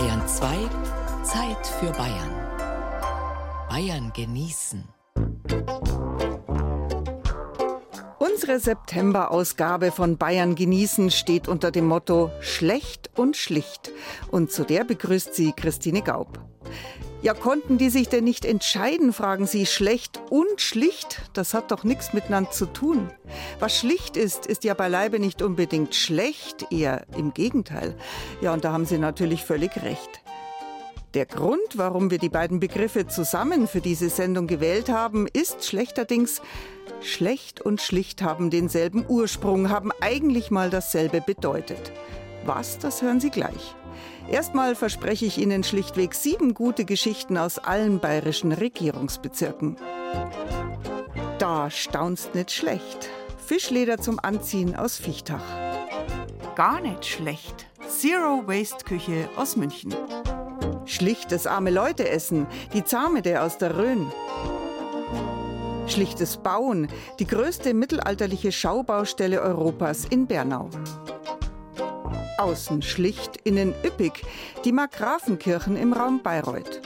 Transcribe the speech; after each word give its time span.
Bayern 0.00 0.26
2, 0.26 0.46
Zeit 1.24 1.66
für 1.78 1.92
Bayern. 1.92 2.34
Bayern 3.68 4.10
genießen. 4.14 4.88
Unsere 8.18 8.60
September-Ausgabe 8.60 9.92
von 9.92 10.16
Bayern 10.16 10.54
genießen 10.54 11.10
steht 11.10 11.48
unter 11.48 11.70
dem 11.70 11.86
Motto 11.86 12.30
Schlecht 12.40 13.10
und 13.14 13.36
schlicht. 13.36 13.92
Und 14.30 14.50
zu 14.50 14.64
der 14.64 14.84
begrüßt 14.84 15.34
sie 15.34 15.52
Christine 15.52 16.00
Gaub. 16.00 16.49
Ja, 17.22 17.34
konnten 17.34 17.76
die 17.76 17.90
sich 17.90 18.08
denn 18.08 18.24
nicht 18.24 18.46
entscheiden, 18.46 19.12
fragen 19.12 19.46
Sie. 19.46 19.66
Schlecht 19.66 20.20
und 20.30 20.60
schlicht, 20.60 21.20
das 21.34 21.52
hat 21.52 21.70
doch 21.70 21.84
nichts 21.84 22.14
miteinander 22.14 22.50
zu 22.50 22.64
tun. 22.64 23.10
Was 23.58 23.76
schlicht 23.78 24.16
ist, 24.16 24.46
ist 24.46 24.64
ja 24.64 24.72
beileibe 24.72 25.18
nicht 25.18 25.42
unbedingt 25.42 25.94
schlecht, 25.94 26.72
eher 26.72 27.04
im 27.18 27.34
Gegenteil. 27.34 27.94
Ja, 28.40 28.54
und 28.54 28.64
da 28.64 28.72
haben 28.72 28.86
Sie 28.86 28.96
natürlich 28.96 29.44
völlig 29.44 29.82
recht. 29.82 30.22
Der 31.12 31.26
Grund, 31.26 31.76
warum 31.76 32.10
wir 32.10 32.18
die 32.18 32.28
beiden 32.30 32.58
Begriffe 32.58 33.06
zusammen 33.06 33.66
für 33.68 33.80
diese 33.80 34.08
Sendung 34.08 34.46
gewählt 34.46 34.88
haben, 34.88 35.26
ist 35.30 35.66
schlechterdings, 35.66 36.40
schlecht 37.02 37.60
und 37.60 37.82
schlicht 37.82 38.22
haben 38.22 38.48
denselben 38.48 39.04
Ursprung, 39.06 39.68
haben 39.68 39.90
eigentlich 40.00 40.50
mal 40.50 40.70
dasselbe 40.70 41.20
bedeutet. 41.20 41.92
Was, 42.46 42.78
das 42.78 43.02
hören 43.02 43.20
Sie 43.20 43.30
gleich. 43.30 43.74
Erstmal 44.30 44.76
verspreche 44.76 45.26
ich 45.26 45.38
Ihnen 45.38 45.64
schlichtweg 45.64 46.14
sieben 46.14 46.54
gute 46.54 46.84
Geschichten 46.84 47.36
aus 47.36 47.58
allen 47.58 47.98
bayerischen 47.98 48.52
Regierungsbezirken. 48.52 49.76
Da 51.38 51.68
staunst 51.70 52.34
nicht 52.34 52.52
schlecht. 52.52 53.08
Fischleder 53.44 53.98
zum 53.98 54.20
Anziehen 54.20 54.76
aus 54.76 54.98
Viechtach. 54.98 55.42
Gar 56.54 56.80
nicht 56.80 57.06
schlecht. 57.06 57.66
Zero 57.88 58.46
Waste 58.46 58.84
Küche 58.84 59.28
aus 59.34 59.56
München. 59.56 59.92
Schlichtes 60.84 61.48
arme 61.48 61.70
Leute 61.70 62.08
essen, 62.08 62.46
die 62.72 62.84
Zarmede 62.84 63.42
aus 63.42 63.58
der 63.58 63.76
Rhön. 63.76 64.12
Schlichtes 65.88 66.36
Bauen, 66.36 66.86
die 67.18 67.26
größte 67.26 67.74
mittelalterliche 67.74 68.52
Schaubaustelle 68.52 69.40
Europas 69.40 70.04
in 70.04 70.28
Bernau. 70.28 70.70
Außen 72.40 72.80
schlicht, 72.80 73.36
innen 73.44 73.74
üppig, 73.84 74.24
die 74.64 74.72
Markgrafenkirchen 74.72 75.76
im 75.76 75.92
Raum 75.92 76.22
Bayreuth. 76.22 76.80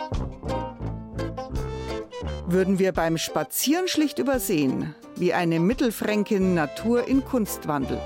Würden 2.48 2.80
wir 2.80 2.90
beim 2.90 3.18
Spazieren 3.18 3.86
schlicht 3.86 4.18
übersehen, 4.18 4.96
wie 5.14 5.32
eine 5.32 5.60
Mittelfränkin 5.60 6.54
Natur 6.54 7.06
in 7.06 7.24
Kunst 7.24 7.68
wandelt. 7.68 8.02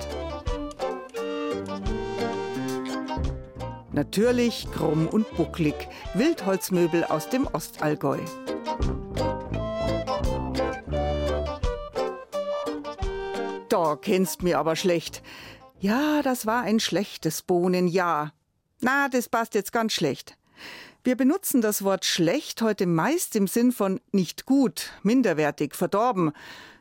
Natürlich 3.92 4.68
krumm 4.70 5.08
und 5.08 5.34
bucklig, 5.34 5.74
Wildholzmöbel 6.12 7.04
aus 7.04 7.30
dem 7.30 7.46
Ostallgäu. 7.46 8.18
Da 13.70 13.96
kennst 13.96 14.42
mir 14.42 14.58
aber 14.58 14.76
schlecht. 14.76 15.22
Ja, 15.80 16.22
das 16.22 16.44
war 16.44 16.62
ein 16.62 16.80
schlechtes 16.80 17.42
Bohnenjahr. 17.42 18.32
Na, 18.80 19.08
das 19.08 19.28
passt 19.28 19.54
jetzt 19.54 19.72
ganz 19.72 19.92
schlecht. 19.92 20.36
Wir 21.04 21.16
benutzen 21.16 21.60
das 21.60 21.84
Wort 21.84 22.04
schlecht 22.04 22.62
heute 22.62 22.84
meist 22.86 23.36
im 23.36 23.46
Sinn 23.46 23.70
von 23.70 24.00
nicht 24.10 24.44
gut, 24.44 24.90
minderwertig, 25.04 25.76
verdorben. 25.76 26.32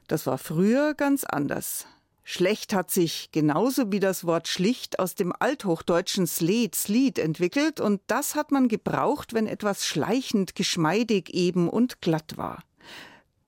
Das 0.07 0.25
war 0.25 0.39
früher 0.39 0.95
ganz 0.95 1.25
anders. 1.25 1.85
Schlecht 2.23 2.73
hat 2.73 2.89
sich 2.89 3.29
genauso 3.31 3.91
wie 3.91 3.99
das 3.99 4.25
Wort 4.25 4.47
schlicht 4.47 4.97
aus 4.97 5.13
dem 5.13 5.31
althochdeutschen 5.31 6.25
Sled, 6.25 6.75
Slied 6.75 7.19
entwickelt 7.19 7.79
und 7.79 8.01
das 8.07 8.33
hat 8.33 8.51
man 8.51 8.67
gebraucht, 8.67 9.33
wenn 9.33 9.45
etwas 9.45 9.85
schleichend, 9.85 10.55
geschmeidig, 10.55 11.33
eben 11.33 11.69
und 11.69 12.01
glatt 12.01 12.35
war. 12.35 12.63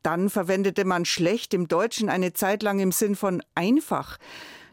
Dann 0.03 0.29
verwendete 0.29 0.85
man 0.85 1.05
schlecht 1.05 1.53
im 1.55 1.67
Deutschen 1.67 2.07
eine 2.07 2.33
Zeit 2.33 2.61
lang 2.61 2.79
im 2.79 2.91
Sinn 2.91 3.15
von 3.15 3.41
einfach. 3.55 4.17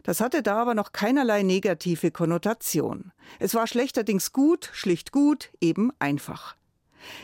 Das 0.07 0.21
hatte 0.21 0.41
da 0.41 0.61
aber 0.61 0.73
noch 0.73 0.93
keinerlei 0.93 1.43
negative 1.43 2.11
Konnotation. 2.11 3.11
Es 3.39 3.53
war 3.55 3.67
schlechterdings 3.67 4.31
gut, 4.31 4.69
schlicht 4.71 5.11
gut, 5.11 5.49
eben 5.59 5.91
einfach. 5.99 6.55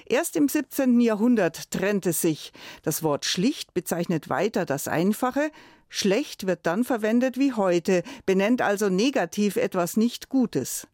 Erst 0.05 0.35
im 0.35 0.49
17. 0.49 0.99
Jahrhundert 0.99 1.72
trennt 1.72 2.05
es 2.05 2.19
sich. 2.19 2.51
Das 2.81 3.01
Wort 3.01 3.23
schlicht 3.23 3.73
bezeichnet 3.73 4.27
weiter 4.27 4.66
das 4.66 4.89
Einfache, 4.89 5.49
schlecht 5.88 6.45
wird 6.45 6.66
dann 6.66 6.83
verwendet 6.83 7.39
wie 7.39 7.53
heute, 7.53 8.03
benennt 8.25 8.61
also 8.61 8.89
negativ 8.89 9.55
etwas 9.55 9.95
nicht 9.95 10.27
Gutes. 10.27 10.85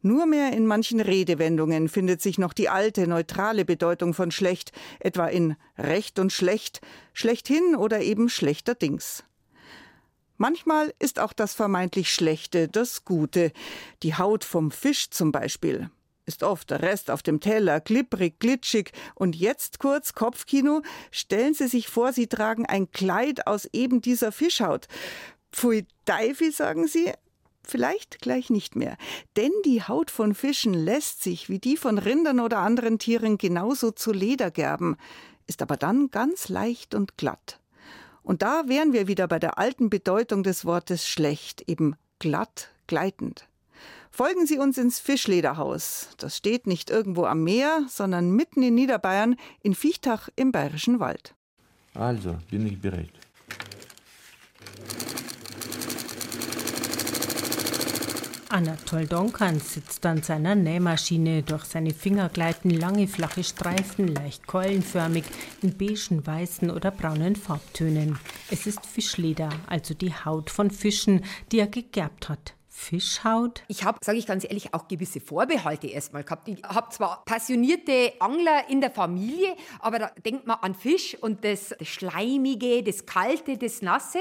Nur 0.00 0.24
mehr 0.24 0.54
in 0.54 0.66
manchen 0.66 1.00
Redewendungen 1.00 1.90
findet 1.90 2.22
sich 2.22 2.38
noch 2.38 2.54
die 2.54 2.70
alte, 2.70 3.06
neutrale 3.06 3.66
Bedeutung 3.66 4.14
von 4.14 4.30
schlecht, 4.30 4.72
etwa 5.00 5.26
in 5.26 5.56
recht 5.76 6.18
und 6.18 6.32
schlecht, 6.32 6.80
schlechthin 7.12 7.76
oder 7.76 8.00
eben 8.00 8.30
schlechterdings. 8.30 9.22
Manchmal 10.40 10.94
ist 10.98 11.18
auch 11.18 11.34
das 11.34 11.52
vermeintlich 11.52 12.14
Schlechte 12.14 12.66
das 12.66 13.04
Gute. 13.04 13.52
Die 14.02 14.14
Haut 14.14 14.42
vom 14.42 14.70
Fisch 14.70 15.10
zum 15.10 15.32
Beispiel. 15.32 15.90
Ist 16.24 16.42
oft 16.42 16.70
der 16.70 16.80
Rest 16.80 17.10
auf 17.10 17.22
dem 17.22 17.40
Teller, 17.40 17.78
klipprig, 17.78 18.38
glitschig. 18.38 18.92
Und 19.14 19.36
jetzt 19.36 19.80
kurz 19.80 20.14
Kopfkino. 20.14 20.80
Stellen 21.10 21.52
Sie 21.52 21.68
sich 21.68 21.88
vor, 21.88 22.14
Sie 22.14 22.26
tragen 22.26 22.64
ein 22.64 22.90
Kleid 22.90 23.46
aus 23.46 23.68
eben 23.74 24.00
dieser 24.00 24.32
Fischhaut. 24.32 24.88
Pfui 25.52 25.86
Deifi, 26.06 26.52
sagen 26.52 26.86
Sie? 26.86 27.12
Vielleicht 27.62 28.22
gleich 28.22 28.48
nicht 28.48 28.76
mehr. 28.76 28.96
Denn 29.36 29.52
die 29.66 29.82
Haut 29.82 30.10
von 30.10 30.34
Fischen 30.34 30.72
lässt 30.72 31.22
sich, 31.22 31.50
wie 31.50 31.58
die 31.58 31.76
von 31.76 31.98
Rindern 31.98 32.40
oder 32.40 32.60
anderen 32.60 32.98
Tieren, 32.98 33.36
genauso 33.36 33.90
zu 33.90 34.10
Leder 34.10 34.50
gerben, 34.50 34.96
ist 35.46 35.60
aber 35.60 35.76
dann 35.76 36.10
ganz 36.10 36.48
leicht 36.48 36.94
und 36.94 37.18
glatt. 37.18 37.59
Und 38.22 38.42
da 38.42 38.64
wären 38.66 38.92
wir 38.92 39.08
wieder 39.08 39.26
bei 39.28 39.38
der 39.38 39.58
alten 39.58 39.90
Bedeutung 39.90 40.42
des 40.42 40.64
Wortes 40.64 41.06
schlecht, 41.06 41.62
eben 41.68 41.96
glatt, 42.18 42.70
gleitend. 42.86 43.48
Folgen 44.10 44.46
Sie 44.46 44.58
uns 44.58 44.76
ins 44.76 44.98
Fischlederhaus. 44.98 46.10
Das 46.18 46.36
steht 46.36 46.66
nicht 46.66 46.90
irgendwo 46.90 47.24
am 47.24 47.44
Meer, 47.44 47.84
sondern 47.88 48.32
mitten 48.32 48.62
in 48.62 48.74
Niederbayern 48.74 49.36
in 49.62 49.74
Viechtach 49.74 50.28
im 50.36 50.52
Bayerischen 50.52 51.00
Wald. 51.00 51.34
Also 51.94 52.36
bin 52.50 52.66
ich 52.66 52.80
bereit. 52.80 53.10
Anatol 58.52 59.06
Donkan 59.06 59.60
sitzt 59.60 60.04
an 60.04 60.22
seiner 60.22 60.56
Nähmaschine. 60.56 61.44
Durch 61.44 61.64
seine 61.64 61.94
Finger 61.94 62.28
gleiten 62.28 62.70
lange, 62.70 63.06
flache 63.06 63.44
Streifen, 63.44 64.08
leicht 64.08 64.46
keulenförmig, 64.48 65.24
in 65.62 65.78
beigen, 65.78 66.26
weißen 66.26 66.70
oder 66.70 66.90
braunen 66.90 67.36
Farbtönen. 67.36 68.18
Es 68.50 68.66
ist 68.66 68.84
Fischleder, 68.84 69.50
also 69.68 69.94
die 69.94 70.12
Haut 70.12 70.50
von 70.50 70.70
Fischen, 70.70 71.24
die 71.52 71.60
er 71.60 71.68
gegerbt 71.68 72.28
hat. 72.28 72.54
Fischhaut? 72.80 73.62
Ich 73.68 73.84
habe, 73.84 73.98
sage 74.02 74.16
ich 74.16 74.26
ganz 74.26 74.44
ehrlich, 74.44 74.72
auch 74.72 74.88
gewisse 74.88 75.20
Vorbehalte 75.20 75.86
erstmal 75.86 76.24
gehabt. 76.24 76.48
Ich 76.48 76.62
habe 76.62 76.88
zwar 76.88 77.24
passionierte 77.26 78.14
Angler 78.20 78.68
in 78.70 78.80
der 78.80 78.90
Familie, 78.90 79.54
aber 79.80 79.98
da 79.98 80.10
denkt 80.24 80.46
man 80.46 80.56
an 80.62 80.74
Fisch 80.74 81.14
und 81.20 81.44
das, 81.44 81.74
das 81.78 81.86
Schleimige, 81.86 82.82
das 82.82 83.04
Kalte, 83.04 83.58
das 83.58 83.82
Nasse. 83.82 84.20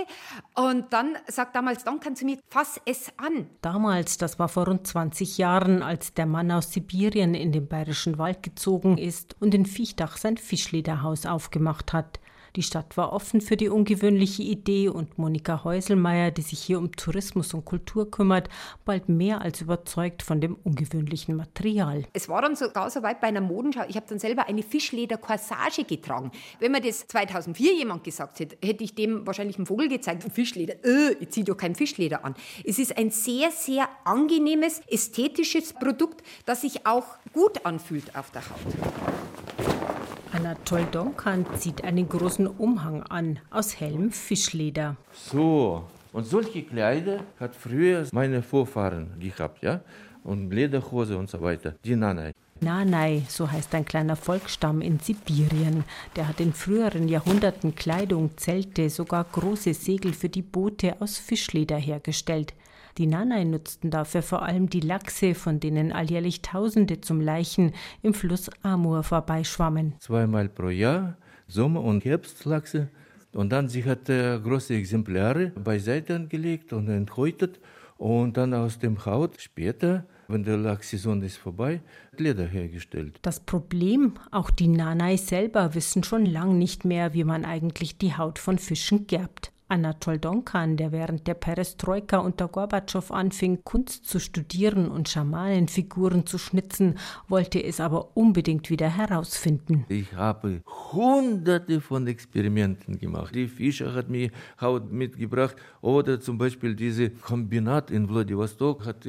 Und 0.55 0.91
dann 0.91 1.17
sagt 1.27 1.55
damals 1.55 1.85
Duncan 1.85 2.17
zu 2.17 2.25
mir, 2.25 2.37
fass 2.49 2.81
es 2.85 3.11
an. 3.17 3.49
Damals, 3.61 4.17
das 4.17 4.37
war 4.39 4.49
vor 4.49 4.67
rund 4.67 4.85
20 4.85 5.37
Jahren, 5.37 5.81
als 5.81 6.13
der 6.13 6.25
Mann 6.25 6.51
aus 6.51 6.73
Sibirien 6.73 7.35
in 7.35 7.53
den 7.53 7.67
bayerischen 7.67 8.17
Wald 8.17 8.43
gezogen 8.43 8.97
ist 8.97 9.37
und 9.39 9.53
in 9.53 9.65
Viechtach 9.65 10.17
sein 10.17 10.35
Fischlederhaus 10.35 11.25
aufgemacht 11.25 11.93
hat. 11.93 12.19
Die 12.55 12.63
Stadt 12.63 12.97
war 12.97 13.13
offen 13.13 13.41
für 13.41 13.57
die 13.57 13.69
ungewöhnliche 13.69 14.43
Idee 14.43 14.89
und 14.89 15.17
Monika 15.17 15.63
Häuselmeier, 15.63 16.31
die 16.31 16.41
sich 16.41 16.59
hier 16.59 16.79
um 16.79 16.91
Tourismus 16.91 17.53
und 17.53 17.65
Kultur 17.65 18.09
kümmert, 18.09 18.49
bald 18.85 19.09
mehr 19.09 19.41
als 19.41 19.61
überzeugt 19.61 20.23
von 20.23 20.41
dem 20.41 20.55
ungewöhnlichen 20.63 21.35
Material. 21.35 22.05
Es 22.13 22.29
war 22.29 22.41
dann 22.41 22.55
sogar 22.55 22.89
so 22.89 23.03
weit 23.03 23.21
bei 23.21 23.27
einer 23.27 23.41
Modenschau, 23.41 23.83
ich 23.87 23.95
habe 23.95 24.05
dann 24.07 24.19
selber 24.19 24.47
eine 24.47 24.63
Fischleder-Corsage 24.63 25.83
getragen. 25.83 26.31
Wenn 26.59 26.71
mir 26.71 26.81
das 26.81 27.07
2004 27.07 27.75
jemand 27.75 28.03
gesagt 28.03 28.39
hätte, 28.39 28.57
hätte 28.65 28.83
ich 28.83 28.95
dem 28.95 29.25
wahrscheinlich 29.25 29.57
einen 29.57 29.65
Vogel 29.65 29.87
gezeigt, 29.87 30.23
Fischleder, 30.31 30.75
äh, 30.83 31.13
ich 31.19 31.29
ziehe 31.29 31.45
doch 31.45 31.57
kein 31.57 31.75
Fischleder 31.75 32.25
an. 32.25 32.35
Es 32.63 32.79
ist 32.79 32.97
ein 32.97 33.11
sehr, 33.11 33.51
sehr 33.51 33.89
angenehmes, 34.05 34.81
ästhetisches 34.87 35.73
Produkt, 35.73 36.23
das 36.45 36.61
sich 36.61 36.85
auch 36.85 37.05
gut 37.33 37.65
anfühlt 37.65 38.15
auf 38.15 38.31
der 38.31 38.41
Haut. 38.49 40.18
Anatol 40.31 40.85
Donkan 40.91 41.45
zieht 41.57 41.83
einen 41.83 42.07
großen 42.07 42.45
Umhang 42.45 43.01
an 43.03 43.39
aus 43.49 43.79
hellem 43.79 44.11
Fischleder. 44.11 44.95
So, 45.11 45.83
und 46.13 46.25
solche 46.25 46.63
Kleider 46.63 47.21
hat 47.39 47.55
früher 47.55 48.05
meine 48.11 48.43
Vorfahren 48.43 49.19
gehabt, 49.19 49.63
ja? 49.63 49.81
Und 50.23 50.51
Lederhose 50.51 51.17
und 51.17 51.29
so 51.29 51.41
weiter, 51.41 51.75
die 51.83 51.95
Nanai. 51.95 52.33
Nanai, 52.61 53.23
so 53.27 53.49
heißt 53.49 53.73
ein 53.75 53.85
kleiner 53.85 54.15
Volksstamm 54.15 54.81
in 54.81 54.99
Sibirien. 54.99 55.83
Der 56.15 56.27
hat 56.27 56.39
in 56.39 56.53
früheren 56.53 57.07
Jahrhunderten 57.07 57.75
Kleidung, 57.75 58.37
Zelte, 58.37 58.89
sogar 58.89 59.23
große 59.23 59.73
Segel 59.73 60.13
für 60.13 60.29
die 60.29 60.41
Boote 60.41 61.01
aus 61.01 61.17
Fischleder 61.17 61.77
hergestellt. 61.77 62.53
Die 62.97 63.07
Nanai 63.07 63.45
nutzten 63.45 63.91
dafür 63.91 64.21
vor 64.21 64.41
allem 64.41 64.69
die 64.69 64.81
Lachse, 64.81 65.33
von 65.33 65.59
denen 65.59 65.93
alljährlich 65.93 66.41
Tausende 66.41 66.99
zum 66.99 67.21
Leichen 67.21 67.73
im 68.01 68.13
Fluss 68.13 68.49
Amur 68.61 69.03
vorbeischwammen. 69.03 69.93
Zweimal 69.99 70.49
pro 70.49 70.69
Jahr, 70.69 71.17
Sommer- 71.47 71.83
und 71.83 72.03
Herbstlachse. 72.03 72.89
Und 73.31 73.51
dann 73.51 73.69
sie 73.69 73.85
hat 73.85 74.05
große 74.05 74.73
Exemplare 74.73 75.51
beiseite 75.51 76.27
gelegt 76.27 76.73
und 76.73 76.89
enthäutet 76.89 77.59
und 77.97 78.37
dann 78.37 78.53
aus 78.53 78.79
dem 78.79 79.05
Haut 79.05 79.39
später, 79.39 80.05
wenn 80.29 80.43
der 80.43 80.57
Lachssaison 80.57 81.21
ist 81.23 81.37
vorbei, 81.37 81.81
Leder 82.17 82.45
hergestellt. 82.45 83.19
Das 83.23 83.39
Problem, 83.39 84.13
auch 84.31 84.51
die 84.51 84.67
Nanai 84.67 85.17
selber 85.17 85.73
wissen 85.75 86.03
schon 86.03 86.25
lang 86.25 86.57
nicht 86.57 86.85
mehr, 86.85 87.13
wie 87.13 87.23
man 87.23 87.45
eigentlich 87.45 87.97
die 87.97 88.15
Haut 88.15 88.39
von 88.39 88.59
Fischen 88.59 89.07
gerbt. 89.07 89.51
Anatol 89.69 90.17
Donkan, 90.17 90.77
der 90.77 90.91
während 90.91 91.27
der 91.27 91.35
Perestroika 91.35 92.17
unter 92.17 92.47
Gorbatschow 92.47 93.11
anfing, 93.11 93.63
Kunst 93.63 94.05
zu 94.05 94.19
studieren 94.19 94.89
und 94.89 95.09
Schamanenfiguren 95.09 96.25
zu 96.25 96.39
schnitzen, 96.39 96.97
wollte 97.27 97.63
es 97.63 97.79
aber 97.79 98.17
unbedingt 98.17 98.71
wieder 98.71 98.89
herausfinden. 98.89 99.85
Ich 99.89 100.13
habe 100.13 100.63
hunderte 100.91 101.81
von 101.81 102.07
Experimenten 102.07 102.97
gemacht. 102.97 103.35
Die 103.35 103.47
Fischer 103.47 103.93
hat 103.93 104.09
mir 104.09 104.31
Haut 104.59 104.91
mitgebracht 104.91 105.55
oder 105.81 106.19
zum 106.19 106.39
Beispiel 106.39 106.75
diese 106.75 107.11
Kombinat 107.11 107.91
in 107.91 108.07
Vladivostok 108.07 108.87
hat 108.87 109.05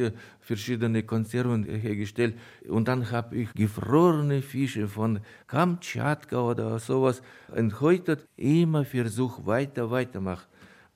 verschiedene 0.51 1.05
Konserven 1.05 1.63
hergestellt. 1.63 2.35
Und 2.69 2.89
dann 2.89 3.13
habe 3.13 3.37
ich 3.37 3.55
gefrorene 3.55 4.43
Fische 4.43 4.89
von 4.89 5.21
Kamtschatka 5.47 6.41
oder 6.41 6.81
sowas 6.81 7.23
enthäutet, 7.55 8.27
immer 8.37 8.85
versucht 8.85 9.47
weiter, 9.47 9.93
weitermachen 9.93 10.51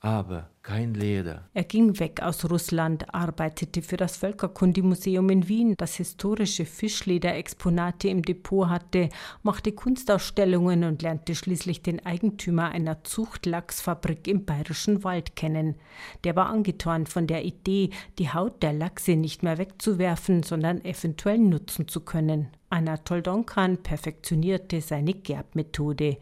aber 0.04 0.50
kein 0.62 0.92
Leder. 0.92 1.48
Er 1.54 1.64
ging 1.64 1.98
weg 1.98 2.20
aus 2.22 2.44
Russland, 2.50 3.14
arbeitete 3.14 3.80
für 3.80 3.96
das 3.96 4.18
Völkerkundemuseum 4.18 5.30
in 5.30 5.48
Wien, 5.48 5.74
das 5.78 5.94
historische 5.94 6.66
Fischlederexponate 6.66 8.08
im 8.08 8.20
Depot 8.20 8.68
hatte, 8.68 9.08
machte 9.42 9.72
Kunstausstellungen 9.72 10.84
und 10.84 11.00
lernte 11.00 11.34
schließlich 11.34 11.82
den 11.82 12.04
Eigentümer 12.04 12.68
einer 12.68 13.02
Zuchtlachsfabrik 13.02 14.28
im 14.28 14.44
Bayerischen 14.44 15.04
Wald 15.04 15.36
kennen. 15.36 15.76
Der 16.24 16.36
war 16.36 16.50
angetan 16.50 17.06
von 17.06 17.26
der 17.26 17.42
Idee, 17.46 17.88
die 18.18 18.28
Haut 18.28 18.62
der 18.62 18.74
Lachse 18.74 19.16
nicht 19.16 19.42
mehr 19.42 19.56
wegzuwerfen, 19.56 20.42
sondern 20.42 20.84
eventuell 20.84 21.38
nutzen 21.38 21.88
zu 21.88 22.00
können. 22.00 22.48
Anatol 22.68 23.22
Donkan 23.22 23.78
perfektionierte 23.78 24.82
seine 24.82 25.14
Gerbmethode. 25.14 26.18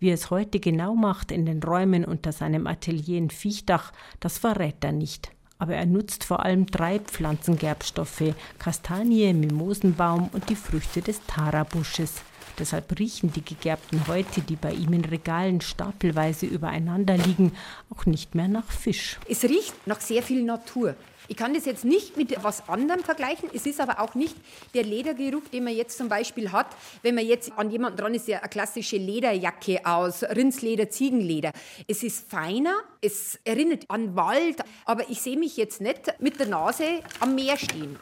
Wie 0.00 0.10
er 0.10 0.14
es 0.14 0.30
heute 0.30 0.60
genau 0.60 0.94
macht 0.94 1.32
in 1.32 1.44
den 1.44 1.62
Räumen 1.62 2.04
unter 2.04 2.32
seinem 2.32 2.66
Atelier 2.66 3.18
in 3.18 3.30
Viechtach, 3.30 3.92
das 4.20 4.38
verrät 4.38 4.84
er 4.84 4.92
nicht. 4.92 5.32
Aber 5.58 5.74
er 5.74 5.86
nutzt 5.86 6.22
vor 6.22 6.44
allem 6.44 6.66
drei 6.66 7.00
Pflanzengerbstoffe: 7.00 8.34
Kastanie, 8.58 9.32
Mimosenbaum 9.32 10.30
und 10.32 10.48
die 10.50 10.56
Früchte 10.56 11.02
des 11.02 11.20
Tarabusches. 11.26 12.22
Deshalb 12.58 12.98
riechen 12.98 13.32
die 13.32 13.44
gegerbten 13.44 14.06
Häute, 14.08 14.40
die 14.40 14.56
bei 14.56 14.72
ihm 14.72 14.92
in 14.92 15.04
Regalen 15.04 15.60
stapelweise 15.60 16.46
übereinander 16.46 17.16
liegen, 17.16 17.52
auch 17.94 18.06
nicht 18.06 18.34
mehr 18.34 18.48
nach 18.48 18.70
Fisch. 18.70 19.18
Es 19.28 19.44
riecht 19.44 19.86
nach 19.86 20.00
sehr 20.00 20.22
viel 20.22 20.42
Natur. 20.42 20.96
Ich 21.30 21.36
kann 21.36 21.52
das 21.52 21.66
jetzt 21.66 21.84
nicht 21.84 22.16
mit 22.16 22.32
etwas 22.32 22.68
anderem 22.70 23.04
vergleichen. 23.04 23.50
Es 23.52 23.66
ist 23.66 23.80
aber 23.80 24.00
auch 24.00 24.14
nicht 24.14 24.34
der 24.72 24.82
Ledergeruch, 24.82 25.46
den 25.52 25.64
man 25.64 25.76
jetzt 25.76 25.98
zum 25.98 26.08
Beispiel 26.08 26.52
hat, 26.52 26.68
wenn 27.02 27.14
man 27.14 27.26
jetzt 27.26 27.52
an 27.56 27.70
jemanden 27.70 27.98
dran 27.98 28.14
ist, 28.14 28.28
ja 28.28 28.38
eine 28.38 28.48
klassische 28.48 28.96
Lederjacke 28.96 29.84
aus 29.84 30.22
Rindsleder, 30.22 30.88
Ziegenleder. 30.88 31.52
Es 31.86 32.02
ist 32.02 32.30
feiner, 32.30 32.74
es 33.02 33.38
erinnert 33.44 33.84
an 33.88 34.16
Wald, 34.16 34.62
aber 34.86 35.10
ich 35.10 35.20
sehe 35.20 35.38
mich 35.38 35.58
jetzt 35.58 35.82
nicht 35.82 36.14
mit 36.18 36.40
der 36.40 36.46
Nase 36.46 37.00
am 37.20 37.34
Meer 37.34 37.58
stehen. 37.58 37.98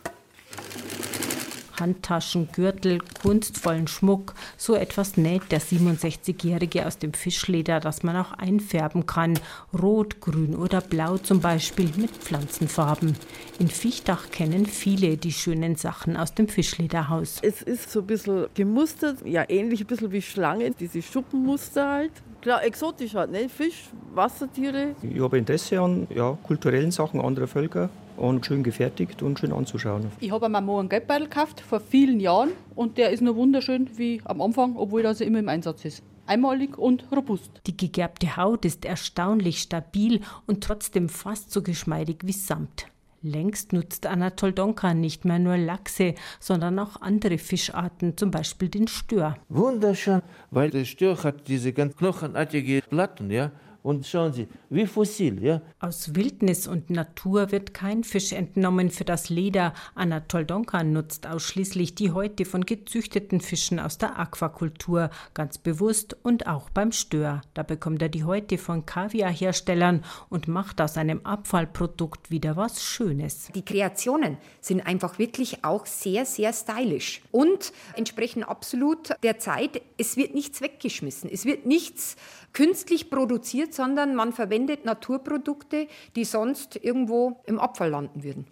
Handtaschen, 1.79 2.49
Gürtel, 2.53 3.01
kunstvollen 3.23 3.87
Schmuck. 3.87 4.35
So 4.57 4.75
etwas 4.75 5.17
näht 5.17 5.51
der 5.51 5.61
67-Jährige 5.61 6.87
aus 6.87 6.99
dem 6.99 7.13
Fischleder, 7.13 7.81
das 7.81 8.03
man 8.03 8.17
auch 8.17 8.33
einfärben 8.33 9.07
kann. 9.07 9.39
Rot, 9.73 10.21
grün 10.21 10.55
oder 10.55 10.81
blau 10.81 11.19
zum 11.19 11.41
Beispiel 11.41 11.91
mit 11.97 12.11
Pflanzenfarben. 12.11 13.17
In 13.59 13.69
Viechtach 13.69 14.31
kennen 14.31 14.67
viele 14.67 15.17
die 15.17 15.33
schönen 15.33 15.77
Sachen 15.77 16.17
aus 16.17 16.35
dem 16.35 16.49
Fischlederhaus. 16.49 17.39
Es 17.43 17.63
ist 17.63 17.91
so 17.91 18.01
ein 18.01 18.07
bisschen 18.07 18.47
gemustert, 18.55 19.25
ja 19.25 19.45
ähnlich 19.49 19.81
ein 19.81 19.87
bisschen 19.87 20.13
wie 20.13 20.23
Schlange, 20.23 20.71
diese 20.71 21.03
Schuppenmuster 21.03 21.89
halt. 21.89 22.13
Klar, 22.47 22.63
exotisch 22.63 23.13
halt, 23.17 23.33
ne? 23.33 23.49
Fisch, 23.49 23.89
Wassertiere. 24.15 24.95
Ich 25.03 25.21
habe 25.21 25.37
Interesse 25.37 25.81
an 25.81 26.07
ja, 26.15 26.39
kulturellen 26.45 26.93
Sachen 26.93 27.21
anderer 27.21 27.49
Völker 27.49 27.91
und 28.17 28.47
schön 28.47 28.63
gefertigt 28.63 29.21
und 29.21 29.41
schön 29.41 29.53
anzuschauen. 29.53 30.13
Ich 30.21 30.31
habe 30.31 30.49
mir 30.49 30.61
mal 30.61 30.79
einen 30.79 30.89
Geldbeutel 30.89 31.25
gekauft 31.25 31.61
vor 31.61 31.81
vielen 31.81 32.21
Jahren 32.21 32.51
und 32.77 32.99
der 32.99 33.11
ist 33.11 33.21
noch 33.21 33.35
wunderschön 33.35 33.91
wie 33.97 34.23
am 34.25 34.41
Anfang, 34.41 34.77
obwohl 34.77 35.01
er 35.01 35.09
also 35.09 35.25
immer 35.25 35.41
im 35.41 35.49
Einsatz 35.49 35.85
ist. 35.85 36.05
Einmalig 36.27 36.79
und 36.79 37.11
robust. 37.11 37.51
Die 37.67 37.77
gegerbte 37.77 38.37
Haut 38.37 38.65
ist 38.65 38.85
erstaunlich 38.85 39.59
stabil 39.59 40.21
und 40.47 40.63
trotzdem 40.63 41.09
fast 41.09 41.51
so 41.51 41.63
geschmeidig 41.63 42.19
wie 42.23 42.33
Samt. 42.33 42.87
Längst 43.27 43.73
nutzt 43.73 44.07
Anatol 44.07 44.53
Donkan 44.53 45.01
nicht 45.01 45.25
mehr 45.25 45.41
nur 45.41 45.57
Lachse, 45.57 46.15
sondern 46.39 46.79
auch 46.79 47.01
andere 47.01 47.39
Fischarten, 47.39 48.17
zum 48.17 48.31
Beispiel 48.31 48.69
den 48.69 48.87
Stör. 48.87 49.37
Wunderschön, 49.49 50.23
weil 50.53 50.71
der 50.71 50.85
Stör 50.85 51.25
hat 51.25 51.49
diese 51.49 51.73
ganz 51.73 51.97
knochenartige 51.97 52.83
Platten, 52.89 53.31
ja, 53.33 53.51
und 53.87 54.05
schauen 54.05 54.33
Sie, 54.33 54.49
wie 54.69 54.85
fossil, 54.85 55.41
ja? 55.45 55.63
Aus 55.79 56.17
Wildnis 56.17 56.67
und 56.67 56.91
Natur 56.91 57.53
wird 57.53 57.73
kein 57.73 58.03
Fisch 58.03 58.33
entnommen 58.33 58.91
für 58.91 59.05
das 59.05 59.29
Leder. 59.29 59.75
Anatol 59.95 60.45
Donkan 60.45 60.93
nutzt 60.93 61.29
ausschließlich 61.29 61.95
die 61.95 62.11
Häute 62.11 62.47
von 62.47 62.67
gezüchteten 62.67 63.41
Fischen 63.41 63.79
aus 63.79 63.97
der 63.97 64.19
Aquakultur, 64.19 65.11
ganz 65.35 65.59
bewusst 65.59 66.17
und 66.25 66.49
auch 66.49 66.69
beim 66.69 66.91
Stör. 66.91 67.43
Da 67.55 67.63
bekommt 67.63 68.03
er 68.03 68.09
die 68.09 68.25
Häute 68.25 68.59
von 68.59 68.87
Kaviarherstellern 68.87 70.03
und 70.31 70.49
macht 70.49 70.81
aus 70.81 70.97
einem 70.97 71.21
Abfallprodukt 71.25 72.33
wieder 72.33 72.57
was 72.57 72.83
Schönes. 72.83 73.53
Die 73.55 73.65
Kreationen 73.65 74.37
sind 74.61 74.85
einfach 74.85 75.21
wirklich 75.21 75.65
auch 75.65 75.87
sehr, 75.87 76.27
sehr 76.27 76.53
stylisch 76.53 77.23
und 77.31 77.73
entsprechen 77.95 78.43
absolut 78.43 79.11
der 79.23 79.39
Zeit. 79.39 79.81
Es 79.99 80.19
wird 80.19 80.35
nichts 80.35 80.61
weggeschmissen, 80.61 81.31
es 81.33 81.47
wird 81.47 81.65
nichts 81.65 82.17
künstlich 82.53 83.09
produziert, 83.09 83.73
sondern 83.73 84.15
man 84.15 84.35
verwendet 84.35 84.85
Naturprodukte, 84.85 85.89
die 86.17 86.25
sonst 86.25 86.77
irgendwo 86.77 87.41
im 87.47 87.59
Abfall 87.59 87.89
landen 87.89 88.23
würden. 88.23 88.47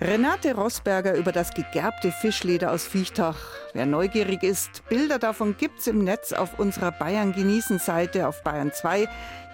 Renate 0.00 0.54
Rossberger 0.54 1.14
über 1.14 1.30
das 1.30 1.52
gegerbte 1.52 2.10
Fischleder 2.10 2.72
aus 2.72 2.86
Viechtach. 2.86 3.38
Wer 3.74 3.86
neugierig 3.86 4.42
ist, 4.42 4.82
Bilder 4.88 5.18
davon 5.18 5.56
gibt's 5.58 5.86
im 5.86 6.02
Netz 6.02 6.32
auf 6.32 6.58
unserer 6.58 6.90
Bayern 6.90 7.32
genießen 7.32 7.78
Seite 7.78 8.26
auf 8.26 8.42
Bayern 8.42 8.72
2. 8.72 9.06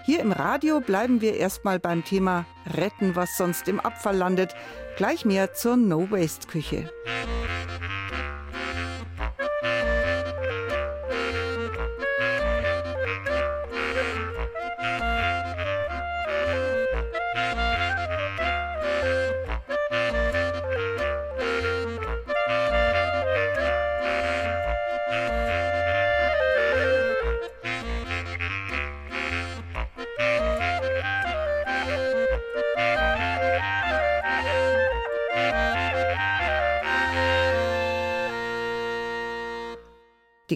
Hier 0.07 0.21
im 0.21 0.31
Radio 0.31 0.79
bleiben 0.79 1.19
wir 1.19 1.35
erstmal 1.35 1.79
beim 1.79 2.05
Thema 2.05 2.45
Retten, 2.77 3.17
was 3.17 3.35
sonst 3.35 3.67
im 3.67 3.81
Abfall 3.81 4.15
landet. 4.15 4.55
Gleich 4.95 5.25
mehr 5.25 5.53
zur 5.53 5.75
No-Waste-Küche. 5.75 6.89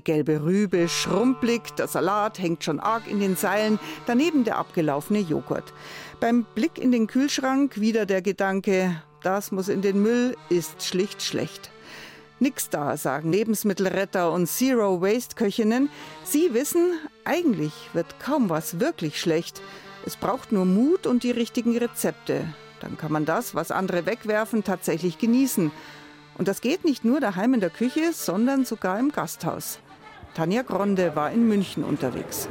Die 0.02 0.14
gelbe 0.14 0.42
Rübe 0.42 0.90
schrumpelig, 0.90 1.76
der 1.78 1.88
Salat 1.88 2.40
hängt 2.40 2.64
schon 2.64 2.80
arg 2.80 3.08
in 3.08 3.20
den 3.20 3.36
Seilen, 3.36 3.78
daneben 4.08 4.44
der 4.44 4.58
abgelaufene 4.58 5.20
Joghurt. 5.20 5.76
Beim 6.20 6.44
Blick 6.56 6.80
in 6.80 6.92
den 6.92 7.06
Kühlschrank 7.06 7.80
wieder 7.80 8.08
der 8.08 8.24
Gedanke, 8.24 9.00
das 9.22 9.52
muss 9.52 9.68
in 9.68 9.84
den 9.84 10.02
Müll, 10.02 10.36
ist 10.50 10.82
schlicht 10.82 11.22
schlecht. 11.22 11.70
Nix 12.40 12.68
da, 12.70 12.98
sagen 12.98 13.32
Lebensmittelretter 13.32 14.32
und 14.32 14.48
Zero-Waste-Köchinnen. 14.48 15.90
Sie 16.24 16.52
wissen, 16.56 16.98
eigentlich 17.24 17.74
wird 17.94 18.20
kaum 18.20 18.50
was 18.50 18.80
wirklich 18.80 19.20
schlecht. 19.20 19.62
Es 20.04 20.16
braucht 20.16 20.52
nur 20.52 20.66
Mut 20.66 21.06
und 21.06 21.22
die 21.22 21.30
richtigen 21.30 21.78
Rezepte. 21.78 22.44
Dann 22.80 22.98
kann 22.98 23.12
man 23.12 23.26
das, 23.26 23.54
was 23.54 23.70
andere 23.70 24.08
wegwerfen, 24.08 24.64
tatsächlich 24.64 25.20
genießen. 25.20 25.72
Und 26.40 26.48
das 26.48 26.62
geht 26.62 26.86
nicht 26.86 27.06
nur 27.06 27.20
daheim 27.20 27.54
in 27.54 27.60
der 27.60 27.70
Küche, 27.70 28.14
sondern 28.14 28.66
sogar 28.66 28.98
im 28.98 29.12
Gasthaus. 29.12 29.78
Tanja 30.34 30.62
Gronde 30.62 31.16
war 31.16 31.32
in 31.32 31.48
München 31.48 31.84
unterwegs. 31.84 32.48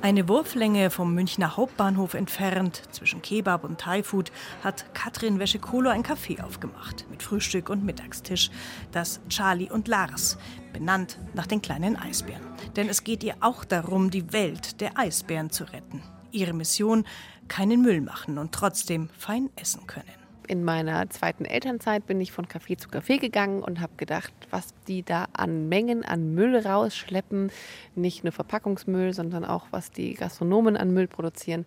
Eine 0.00 0.28
Wurflänge 0.28 0.90
vom 0.90 1.12
Münchner 1.12 1.56
Hauptbahnhof 1.56 2.14
entfernt, 2.14 2.82
zwischen 2.92 3.20
Kebab 3.20 3.64
und 3.64 3.80
Thai-Food, 3.80 4.32
hat 4.62 4.94
Katrin 4.94 5.38
Wäschekolo 5.38 5.90
ein 5.90 6.04
Café 6.04 6.42
aufgemacht. 6.42 7.04
Mit 7.10 7.22
Frühstück 7.22 7.68
und 7.68 7.84
Mittagstisch. 7.84 8.50
Das 8.92 9.20
Charlie 9.28 9.70
und 9.70 9.88
Lars. 9.88 10.38
Benannt 10.72 11.18
nach 11.34 11.46
den 11.46 11.60
kleinen 11.60 11.96
Eisbären. 11.96 12.46
Denn 12.76 12.88
es 12.88 13.04
geht 13.04 13.22
ihr 13.24 13.34
auch 13.40 13.64
darum, 13.64 14.10
die 14.10 14.32
Welt 14.32 14.80
der 14.80 14.96
Eisbären 14.96 15.50
zu 15.50 15.64
retten. 15.64 16.02
Ihre 16.30 16.54
Mission: 16.54 17.04
keinen 17.48 17.82
Müll 17.82 18.00
machen 18.00 18.38
und 18.38 18.52
trotzdem 18.52 19.10
fein 19.18 19.50
essen 19.56 19.86
können 19.86 20.17
in 20.48 20.64
meiner 20.64 21.08
zweiten 21.10 21.44
Elternzeit 21.44 22.06
bin 22.06 22.20
ich 22.20 22.32
von 22.32 22.46
Café 22.46 22.78
zu 22.78 22.88
Café 22.88 23.18
gegangen 23.18 23.62
und 23.62 23.80
habe 23.80 23.92
gedacht, 23.96 24.32
was 24.50 24.68
die 24.88 25.02
da 25.02 25.26
an 25.34 25.68
Mengen 25.68 26.04
an 26.04 26.34
Müll 26.34 26.56
rausschleppen, 26.56 27.52
nicht 27.94 28.24
nur 28.24 28.32
Verpackungsmüll, 28.32 29.12
sondern 29.12 29.44
auch 29.44 29.66
was 29.70 29.90
die 29.90 30.14
Gastronomen 30.14 30.76
an 30.76 30.92
Müll 30.92 31.06
produzieren, 31.06 31.66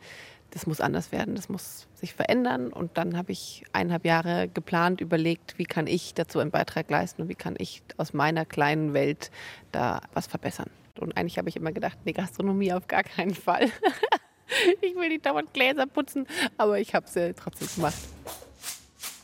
das 0.50 0.68
muss 0.68 0.82
anders 0.82 1.12
werden, 1.12 1.36
das 1.36 1.48
muss 1.48 1.88
sich 1.94 2.14
verändern. 2.14 2.74
Und 2.74 2.98
dann 2.98 3.16
habe 3.16 3.32
ich 3.32 3.64
eineinhalb 3.72 4.04
Jahre 4.04 4.50
geplant, 4.50 5.00
überlegt, 5.00 5.58
wie 5.58 5.66
kann 5.66 5.88
ich 5.88 6.14
dazu 6.14 6.40
einen 6.40 6.52
Beitrag 6.52 6.90
leisten 6.90 7.22
und 7.22 7.30
wie 7.30 7.36
kann 7.36 7.56
ich 7.58 7.84
aus 7.98 8.14
meiner 8.14 8.46
kleinen 8.46 8.94
Welt 8.94 9.32
da 9.72 10.02
was 10.14 10.28
verbessern. 10.28 10.70
Und 11.00 11.16
eigentlich 11.18 11.38
habe 11.38 11.50
ich 11.50 11.56
immer 11.56 11.72
gedacht, 11.72 11.98
nee, 12.04 12.12
Gastronomie 12.12 12.74
auf 12.74 12.88
gar 12.88 13.04
keinen 13.04 13.34
Fall. 13.34 13.70
ich 14.82 14.96
will 14.96 15.10
nicht 15.10 15.26
dauernd 15.26 15.54
Gläser 15.54 15.86
putzen, 15.86 16.28
aber 16.58 16.80
ich 16.80 16.94
habe 16.94 17.06
es 17.06 17.16
ja 17.16 17.32
trotzdem 17.34 17.70
gemacht. 17.76 17.98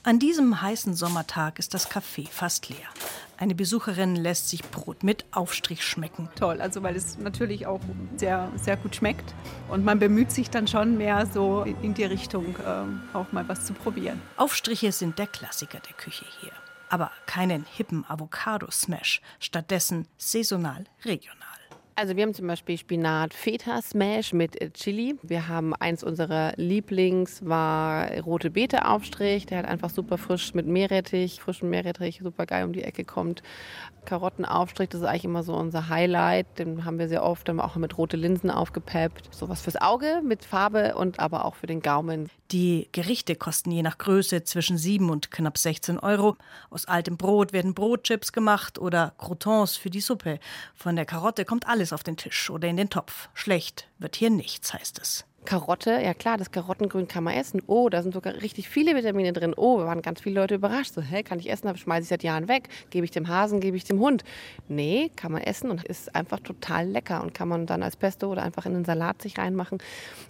An 0.07 0.19
diesem 0.19 0.61
heißen 0.61 0.93
Sommertag 0.95 1.59
ist 1.59 1.73
das 1.73 1.91
Café 1.91 2.29
fast 2.29 2.69
leer. 2.69 2.87
Eine 3.35 3.55
Besucherin 3.55 4.15
lässt 4.15 4.47
sich 4.47 4.63
Brot 4.63 5.03
mit 5.03 5.25
Aufstrich 5.31 5.83
schmecken. 5.83 6.29
Toll, 6.37 6.61
also 6.61 6.81
weil 6.81 6.95
es 6.95 7.17
natürlich 7.17 7.67
auch 7.67 7.81
sehr, 8.15 8.49
sehr 8.55 8.77
gut 8.77 8.95
schmeckt. 8.95 9.35
Und 9.67 9.83
man 9.83 9.99
bemüht 9.99 10.31
sich 10.31 10.49
dann 10.49 10.65
schon 10.65 10.97
mehr 10.97 11.25
so 11.25 11.63
in 11.63 11.93
die 11.93 12.05
Richtung, 12.05 12.55
äh, 12.55 13.17
auch 13.17 13.33
mal 13.33 13.49
was 13.49 13.65
zu 13.65 13.73
probieren. 13.73 14.21
Aufstriche 14.37 14.93
sind 14.93 15.19
der 15.19 15.27
Klassiker 15.27 15.81
der 15.81 15.93
Küche 15.97 16.23
hier. 16.39 16.53
Aber 16.87 17.11
keinen 17.25 17.65
hippen 17.65 18.05
Avocado-Smash, 18.07 19.19
stattdessen 19.41 20.07
saisonal 20.17 20.85
regional. 21.03 21.56
Also 21.99 22.15
wir 22.15 22.21
haben 22.21 22.35
zum 22.35 22.45
Beispiel 22.45 22.77
Spinat 22.77 23.33
Feta 23.33 23.81
Smash 23.81 24.31
mit 24.31 24.61
äh, 24.61 24.69
Chili. 24.69 25.15
Wir 25.23 25.47
haben 25.47 25.73
eins 25.73 26.03
unserer 26.03 26.53
Lieblings 26.55 27.43
war 27.43 28.11
rote 28.21 28.51
Beete 28.51 28.85
Aufstrich. 28.85 29.47
Der 29.47 29.57
hat 29.57 29.65
einfach 29.65 29.89
super 29.89 30.19
frisch 30.19 30.53
mit 30.53 30.67
Meerrettich, 30.67 31.41
frischen 31.41 31.71
Meerrettich, 31.71 32.19
super 32.21 32.45
geil 32.45 32.65
um 32.65 32.73
die 32.73 32.83
Ecke 32.83 33.03
kommt. 33.03 33.41
Karottenaufstrich, 34.05 34.89
das 34.89 35.01
ist 35.01 35.07
eigentlich 35.07 35.25
immer 35.25 35.41
so 35.41 35.55
unser 35.55 35.89
Highlight. 35.89 36.59
Den 36.59 36.85
haben 36.85 36.99
wir 36.99 37.07
sehr 37.07 37.23
oft, 37.23 37.47
dann 37.49 37.59
auch 37.59 37.75
mit 37.77 37.97
rote 37.97 38.15
Linsen 38.15 38.51
aufgepeppt. 38.51 39.33
Sowas 39.33 39.61
fürs 39.61 39.75
Auge 39.75 40.21
mit 40.23 40.45
Farbe 40.45 40.95
und 40.95 41.19
aber 41.19 41.45
auch 41.45 41.55
für 41.55 41.67
den 41.67 41.81
Gaumen. 41.81 42.29
Die 42.51 42.87
Gerichte 42.93 43.35
kosten 43.35 43.71
je 43.71 43.81
nach 43.81 43.97
Größe 43.97 44.43
zwischen 44.43 44.77
7 44.77 45.09
und 45.09 45.31
knapp 45.31 45.57
16 45.57 45.99
Euro. 45.99 46.37
Aus 46.69 46.85
altem 46.85 47.17
Brot 47.17 47.51
werden 47.51 47.73
Brotchips 47.73 48.31
gemacht 48.31 48.79
oder 48.79 49.13
Croutons 49.17 49.75
für 49.75 49.89
die 49.89 49.99
Suppe. 49.99 50.39
Von 50.73 50.95
der 50.95 51.05
Karotte 51.05 51.43
kommt 51.43 51.67
alles 51.67 51.86
auf 51.93 52.03
den 52.03 52.17
Tisch 52.17 52.49
oder 52.49 52.67
in 52.67 52.77
den 52.77 52.89
Topf. 52.89 53.29
Schlecht 53.33 53.87
wird 53.99 54.15
hier 54.15 54.29
nichts, 54.29 54.73
heißt 54.73 54.99
es. 54.99 55.25
Karotte, 55.47 55.91
ja 55.91 56.13
klar, 56.13 56.37
das 56.37 56.51
Karottengrün 56.51 57.07
kann 57.07 57.23
man 57.23 57.33
essen. 57.33 57.61
Oh, 57.67 57.87
da 57.87 58.03
sind 58.03 58.13
sogar 58.13 58.33
richtig 58.33 58.67
viele 58.67 58.95
Vitamine 58.95 59.31
drin. 59.31 59.53
Oh, 59.55 59.77
waren 59.79 60.01
ganz 60.01 60.19
viele 60.19 60.41
Leute 60.41 60.55
überrascht. 60.55 60.93
So, 60.93 61.01
hä, 61.01 61.23
kann 61.23 61.39
ich 61.39 61.49
essen? 61.49 61.73
Schmeiße 61.77 62.03
ich 62.03 62.09
seit 62.09 62.21
Jahren 62.21 62.49
weg. 62.49 62.67
Gebe 62.89 63.05
ich 63.05 63.11
dem 63.11 63.29
Hasen, 63.29 63.61
gebe 63.61 63.77
ich 63.77 63.85
dem 63.85 63.99
Hund. 63.99 64.25
Nee, 64.67 65.09
kann 65.15 65.31
man 65.31 65.41
essen 65.41 65.71
und 65.71 65.85
ist 65.85 66.13
einfach 66.13 66.41
total 66.41 66.89
lecker 66.89 67.23
und 67.23 67.33
kann 67.33 67.47
man 67.47 67.65
dann 67.65 67.81
als 67.81 67.95
Pesto 67.95 68.29
oder 68.29 68.43
einfach 68.43 68.65
in 68.65 68.73
den 68.73 68.83
Salat 68.83 69.21
sich 69.21 69.37
reinmachen. 69.37 69.77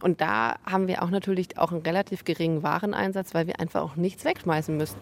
Und 0.04 0.22
da 0.22 0.58
haben 0.64 0.88
wir 0.88 1.02
auch 1.02 1.10
natürlich 1.10 1.58
auch 1.58 1.72
einen 1.72 1.82
relativ 1.82 2.24
geringen 2.24 2.62
Wareneinsatz, 2.62 3.34
weil 3.34 3.48
wir 3.48 3.60
einfach 3.60 3.82
auch 3.82 3.96
nichts 3.96 4.24
wegschmeißen 4.24 4.78
müssen. 4.78 4.98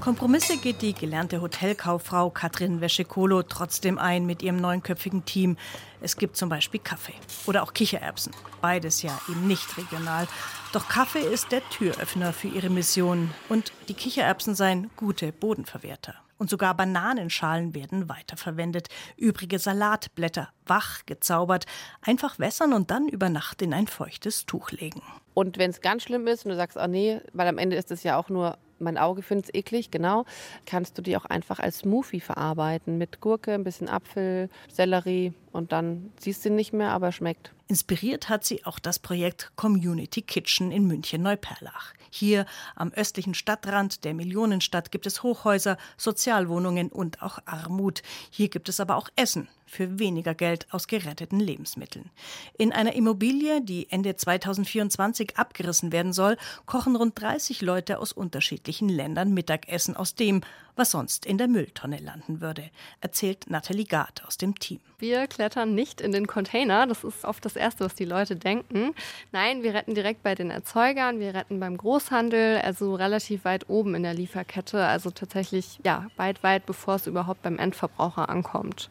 Kompromisse 0.00 0.56
geht 0.56 0.80
die 0.80 0.94
gelernte 0.94 1.42
Hotelkauffrau 1.42 2.30
Katrin 2.30 2.80
Wäschekolo 2.80 3.42
trotzdem 3.42 3.98
ein 3.98 4.24
mit 4.24 4.42
ihrem 4.42 4.56
neunköpfigen 4.56 5.26
Team. 5.26 5.58
Es 6.00 6.16
gibt 6.16 6.36
zum 6.36 6.48
Beispiel 6.48 6.80
Kaffee 6.80 7.14
oder 7.46 7.62
auch 7.62 7.74
Kichererbsen. 7.74 8.32
Beides 8.62 9.02
ja 9.02 9.20
eben 9.28 9.46
nicht 9.46 9.76
regional. 9.76 10.26
Doch 10.72 10.88
Kaffee 10.88 11.20
ist 11.20 11.52
der 11.52 11.60
Türöffner 11.68 12.32
für 12.32 12.48
ihre 12.48 12.70
Mission. 12.70 13.30
Und 13.50 13.72
die 13.88 13.94
Kichererbsen 13.94 14.54
seien 14.54 14.90
gute 14.96 15.32
Bodenverwerter. 15.32 16.14
Und 16.40 16.48
sogar 16.48 16.74
Bananenschalen 16.74 17.74
werden 17.74 18.08
weiterverwendet. 18.08 18.88
Übrige 19.18 19.58
Salatblätter, 19.58 20.48
wach 20.64 21.04
gezaubert, 21.04 21.66
einfach 22.00 22.38
wässern 22.38 22.72
und 22.72 22.90
dann 22.90 23.08
über 23.08 23.28
Nacht 23.28 23.60
in 23.60 23.74
ein 23.74 23.86
feuchtes 23.86 24.46
Tuch 24.46 24.70
legen. 24.70 25.02
Und 25.34 25.58
wenn 25.58 25.68
es 25.68 25.82
ganz 25.82 26.02
schlimm 26.02 26.26
ist 26.26 26.46
und 26.46 26.52
du 26.52 26.56
sagst, 26.56 26.78
oh 26.80 26.86
nee, 26.86 27.20
weil 27.34 27.46
am 27.46 27.58
Ende 27.58 27.76
ist 27.76 27.90
es 27.90 28.04
ja 28.04 28.18
auch 28.18 28.30
nur 28.30 28.56
mein 28.78 28.96
Auge 28.96 29.20
findet 29.20 29.50
es 29.50 29.54
eklig, 29.54 29.90
genau, 29.90 30.24
kannst 30.64 30.96
du 30.96 31.02
die 31.02 31.14
auch 31.18 31.26
einfach 31.26 31.58
als 31.58 31.80
Smoothie 31.80 32.20
verarbeiten 32.20 32.96
mit 32.96 33.20
Gurke, 33.20 33.52
ein 33.52 33.62
bisschen 33.62 33.90
Apfel, 33.90 34.48
Sellerie 34.72 35.34
und 35.52 35.72
dann 35.72 36.10
siehst 36.18 36.42
du 36.42 36.48
ihn 36.48 36.56
nicht 36.56 36.72
mehr, 36.72 36.92
aber 36.92 37.12
schmeckt. 37.12 37.52
Inspiriert 37.68 38.30
hat 38.30 38.46
sie 38.46 38.64
auch 38.64 38.78
das 38.78 38.98
Projekt 38.98 39.52
Community 39.56 40.22
Kitchen 40.22 40.72
in 40.72 40.86
München-Neuperlach. 40.86 41.92
Hier 42.10 42.44
am 42.74 42.92
östlichen 42.92 43.34
Stadtrand 43.34 44.04
der 44.04 44.14
Millionenstadt 44.14 44.90
gibt 44.90 45.06
es 45.06 45.22
Hochhäuser, 45.22 45.78
Sozialwohnungen 45.96 46.90
und 46.90 47.22
auch 47.22 47.38
Armut. 47.46 48.02
Hier 48.30 48.48
gibt 48.48 48.68
es 48.68 48.80
aber 48.80 48.96
auch 48.96 49.08
Essen 49.16 49.48
für 49.70 50.00
weniger 50.00 50.34
Geld 50.34 50.66
aus 50.72 50.88
geretteten 50.88 51.38
Lebensmitteln. 51.38 52.10
In 52.58 52.72
einer 52.72 52.94
Immobilie, 52.94 53.62
die 53.62 53.88
Ende 53.90 54.16
2024 54.16 55.38
abgerissen 55.38 55.92
werden 55.92 56.12
soll, 56.12 56.36
kochen 56.66 56.96
rund 56.96 57.20
30 57.20 57.62
Leute 57.62 58.00
aus 58.00 58.12
unterschiedlichen 58.12 58.88
Ländern 58.88 59.32
Mittagessen 59.32 59.94
aus 59.96 60.16
dem, 60.16 60.40
was 60.74 60.90
sonst 60.90 61.24
in 61.24 61.38
der 61.38 61.46
Mülltonne 61.46 61.98
landen 61.98 62.40
würde, 62.40 62.70
erzählt 63.00 63.48
Nathalie 63.48 63.84
Gard 63.84 64.24
aus 64.26 64.38
dem 64.38 64.58
Team. 64.58 64.80
Wir 64.98 65.26
klettern 65.28 65.74
nicht 65.74 66.00
in 66.00 66.10
den 66.10 66.26
Container, 66.26 66.86
das 66.86 67.04
ist 67.04 67.24
oft 67.24 67.44
das 67.44 67.54
Erste, 67.54 67.84
was 67.84 67.94
die 67.94 68.04
Leute 68.04 68.34
denken. 68.36 68.94
Nein, 69.30 69.62
wir 69.62 69.74
retten 69.74 69.94
direkt 69.94 70.22
bei 70.22 70.34
den 70.34 70.50
Erzeugern, 70.50 71.20
wir 71.20 71.34
retten 71.34 71.60
beim 71.60 71.76
Großhandel, 71.76 72.58
also 72.58 72.94
relativ 72.94 73.44
weit 73.44 73.68
oben 73.68 73.94
in 73.94 74.02
der 74.02 74.14
Lieferkette, 74.14 74.84
also 74.84 75.10
tatsächlich 75.10 75.78
ja, 75.84 76.06
weit, 76.16 76.42
weit 76.42 76.66
bevor 76.66 76.96
es 76.96 77.06
überhaupt 77.06 77.42
beim 77.42 77.58
Endverbraucher 77.58 78.28
ankommt. 78.28 78.90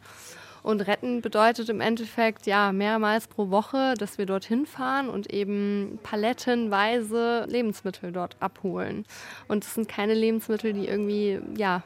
Und 0.63 0.81
retten 0.81 1.21
bedeutet 1.21 1.69
im 1.69 1.81
Endeffekt 1.81 2.45
ja 2.45 2.71
mehrmals 2.71 3.27
pro 3.27 3.49
Woche, 3.49 3.93
dass 3.97 4.17
wir 4.17 4.25
dorthin 4.25 4.65
fahren 4.65 5.09
und 5.09 5.31
eben 5.31 5.99
palettenweise 6.03 7.45
Lebensmittel 7.47 8.11
dort 8.11 8.35
abholen. 8.39 9.05
Und 9.47 9.63
es 9.63 9.75
sind 9.75 9.87
keine 9.87 10.13
Lebensmittel, 10.13 10.73
die 10.73 10.87
irgendwie 10.87 11.39
ja 11.57 11.83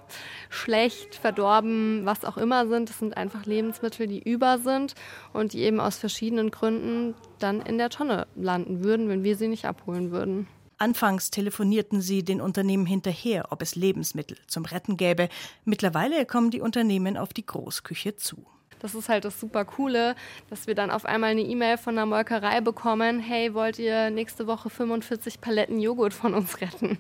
schlecht, 0.50 1.16
verdorben, 1.16 2.02
was 2.06 2.26
auch 2.26 2.38
immer 2.38 2.68
sind. 2.68 2.90
Es 2.90 3.00
sind 3.00 3.18
einfach 3.18 3.46
Lebensmittel, 3.46 4.08
die 4.08 4.22
über 4.22 4.58
sind 4.58 4.96
und 5.34 5.54
die 5.54 5.62
eben 5.62 5.80
aus 5.80 5.98
verschiedenen 5.98 6.52
Gründen 6.52 7.14
dann 7.40 7.62
in 7.62 7.78
der 7.78 7.90
Tonne 7.90 8.28
landen 8.36 8.84
würden, 8.84 9.10
wenn 9.10 9.24
wir 9.24 9.36
sie 9.36 9.48
nicht 9.48 9.66
abholen 9.66 10.12
würden. 10.12 10.48
Anfangs 10.78 11.30
telefonierten 11.30 12.02
sie 12.02 12.24
den 12.24 12.42
Unternehmen 12.42 12.86
hinterher, 12.86 13.52
ob 13.52 13.62
es 13.62 13.76
Lebensmittel 13.76 14.38
zum 14.48 14.66
Retten 14.66 14.98
gäbe. 14.98 15.30
Mittlerweile 15.64 16.26
kommen 16.26 16.52
die 16.52 16.60
Unternehmen 16.62 17.16
auf 17.16 17.32
die 17.32 17.46
Großküche 17.46 18.16
zu. 18.16 18.46
Das 18.84 18.96
ist 18.96 19.08
halt 19.08 19.24
das 19.24 19.40
super 19.40 19.64
Coole, 19.64 20.14
dass 20.50 20.68
wir 20.68 20.76
dann 20.76 20.92
auf 20.92 21.06
einmal 21.06 21.30
eine 21.30 21.42
E-Mail 21.42 21.78
von 21.78 21.96
der 21.96 22.06
Molkerei 22.06 22.60
bekommen, 22.60 23.22
hey, 23.22 23.54
wollt 23.54 23.80
ihr 23.80 24.10
nächste 24.10 24.46
Woche 24.46 24.70
45 24.70 25.40
Paletten 25.40 25.80
Joghurt 25.80 26.14
von 26.14 26.34
uns 26.34 26.60
retten? 26.60 26.98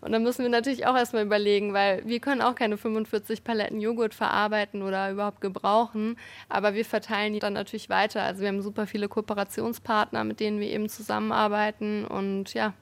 Und 0.00 0.12
dann 0.12 0.22
müssen 0.22 0.44
wir 0.44 0.48
natürlich 0.48 0.86
auch 0.86 0.96
erstmal 0.96 1.26
überlegen, 1.26 1.74
weil 1.74 2.06
wir 2.06 2.20
können 2.20 2.40
auch 2.40 2.54
keine 2.54 2.78
45 2.78 3.44
Paletten 3.44 3.82
Joghurt 3.82 4.14
verarbeiten 4.14 4.80
oder 4.80 5.10
überhaupt 5.10 5.42
gebrauchen, 5.42 6.16
aber 6.48 6.72
wir 6.72 6.86
verteilen 6.86 7.34
die 7.34 7.40
dann 7.40 7.52
natürlich 7.52 7.90
weiter. 7.90 8.22
Also 8.22 8.40
wir 8.40 8.48
haben 8.48 8.62
super 8.62 8.86
viele 8.86 9.08
Kooperationspartner, 9.08 10.24
mit 10.24 10.40
denen 10.40 10.58
wir 10.58 10.68
eben 10.68 10.88
zusammenarbeiten 10.88 12.06
und 12.06 12.54
ja, 12.54 12.72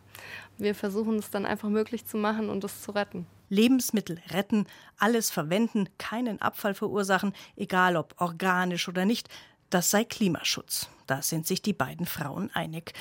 wir 0.58 0.76
versuchen 0.76 1.16
es 1.16 1.30
dann 1.30 1.44
einfach 1.44 1.70
möglich 1.70 2.06
zu 2.06 2.18
machen 2.18 2.50
und 2.50 2.62
es 2.62 2.82
zu 2.82 2.92
retten. 2.92 3.26
Lebensmittel 3.49 4.21
retten, 4.31 4.67
alles 4.99 5.31
verwenden, 5.31 5.88
keinen 5.99 6.41
Abfall 6.41 6.75
verursachen, 6.75 7.33
egal 7.57 7.97
ob 7.97 8.15
organisch 8.21 8.88
oder 8.88 9.05
nicht, 9.05 9.29
das 9.71 9.91
sei 9.91 10.05
Klimaschutz. 10.05 10.88
Da 11.07 11.23
sind 11.23 11.47
sich 11.47 11.62
die 11.62 11.73
beiden 11.73 12.07
Frauen 12.07 12.50
einig. 12.55 12.93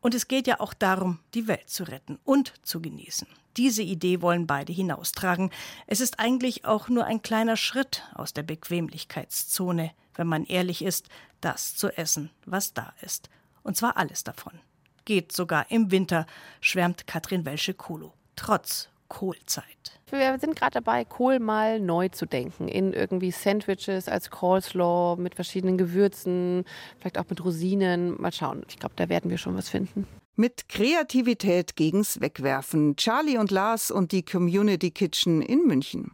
Und 0.00 0.14
es 0.14 0.28
geht 0.28 0.46
ja 0.46 0.60
auch 0.60 0.74
darum, 0.74 1.18
die 1.34 1.48
Welt 1.48 1.68
zu 1.68 1.84
retten 1.84 2.18
und 2.24 2.54
zu 2.62 2.80
genießen. 2.80 3.26
Diese 3.56 3.82
Idee 3.82 4.22
wollen 4.22 4.46
beide 4.46 4.72
hinaustragen. 4.72 5.50
Es 5.86 6.00
ist 6.00 6.20
eigentlich 6.20 6.64
auch 6.64 6.88
nur 6.88 7.04
ein 7.04 7.22
kleiner 7.22 7.56
Schritt 7.56 8.04
aus 8.14 8.32
der 8.32 8.44
Bequemlichkeitszone, 8.44 9.90
wenn 10.14 10.26
man 10.28 10.44
ehrlich 10.44 10.82
ist, 10.82 11.08
das 11.40 11.74
zu 11.74 11.88
essen, 11.96 12.30
was 12.46 12.74
da 12.74 12.92
ist. 13.00 13.28
Und 13.62 13.76
zwar 13.76 13.96
alles 13.96 14.22
davon. 14.22 14.52
Geht 15.04 15.32
sogar 15.32 15.70
im 15.70 15.90
Winter, 15.90 16.26
schwärmt 16.60 17.06
Katrin 17.06 17.44
Welsche-Kolo. 17.44 18.12
Trotz 18.36 18.88
Kohlzeit. 19.08 19.64
Wir 20.10 20.38
sind 20.38 20.56
gerade 20.56 20.74
dabei, 20.74 21.04
Kohl 21.04 21.38
mal 21.38 21.80
neu 21.80 22.08
zu 22.08 22.26
denken. 22.26 22.68
In 22.68 22.92
irgendwie 22.92 23.30
Sandwiches 23.30 24.08
als 24.08 24.30
Coleslaw 24.30 25.20
mit 25.20 25.34
verschiedenen 25.34 25.76
Gewürzen, 25.76 26.64
vielleicht 26.98 27.18
auch 27.18 27.28
mit 27.28 27.44
Rosinen. 27.44 28.20
Mal 28.20 28.32
schauen. 28.32 28.64
Ich 28.68 28.78
glaube, 28.78 28.94
da 28.96 29.08
werden 29.08 29.30
wir 29.30 29.38
schon 29.38 29.56
was 29.56 29.68
finden. 29.68 30.06
Mit 30.36 30.68
Kreativität 30.68 31.74
gegens 31.74 32.20
Wegwerfen. 32.20 32.96
Charlie 32.96 33.38
und 33.38 33.50
Lars 33.50 33.90
und 33.90 34.12
die 34.12 34.24
Community 34.24 34.90
Kitchen 34.92 35.42
in 35.42 35.66
München. 35.66 36.12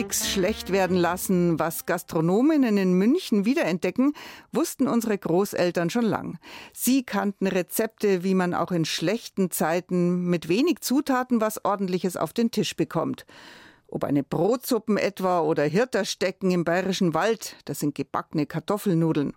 Nix 0.00 0.30
schlecht 0.30 0.72
werden 0.72 0.96
lassen, 0.96 1.58
was 1.58 1.84
Gastronominnen 1.84 2.78
in 2.78 2.94
München 2.94 3.44
wiederentdecken, 3.44 4.14
wussten 4.50 4.88
unsere 4.88 5.18
Großeltern 5.18 5.90
schon 5.90 6.06
lang. 6.06 6.38
Sie 6.72 7.02
kannten 7.02 7.46
Rezepte, 7.46 8.24
wie 8.24 8.32
man 8.32 8.54
auch 8.54 8.72
in 8.72 8.86
schlechten 8.86 9.50
Zeiten 9.50 10.24
mit 10.24 10.48
wenig 10.48 10.80
Zutaten 10.80 11.42
was 11.42 11.66
ordentliches 11.66 12.16
auf 12.16 12.32
den 12.32 12.50
Tisch 12.50 12.76
bekommt. 12.76 13.26
Ob 13.88 14.04
eine 14.04 14.22
Brotsuppen 14.22 14.96
etwa 14.96 15.40
oder 15.40 15.64
Hirterstecken 15.64 16.50
im 16.50 16.64
bayerischen 16.64 17.12
Wald, 17.12 17.56
das 17.66 17.80
sind 17.80 17.94
gebackene 17.94 18.46
Kartoffelnudeln. 18.46 19.34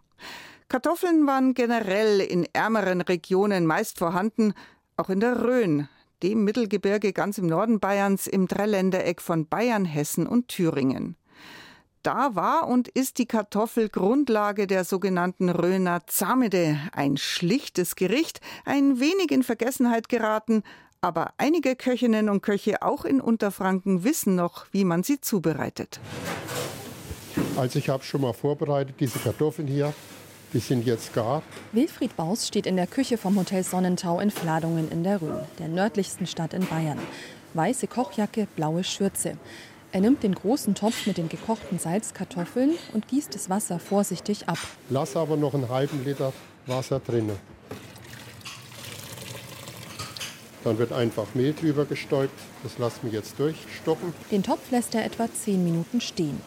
Kartoffeln 0.69 1.27
waren 1.27 1.55
generell 1.55 2.21
in 2.21 2.47
ärmeren 2.53 3.01
Regionen 3.01 3.65
meist 3.65 3.99
vorhanden, 3.99 4.53
auch 4.95 5.09
in 5.09 5.19
der 5.19 5.43
Rhön, 5.43 5.89
dem 6.23 6.45
Mittelgebirge 6.45 7.11
ganz 7.11 7.37
im 7.37 7.47
Norden 7.47 7.79
Bayerns 7.79 8.27
im 8.27 8.47
Dreiländereck 8.47 9.21
von 9.21 9.45
Bayern, 9.47 9.83
Hessen 9.83 10.25
und 10.25 10.47
Thüringen. 10.47 11.17
Da 12.01 12.35
war 12.35 12.67
und 12.67 12.87
ist 12.87 13.17
die 13.17 13.25
Kartoffel 13.25 13.89
Grundlage 13.89 14.67
der 14.67 14.83
sogenannten 14.83 15.49
Röner 15.49 16.01
Zamede, 16.07 16.77
ein 16.93 17.17
schlichtes 17.17 17.95
Gericht, 17.95 18.41
ein 18.65 18.99
wenig 18.99 19.31
in 19.31 19.43
Vergessenheit 19.43 20.09
geraten, 20.09 20.63
aber 21.01 21.33
einige 21.37 21.75
Köchinnen 21.75 22.29
und 22.29 22.41
Köche 22.41 22.81
auch 22.81 23.03
in 23.05 23.19
Unterfranken 23.19 24.03
wissen 24.03 24.35
noch, 24.35 24.65
wie 24.71 24.85
man 24.85 25.03
sie 25.03 25.19
zubereitet. 25.19 25.99
Also 27.57 27.79
ich 27.79 27.89
habe 27.89 28.03
schon 28.03 28.21
mal 28.21 28.33
vorbereitet 28.33 28.95
diese 28.99 29.19
Kartoffeln 29.19 29.67
hier. 29.67 29.93
Sind 30.53 30.85
jetzt 30.85 31.13
gar. 31.13 31.41
Wilfried 31.71 32.15
Baus 32.15 32.47
steht 32.47 32.67
in 32.67 32.75
der 32.75 32.87
Küche 32.87 33.17
vom 33.17 33.37
Hotel 33.37 33.63
Sonnentau 33.63 34.19
in 34.19 34.29
Fladungen 34.31 34.89
in 34.91 35.03
der 35.03 35.21
Rhön, 35.21 35.41
der 35.59 35.67
nördlichsten 35.67 36.27
Stadt 36.27 36.53
in 36.53 36.65
Bayern. 36.67 36.99
Weiße 37.55 37.87
Kochjacke, 37.87 38.47
blaue 38.55 38.83
Schürze. 38.83 39.37
Er 39.91 40.01
nimmt 40.01 40.23
den 40.23 40.35
großen 40.35 40.75
Topf 40.75 41.05
mit 41.05 41.17
den 41.17 41.27
gekochten 41.27 41.79
Salzkartoffeln 41.79 42.71
und 42.93 43.07
gießt 43.07 43.33
das 43.35 43.49
Wasser 43.49 43.79
vorsichtig 43.79 44.47
ab. 44.47 44.57
Lass 44.89 45.15
aber 45.15 45.37
noch 45.37 45.53
einen 45.53 45.69
halben 45.69 46.03
Liter 46.05 46.33
Wasser 46.65 46.99
drinnen. 46.99 47.37
Dann 50.63 50.77
wird 50.77 50.93
einfach 50.93 51.25
Mehl 51.33 51.53
drüber 51.53 51.85
gestäubt. 51.85 52.39
Das 52.63 52.77
lassen 52.77 52.99
wir 53.03 53.11
jetzt 53.11 53.37
durchstocken. 53.37 54.13
Den 54.31 54.43
Topf 54.43 54.71
lässt 54.71 54.95
er 54.95 55.03
etwa 55.03 55.27
10 55.31 55.63
Minuten 55.63 55.99
stehen. 55.99 56.39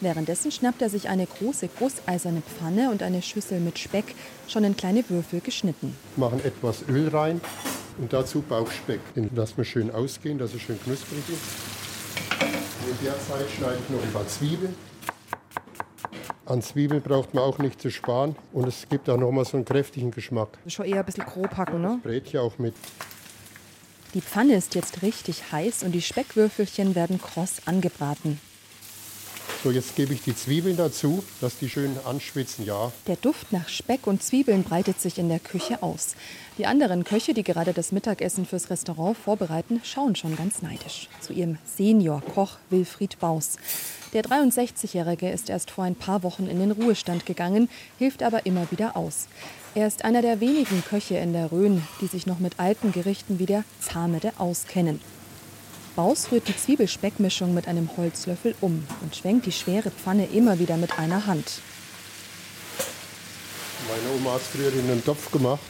Währenddessen 0.00 0.50
schnappt 0.50 0.80
er 0.80 0.88
sich 0.88 1.08
eine 1.08 1.26
große 1.26 1.68
gusseiserne 1.78 2.40
Pfanne 2.40 2.90
und 2.90 3.02
eine 3.02 3.20
Schüssel 3.20 3.60
mit 3.60 3.78
Speck, 3.78 4.14
schon 4.48 4.64
in 4.64 4.76
kleine 4.76 5.04
Würfel 5.08 5.40
geschnitten. 5.40 5.94
Machen 6.16 6.40
etwas 6.42 6.84
Öl 6.88 7.08
rein 7.08 7.40
und 7.98 8.12
dazu 8.12 8.40
Bauchspeck. 8.40 9.00
Den 9.14 9.28
lassen 9.34 9.58
wir 9.58 9.64
schön 9.64 9.90
ausgehen, 9.90 10.38
dass 10.38 10.54
er 10.54 10.60
schön 10.60 10.80
knusprig 10.82 11.22
ist. 11.28 12.40
In 12.88 13.04
der 13.04 13.12
Zeit 13.12 13.46
schneide 13.56 13.76
ich 13.82 13.94
noch 13.94 14.02
ein 14.02 14.12
paar 14.12 14.26
Zwiebeln. 14.26 14.74
An 16.46 16.62
Zwiebeln 16.62 17.02
braucht 17.02 17.34
man 17.34 17.44
auch 17.44 17.58
nicht 17.58 17.80
zu 17.80 17.90
sparen 17.90 18.34
und 18.52 18.66
es 18.66 18.88
gibt 18.88 19.08
auch 19.08 19.18
noch 19.18 19.30
mal 19.30 19.44
so 19.44 19.58
einen 19.58 19.66
kräftigen 19.66 20.10
Geschmack. 20.10 20.48
Schon 20.66 20.86
eher 20.86 21.00
ein 21.00 21.04
bisschen 21.04 21.26
grob 21.26 21.56
hacken, 21.56 21.82
ne? 21.82 22.00
Brät 22.02 22.26
hier 22.26 22.42
auch 22.42 22.58
mit. 22.58 22.74
Die 24.14 24.20
Pfanne 24.20 24.56
ist 24.56 24.74
jetzt 24.74 25.02
richtig 25.02 25.52
heiß 25.52 25.84
und 25.84 25.92
die 25.92 26.02
Speckwürfelchen 26.02 26.96
werden 26.96 27.20
kross 27.20 27.60
angebraten. 27.66 28.40
So, 29.62 29.70
jetzt 29.70 29.94
gebe 29.94 30.14
ich 30.14 30.22
die 30.22 30.34
Zwiebeln 30.34 30.78
dazu, 30.78 31.22
dass 31.42 31.58
die 31.58 31.68
schön 31.68 31.94
anschwitzen, 32.06 32.64
ja. 32.64 32.92
Der 33.06 33.16
Duft 33.16 33.52
nach 33.52 33.68
Speck 33.68 34.06
und 34.06 34.22
Zwiebeln 34.22 34.62
breitet 34.62 34.98
sich 34.98 35.18
in 35.18 35.28
der 35.28 35.38
Küche 35.38 35.82
aus. 35.82 36.14
Die 36.56 36.64
anderen 36.64 37.04
Köche, 37.04 37.34
die 37.34 37.42
gerade 37.42 37.74
das 37.74 37.92
Mittagessen 37.92 38.46
fürs 38.46 38.70
Restaurant 38.70 39.18
vorbereiten, 39.18 39.82
schauen 39.84 40.16
schon 40.16 40.34
ganz 40.34 40.62
neidisch 40.62 41.10
zu 41.20 41.34
ihrem 41.34 41.58
Senior-Koch 41.76 42.56
Wilfried 42.70 43.18
Baus. 43.18 43.58
Der 44.14 44.24
63-Jährige 44.24 45.28
ist 45.28 45.50
erst 45.50 45.70
vor 45.70 45.84
ein 45.84 45.94
paar 45.94 46.22
Wochen 46.22 46.46
in 46.46 46.58
den 46.58 46.70
Ruhestand 46.70 47.26
gegangen, 47.26 47.68
hilft 47.98 48.22
aber 48.22 48.46
immer 48.46 48.70
wieder 48.70 48.96
aus. 48.96 49.28
Er 49.74 49.86
ist 49.86 50.06
einer 50.06 50.22
der 50.22 50.40
wenigen 50.40 50.82
Köche 50.88 51.18
in 51.18 51.34
der 51.34 51.52
Rhön, 51.52 51.82
die 52.00 52.06
sich 52.06 52.26
noch 52.26 52.38
mit 52.38 52.58
alten 52.58 52.92
Gerichten 52.92 53.38
wie 53.38 53.46
der 53.46 53.64
Zamede 53.78 54.32
auskennen. 54.38 55.00
Baus 56.00 56.32
rührt 56.32 56.48
die 56.48 56.56
Zwiebelspeckmischung 56.56 57.52
mit 57.52 57.68
einem 57.68 57.90
Holzlöffel 57.98 58.54
um 58.62 58.86
und 59.02 59.14
schwenkt 59.14 59.44
die 59.44 59.52
schwere 59.52 59.90
Pfanne 59.90 60.24
immer 60.32 60.58
wieder 60.58 60.78
mit 60.78 60.98
einer 60.98 61.26
Hand. 61.26 61.60
Meine 63.86 64.16
Oma 64.16 64.32
hat 64.32 64.40
es 64.40 64.46
früher 64.46 64.72
in 64.72 64.90
einen 64.90 65.04
Topf 65.04 65.30
gemacht. 65.30 65.60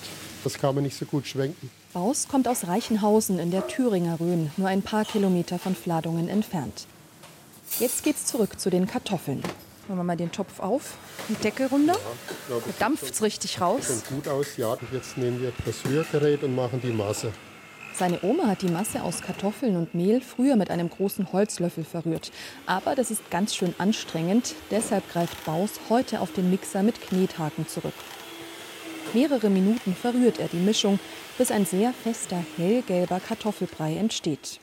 Das 0.45 0.55
kann 0.55 0.77
man 0.77 0.85
nicht 0.85 0.97
so 0.97 1.05
gut 1.05 1.27
schwenken. 1.27 1.69
Baus 1.93 2.29
kommt 2.29 2.47
aus 2.47 2.69
Reichenhausen 2.69 3.41
in 3.41 3.51
der 3.51 3.67
Thüringer 3.67 4.21
Rhön, 4.21 4.53
nur 4.57 4.69
ein 4.69 4.83
paar 4.83 5.05
Kilometer 5.05 5.59
von 5.59 5.75
Fladungen 5.75 6.29
entfernt. 6.29 6.87
Jetzt 7.81 8.05
geht's 8.05 8.27
zurück 8.27 8.61
zu 8.61 8.71
den 8.71 8.87
Kartoffeln. 8.87 9.43
Machen 9.89 9.99
wir 9.99 10.05
mal 10.05 10.17
den 10.17 10.31
Topf 10.31 10.61
auf, 10.61 10.93
die 11.29 11.35
Deckel 11.35 11.67
runter. 11.67 11.95
Ja, 12.49 12.57
da 12.57 12.73
dampft 12.79 13.13
es 13.13 13.21
richtig 13.21 13.61
raus. 13.61 13.89
Sieht 13.89 14.09
gut 14.09 14.29
aus, 14.29 14.57
ja. 14.57 14.77
Jetzt 14.93 15.19
nehmen 15.19 15.43
wir 15.43 15.53
das 15.67 15.85
Rührgerät 15.85 16.45
und 16.45 16.55
machen 16.55 16.81
die 16.81 16.93
Masse. 16.93 17.33
Seine 18.01 18.21
Oma 18.23 18.47
hat 18.47 18.63
die 18.63 18.71
Masse 18.71 19.03
aus 19.03 19.21
Kartoffeln 19.21 19.77
und 19.77 19.95
Mehl 19.95 20.23
früher 20.23 20.57
mit 20.57 20.71
einem 20.71 20.89
großen 20.89 21.35
Holzlöffel 21.35 21.85
verrührt. 21.85 22.33
Aber 22.65 22.95
das 22.95 23.11
ist 23.11 23.31
ganz 23.31 23.55
schön 23.55 23.75
anstrengend. 23.77 24.55
Deshalb 24.71 25.07
greift 25.13 25.45
Baus 25.45 25.73
heute 25.91 26.23
auf 26.23 26.33
den 26.33 26.49
Mixer 26.49 26.83
mit 26.83 26.99
Knethaken 26.99 27.69
zurück. 27.69 27.93
Mehrere 29.13 29.51
Minuten 29.51 29.95
verrührt 29.95 30.39
er 30.39 30.49
die 30.49 30.57
Mischung, 30.57 30.99
bis 31.37 31.51
ein 31.51 31.67
sehr 31.67 31.93
fester, 31.93 32.43
hellgelber 32.57 33.21
Kartoffelbrei 33.21 33.97
entsteht. 33.97 34.61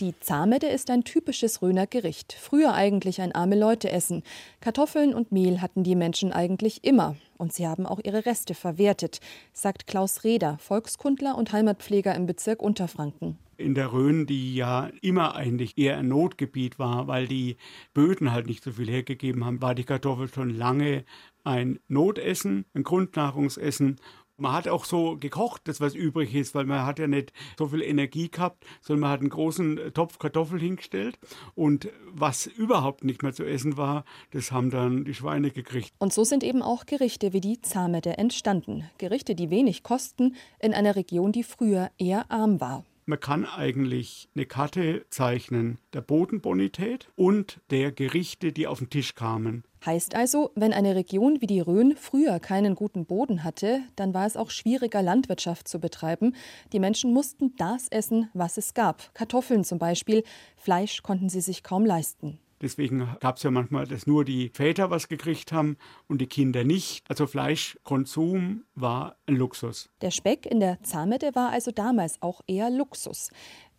Die 0.00 0.18
Zahmede 0.18 0.66
ist 0.66 0.90
ein 0.90 1.04
typisches 1.04 1.62
Röner 1.62 1.86
Gericht. 1.86 2.32
Früher 2.32 2.74
eigentlich 2.74 3.20
ein 3.20 3.32
arme 3.32 3.56
Leute 3.56 3.90
essen. 3.90 4.22
Kartoffeln 4.60 5.14
und 5.14 5.30
Mehl 5.30 5.60
hatten 5.60 5.84
die 5.84 5.94
Menschen 5.94 6.32
eigentlich 6.32 6.82
immer. 6.82 7.14
Und 7.38 7.52
sie 7.52 7.68
haben 7.68 7.86
auch 7.86 8.00
ihre 8.02 8.26
Reste 8.26 8.54
verwertet, 8.54 9.20
sagt 9.52 9.86
Klaus 9.86 10.24
Reder, 10.24 10.58
Volkskundler 10.58 11.36
und 11.36 11.52
Heimatpfleger 11.52 12.14
im 12.14 12.26
Bezirk 12.26 12.62
Unterfranken 12.62 13.38
in 13.62 13.74
der 13.74 13.92
Rhön, 13.92 14.26
die 14.26 14.54
ja 14.54 14.90
immer 15.00 15.36
eigentlich 15.36 15.78
eher 15.78 15.96
ein 15.96 16.08
Notgebiet 16.08 16.78
war, 16.78 17.06
weil 17.06 17.28
die 17.28 17.56
Böden 17.94 18.32
halt 18.32 18.46
nicht 18.46 18.64
so 18.64 18.72
viel 18.72 18.90
hergegeben 18.90 19.44
haben, 19.44 19.62
war 19.62 19.74
die 19.74 19.84
Kartoffel 19.84 20.28
schon 20.28 20.50
lange 20.50 21.04
ein 21.44 21.78
Notessen, 21.88 22.64
ein 22.74 22.82
Grundnahrungsessen 22.82 24.00
man 24.42 24.52
hat 24.52 24.68
auch 24.68 24.84
so 24.84 25.16
gekocht, 25.16 25.62
das 25.64 25.80
was 25.80 25.94
übrig 25.94 26.34
ist, 26.34 26.54
weil 26.54 26.66
man 26.66 26.84
hat 26.84 26.98
ja 26.98 27.06
nicht 27.06 27.32
so 27.56 27.68
viel 27.68 27.80
Energie 27.80 28.28
gehabt, 28.28 28.64
sondern 28.80 29.00
man 29.02 29.10
hat 29.10 29.20
einen 29.20 29.30
großen 29.30 29.94
Topf 29.94 30.18
Kartoffeln 30.18 30.60
hingestellt 30.60 31.18
und 31.54 31.88
was 32.12 32.46
überhaupt 32.46 33.04
nicht 33.04 33.22
mehr 33.22 33.32
zu 33.32 33.44
essen 33.44 33.76
war, 33.76 34.04
das 34.32 34.50
haben 34.50 34.70
dann 34.70 35.04
die 35.04 35.14
Schweine 35.14 35.52
gekriegt. 35.52 35.92
Und 35.98 36.12
so 36.12 36.24
sind 36.24 36.42
eben 36.42 36.60
auch 36.60 36.86
Gerichte 36.86 37.32
wie 37.32 37.40
die 37.40 37.60
Zamede 37.62 38.18
entstanden. 38.18 38.90
Gerichte, 38.98 39.34
die 39.34 39.50
wenig 39.50 39.84
kosten 39.84 40.34
in 40.58 40.74
einer 40.74 40.96
Region, 40.96 41.30
die 41.30 41.44
früher 41.44 41.90
eher 41.96 42.30
arm 42.30 42.60
war. 42.60 42.84
Man 43.06 43.20
kann 43.20 43.44
eigentlich 43.44 44.28
eine 44.34 44.46
Karte 44.46 45.04
zeichnen 45.10 45.78
der 45.92 46.02
Bodenbonität 46.02 47.08
und 47.16 47.60
der 47.70 47.92
Gerichte, 47.92 48.52
die 48.52 48.66
auf 48.66 48.78
den 48.78 48.90
Tisch 48.90 49.14
kamen. 49.14 49.64
Heißt 49.84 50.14
also, 50.14 50.52
wenn 50.54 50.72
eine 50.72 50.94
Region 50.94 51.40
wie 51.40 51.48
die 51.48 51.60
Rhön 51.60 51.96
früher 51.96 52.38
keinen 52.38 52.76
guten 52.76 53.04
Boden 53.04 53.42
hatte, 53.42 53.80
dann 53.96 54.14
war 54.14 54.26
es 54.26 54.36
auch 54.36 54.50
schwieriger, 54.50 55.02
Landwirtschaft 55.02 55.66
zu 55.66 55.80
betreiben. 55.80 56.36
Die 56.72 56.78
Menschen 56.78 57.12
mussten 57.12 57.56
das 57.56 57.88
essen, 57.88 58.28
was 58.32 58.58
es 58.58 58.74
gab. 58.74 59.12
Kartoffeln 59.14 59.64
zum 59.64 59.78
Beispiel. 59.78 60.22
Fleisch 60.56 61.02
konnten 61.02 61.28
sie 61.28 61.40
sich 61.40 61.64
kaum 61.64 61.84
leisten. 61.84 62.38
Deswegen 62.62 63.08
gab 63.18 63.38
es 63.38 63.42
ja 63.42 63.50
manchmal, 63.50 63.88
dass 63.88 64.06
nur 64.06 64.24
die 64.24 64.50
Väter 64.54 64.88
was 64.88 65.08
gekriegt 65.08 65.50
haben 65.50 65.76
und 66.06 66.20
die 66.20 66.28
Kinder 66.28 66.62
nicht. 66.62 67.04
Also 67.08 67.26
Fleischkonsum 67.26 68.62
war 68.76 69.16
ein 69.26 69.34
Luxus. 69.34 69.90
Der 70.00 70.12
Speck 70.12 70.46
in 70.46 70.60
der 70.60 70.80
Zamete 70.84 71.34
war 71.34 71.50
also 71.50 71.72
damals 71.72 72.22
auch 72.22 72.40
eher 72.46 72.70
Luxus. 72.70 73.30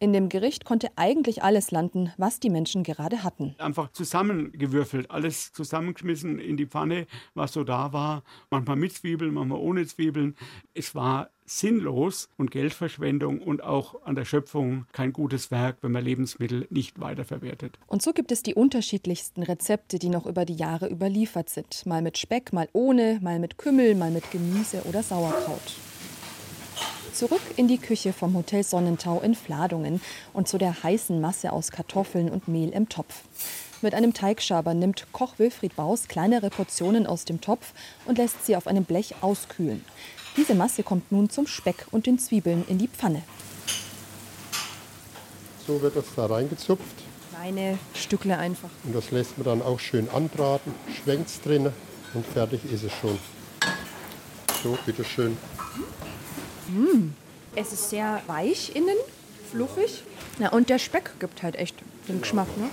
In 0.04 0.12
dem 0.12 0.28
Gericht 0.28 0.66
konnte 0.66 0.90
eigentlich 0.98 1.44
alles 1.44 1.72
landen, 1.72 2.12
was 2.18 2.42
die 2.42 2.50
Menschen 2.50 2.84
gerade 2.84 3.24
hatten. 3.24 3.56
Einfach 3.58 3.90
zusammengewürfelt, 3.94 5.10
alles 5.10 5.54
zusammengeschmissen 5.54 6.40
in 6.40 6.58
die 6.58 6.66
Pfanne, 6.66 7.08
was 7.36 7.54
so 7.54 7.64
da 7.64 7.94
war. 7.94 8.24
Manchmal 8.50 8.76
mit 8.76 8.92
Zwiebeln, 8.92 9.34
manchmal 9.34 9.60
ohne 9.60 9.88
Zwiebeln. 9.88 10.36
Es 10.74 10.94
war 10.94 11.30
sinnlos 11.46 12.28
und 12.36 12.52
Geldverschwendung 12.52 13.40
und 13.40 13.64
auch 13.64 14.04
an 14.04 14.16
der 14.16 14.26
Schöpfung 14.26 14.88
kein 14.92 15.14
gutes 15.14 15.52
Werk, 15.52 15.78
wenn 15.80 15.94
man 15.94 16.04
Lebensmittel 16.04 16.68
nicht 16.70 17.00
weiterverwertet. 17.00 17.80
Und 17.88 18.02
so 18.02 18.12
gibt 18.12 18.34
es 18.34 18.44
die 18.44 18.56
unterschiedlichsten 18.56 19.42
Rezepte, 19.42 20.00
die 20.00 20.10
noch 20.10 20.26
über 20.26 20.44
die 20.44 20.56
Jahre 20.56 20.90
überliefert 20.90 21.50
sind. 21.50 21.86
Mal 21.86 22.02
mit 22.02 22.18
Speck, 22.18 22.52
mal 22.52 22.68
ohne, 22.74 23.20
mal 23.22 23.40
mit 23.40 23.58
Kümmel, 23.58 23.96
mal 23.96 24.12
mit 24.12 24.32
Gemüse 24.32 24.82
oder 24.84 25.02
Sauerkraut. 25.02 25.78
Zurück 27.14 27.42
in 27.58 27.68
die 27.68 27.78
Küche 27.78 28.12
vom 28.12 28.36
Hotel 28.36 28.64
Sonnentau 28.64 29.20
in 29.22 29.36
Fladungen 29.36 30.02
und 30.34 30.48
zu 30.48 30.58
der 30.58 30.82
heißen 30.82 31.22
Masse 31.22 31.54
aus 31.54 31.70
Kartoffeln 31.70 32.28
und 32.28 32.48
Mehl 32.48 32.70
im 32.70 32.90
Topf. 32.90 33.22
Mit 33.84 33.94
einem 33.94 34.16
Teigschaber 34.16 34.74
nimmt 34.74 35.06
Koch 35.12 35.38
Wilfried 35.38 35.76
Baus 35.76 36.08
kleinere 36.08 36.50
Portionen 36.50 37.06
aus 37.06 37.26
dem 37.26 37.40
Topf 37.40 37.74
und 38.06 38.18
lässt 38.18 38.44
sie 38.46 38.56
auf 38.56 38.66
einem 38.66 38.84
Blech 38.84 39.14
auskühlen. 39.22 39.86
Diese 40.38 40.56
Masse 40.56 40.82
kommt 40.82 41.12
nun 41.12 41.30
zum 41.30 41.46
Speck 41.46 41.86
und 41.92 42.08
den 42.08 42.18
Zwiebeln 42.18 42.66
in 42.68 42.80
die 42.80 42.88
Pfanne. 42.88 43.22
So 45.68 45.84
wird 45.84 45.96
das 45.96 46.06
da 46.16 46.26
reingezupft. 46.26 46.96
Kleine 47.30 47.78
Stückle 47.94 48.40
einfach. 48.40 48.70
Und 48.86 48.96
das 48.96 49.12
lässt 49.12 49.38
man 49.38 49.46
dann 49.46 49.62
auch 49.62 49.80
schön 49.80 50.10
anbraten, 50.10 50.74
schwenkt 51.04 51.30
es 51.30 51.42
drin 51.42 51.70
und 52.16 52.26
fertig 52.26 52.62
ist 52.72 52.84
es 52.84 52.92
schon. 52.92 53.20
So, 54.64 54.78
bitteschön. 54.84 55.38
Mm. 56.68 57.14
Es 57.56 57.72
ist 57.72 57.90
sehr 57.90 58.22
weich 58.28 58.76
innen, 58.76 58.98
fluffig. 59.52 60.04
Ja, 60.40 60.50
und 60.50 60.70
der 60.70 60.80
Speck 60.80 61.12
gibt 61.20 61.44
halt 61.44 61.56
echt 61.56 61.76
den 62.08 62.22
Geschmack. 62.22 62.48
Ne? 62.58 62.70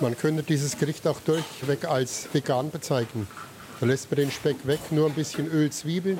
Man 0.00 0.16
könnte 0.16 0.42
dieses 0.42 0.78
Gericht 0.78 1.06
auch 1.06 1.20
durchweg 1.20 1.84
als 1.84 2.28
vegan 2.32 2.70
bezeichnen. 2.70 3.26
Da 3.80 3.86
lässt 3.86 4.10
man 4.10 4.16
den 4.16 4.30
Speck 4.30 4.56
weg, 4.66 4.80
nur 4.90 5.06
ein 5.06 5.14
bisschen 5.14 5.46
Öl, 5.46 5.70
Zwiebeln 5.70 6.18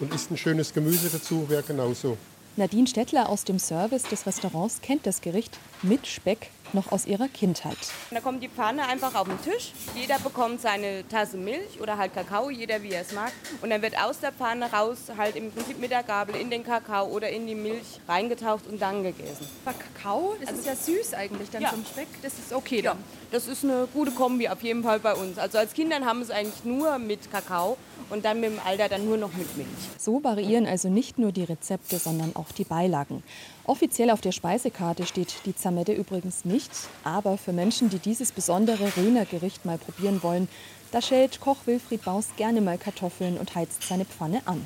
und 0.00 0.14
isst 0.14 0.30
ein 0.30 0.36
schönes 0.36 0.72
Gemüse 0.72 1.08
dazu, 1.10 1.48
wäre 1.48 1.62
genauso. 1.62 2.16
Nadine 2.58 2.86
Stettler 2.86 3.28
aus 3.28 3.44
dem 3.44 3.58
Service 3.58 4.04
des 4.04 4.26
Restaurants 4.26 4.80
kennt 4.80 5.06
das 5.06 5.20
Gericht 5.20 5.58
mit 5.82 6.06
Speck 6.06 6.50
noch 6.72 6.90
aus 6.90 7.04
ihrer 7.06 7.28
Kindheit. 7.28 7.76
Da 8.10 8.20
kommt 8.20 8.42
die 8.42 8.48
Pfanne 8.48 8.88
einfach 8.88 9.14
auf 9.14 9.28
den 9.28 9.40
Tisch. 9.42 9.72
Jeder 9.94 10.18
bekommt 10.18 10.62
seine 10.62 11.06
Tasse 11.06 11.36
Milch 11.36 11.80
oder 11.82 11.98
halt 11.98 12.14
Kakao, 12.14 12.48
jeder 12.48 12.82
wie 12.82 12.92
er 12.92 13.02
es 13.02 13.12
mag. 13.12 13.30
Und 13.60 13.68
dann 13.68 13.82
wird 13.82 14.02
aus 14.02 14.20
der 14.20 14.32
Pfanne 14.32 14.72
raus 14.72 14.98
halt 15.18 15.36
im 15.36 15.52
Prinzip 15.52 15.78
mit 15.78 15.90
der 15.90 16.02
Gabel 16.02 16.34
in 16.34 16.48
den 16.48 16.64
Kakao 16.64 17.06
oder 17.08 17.28
in 17.28 17.46
die 17.46 17.54
Milch 17.54 18.00
reingetaucht 18.08 18.66
und 18.66 18.80
dann 18.80 19.02
gegessen. 19.02 19.46
Aber 19.66 19.76
Kakao, 19.76 20.34
das 20.40 20.48
also, 20.48 20.60
ist 20.60 20.66
ja 20.66 20.76
süß 20.76 21.14
eigentlich 21.14 21.50
dann 21.50 21.62
ja. 21.62 21.70
zum 21.70 21.84
Speck. 21.84 22.08
Das 22.22 22.32
ist 22.38 22.54
okay 22.54 22.80
dann. 22.80 22.96
Ja, 22.96 23.04
das 23.32 23.48
ist 23.48 23.64
eine 23.64 23.86
gute 23.92 24.12
Kombi 24.12 24.48
auf 24.48 24.62
jeden 24.62 24.82
Fall 24.82 24.98
bei 24.98 25.14
uns. 25.14 25.36
Also 25.36 25.58
als 25.58 25.74
Kindern 25.74 26.06
haben 26.06 26.20
wir 26.20 26.24
es 26.24 26.30
eigentlich 26.30 26.64
nur 26.64 26.98
mit 26.98 27.30
Kakao 27.30 27.76
und 28.10 28.24
dann 28.24 28.40
mit 28.40 28.50
dem 28.50 28.60
Alter 28.64 28.88
dann 28.88 29.04
nur 29.04 29.16
noch 29.16 29.32
mit 29.34 29.56
Milch. 29.56 29.68
So 29.98 30.22
variieren 30.22 30.66
also 30.66 30.88
nicht 30.88 31.18
nur 31.18 31.32
die 31.32 31.44
Rezepte, 31.44 31.98
sondern 31.98 32.34
auch 32.36 32.52
die 32.52 32.64
Beilagen. 32.64 33.22
Offiziell 33.64 34.10
auf 34.10 34.20
der 34.20 34.32
Speisekarte 34.32 35.06
steht 35.06 35.34
die 35.44 35.54
Zamette 35.54 35.92
übrigens 35.92 36.44
nicht, 36.44 36.70
aber 37.04 37.36
für 37.38 37.52
Menschen, 37.52 37.90
die 37.90 37.98
dieses 37.98 38.32
besondere 38.32 38.96
Röner 38.96 39.24
Gericht 39.24 39.64
mal 39.64 39.78
probieren 39.78 40.22
wollen, 40.22 40.48
da 40.92 41.02
schält 41.02 41.40
Koch 41.40 41.58
Wilfried 41.66 42.04
Baus 42.04 42.28
gerne 42.36 42.60
mal 42.60 42.78
Kartoffeln 42.78 43.38
und 43.38 43.54
heizt 43.54 43.82
seine 43.82 44.04
Pfanne 44.04 44.42
an. 44.46 44.62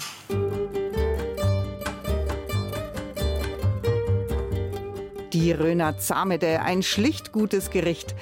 Die 5.33 5.53
Röner 5.53 5.97
Zamede, 5.97 6.61
ein 6.61 6.83
schlicht 6.83 7.33
gutes 7.33 7.71
Gericht. 7.71 8.15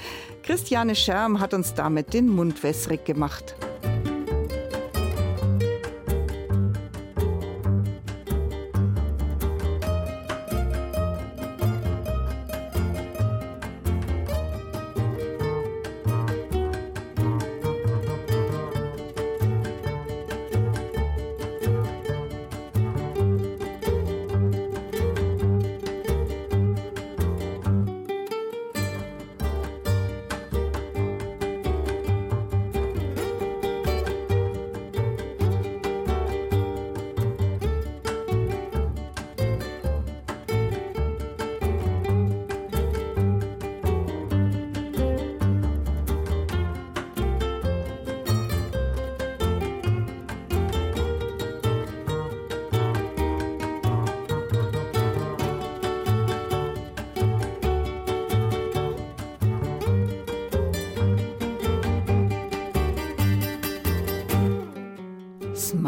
Christiane 0.43 0.95
Scherm 0.95 1.41
hat 1.41 1.55
uns 1.55 1.75
damit 1.75 2.15
den 2.15 2.29
Mund 2.29 2.63
wässrig 2.63 3.05
gemacht. 3.05 3.57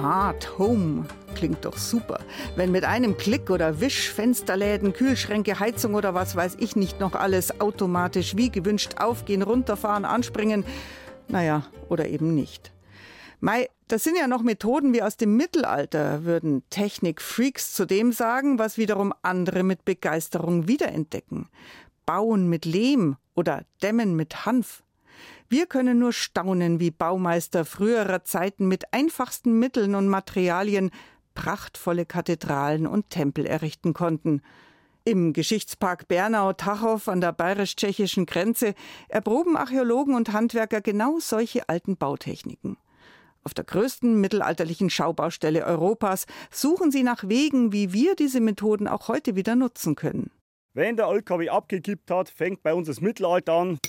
Smart 0.00 0.56
Home 0.56 1.04
klingt 1.34 1.66
doch 1.66 1.76
super. 1.76 2.20
Wenn 2.56 2.72
mit 2.72 2.84
einem 2.84 3.18
Klick 3.18 3.50
oder 3.50 3.82
Wisch 3.82 4.08
Fensterläden, 4.08 4.94
Kühlschränke, 4.94 5.60
Heizung 5.60 5.92
oder 5.92 6.14
was 6.14 6.34
weiß 6.34 6.56
ich 6.58 6.74
nicht 6.74 7.00
noch 7.00 7.14
alles 7.14 7.60
automatisch 7.60 8.34
wie 8.34 8.50
gewünscht 8.50 8.94
aufgehen, 8.96 9.42
runterfahren, 9.42 10.06
anspringen. 10.06 10.64
Naja, 11.28 11.64
oder 11.90 12.08
eben 12.08 12.34
nicht. 12.34 12.72
Mei, 13.40 13.68
das 13.88 14.02
sind 14.02 14.16
ja 14.16 14.26
noch 14.26 14.40
Methoden 14.40 14.94
wie 14.94 15.02
aus 15.02 15.18
dem 15.18 15.36
Mittelalter, 15.36 16.24
würden 16.24 16.62
Technikfreaks 16.70 17.74
zu 17.74 17.84
dem 17.84 18.12
sagen, 18.12 18.58
was 18.58 18.78
wiederum 18.78 19.12
andere 19.20 19.64
mit 19.64 19.84
Begeisterung 19.84 20.66
wiederentdecken. 20.66 21.50
Bauen 22.06 22.48
mit 22.48 22.64
Lehm 22.64 23.16
oder 23.34 23.64
Dämmen 23.82 24.16
mit 24.16 24.46
Hanf. 24.46 24.82
Wir 25.52 25.66
können 25.66 25.98
nur 25.98 26.12
staunen, 26.12 26.78
wie 26.78 26.92
Baumeister 26.92 27.64
früherer 27.64 28.22
Zeiten 28.22 28.68
mit 28.68 28.94
einfachsten 28.94 29.58
Mitteln 29.58 29.96
und 29.96 30.06
Materialien 30.06 30.92
prachtvolle 31.34 32.06
Kathedralen 32.06 32.86
und 32.86 33.10
Tempel 33.10 33.46
errichten 33.46 33.92
konnten. 33.92 34.42
Im 35.04 35.32
Geschichtspark 35.32 36.06
Bernau-Tachow 36.06 37.08
an 37.08 37.20
der 37.20 37.32
bayerisch-tschechischen 37.32 38.26
Grenze 38.26 38.74
erproben 39.08 39.56
Archäologen 39.56 40.14
und 40.14 40.32
Handwerker 40.32 40.80
genau 40.80 41.18
solche 41.18 41.68
alten 41.68 41.96
Bautechniken. 41.96 42.76
Auf 43.42 43.52
der 43.52 43.64
größten 43.64 44.20
mittelalterlichen 44.20 44.88
Schaubaustelle 44.88 45.64
Europas 45.64 46.26
suchen 46.52 46.92
sie 46.92 47.02
nach 47.02 47.28
Wegen, 47.28 47.72
wie 47.72 47.92
wir 47.92 48.14
diese 48.14 48.40
Methoden 48.40 48.86
auch 48.86 49.08
heute 49.08 49.34
wieder 49.34 49.56
nutzen 49.56 49.96
können. 49.96 50.30
Wenn 50.74 50.94
der 50.94 51.06
LKW 51.06 51.48
abgekippt 51.48 52.08
hat, 52.12 52.28
fängt 52.28 52.62
bei 52.62 52.72
uns 52.72 52.86
das 52.86 53.00
Mittelalter 53.00 53.54
an. 53.54 53.80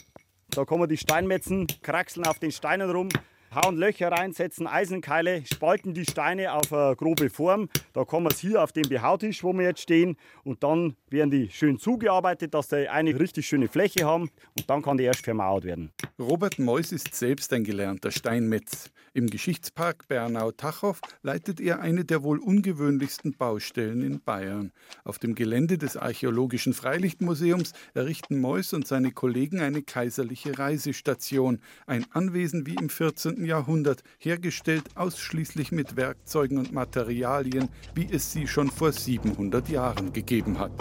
Da 0.54 0.66
kommen 0.66 0.90
die 0.90 0.98
Steinmetzen, 0.98 1.66
kraxeln 1.82 2.28
auf 2.28 2.38
den 2.38 2.52
Steinen 2.52 2.92
rum, 2.92 3.08
hauen 3.54 3.78
Löcher 3.78 4.12
rein, 4.12 4.32
setzen 4.32 4.66
Eisenkeile, 4.66 5.44
spalten 5.46 5.94
die 5.94 6.06
Steine 6.06 6.54
auf 6.54 6.72
eine 6.72 6.96
grobe 6.96 7.30
Form. 7.30 7.70
Da 7.94 8.06
kommen 8.06 8.28
wir 8.30 8.36
hier 8.36 8.64
auf 8.64 8.72
den 8.72 8.88
Behautisch, 8.88 9.44
wo 9.44 9.52
wir 9.54 9.64
jetzt 9.64 9.82
stehen. 9.82 10.16
Und 10.44 10.64
dann 10.64 10.96
werden 11.10 11.32
die 11.32 11.50
schön 11.50 11.78
zugearbeitet, 11.78 12.54
dass 12.54 12.70
sie 12.70 12.88
eine 12.88 13.20
richtig 13.20 13.48
schöne 13.48 13.68
Fläche 13.68 14.06
haben. 14.06 14.30
Und 14.58 14.70
dann 14.70 14.82
kann 14.82 14.98
die 14.98 15.04
erst 15.04 15.26
vermauert 15.26 15.66
werden. 15.66 15.92
Robert 16.18 16.60
Meuss 16.60 16.92
ist 16.92 17.14
selbst 17.14 17.52
ein 17.52 17.64
gelernter 17.64 18.12
Steinmetz. 18.12 18.90
Im 19.14 19.30
Geschichtspark 19.30 20.08
Bernau-Tachow 20.08 21.02
leitet 21.22 21.60
er 21.60 21.82
eine 21.82 22.06
der 22.06 22.24
wohl 22.24 22.40
ungewöhnlichsten 22.40 23.36
Baustellen 23.36 24.04
in 24.04 24.22
Bayern. 24.22 24.72
Auf 25.04 25.20
dem 25.20 25.36
Gelände 25.36 25.78
des 25.78 25.98
Archäologischen 25.98 26.74
Freilichtmuseums 26.74 27.74
errichten 27.94 28.40
Meuss 28.40 28.72
und 28.72 28.88
seine 28.88 29.12
Kollegen 29.12 29.60
eine 29.60 29.82
kaiserliche 29.82 30.58
Reisestation, 30.58 31.60
ein 31.88 32.06
Anwesen 32.12 32.66
wie 32.66 32.76
im 32.76 32.90
14. 32.90 33.41
Jahrhundert, 33.46 34.04
hergestellt 34.20 34.84
ausschließlich 34.96 35.72
mit 35.72 35.96
Werkzeugen 35.96 36.58
und 36.58 36.72
Materialien, 36.72 37.70
wie 37.96 38.08
es 38.12 38.32
sie 38.32 38.48
schon 38.48 38.70
vor 38.70 38.92
700 38.92 39.70
Jahren 39.70 40.14
gegeben 40.14 40.60
hat. 40.60 40.72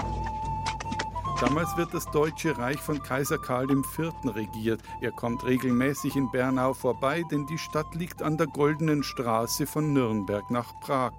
Damals 1.41 1.75
wird 1.79 1.95
das 1.95 2.05
Deutsche 2.11 2.59
Reich 2.59 2.79
von 2.79 3.03
Kaiser 3.03 3.39
Karl 3.39 3.71
IV. 3.71 4.13
regiert. 4.25 4.83
Er 5.01 5.11
kommt 5.11 5.43
regelmäßig 5.43 6.15
in 6.15 6.31
Bernau 6.31 6.75
vorbei, 6.75 7.23
denn 7.31 7.47
die 7.47 7.57
Stadt 7.57 7.95
liegt 7.95 8.21
an 8.21 8.37
der 8.37 8.47
Goldenen 8.47 9.03
Straße 9.03 9.67
von 9.67 9.95
Nürnberg 9.95 10.51
nach 10.51 10.79
Prag. 10.81 11.15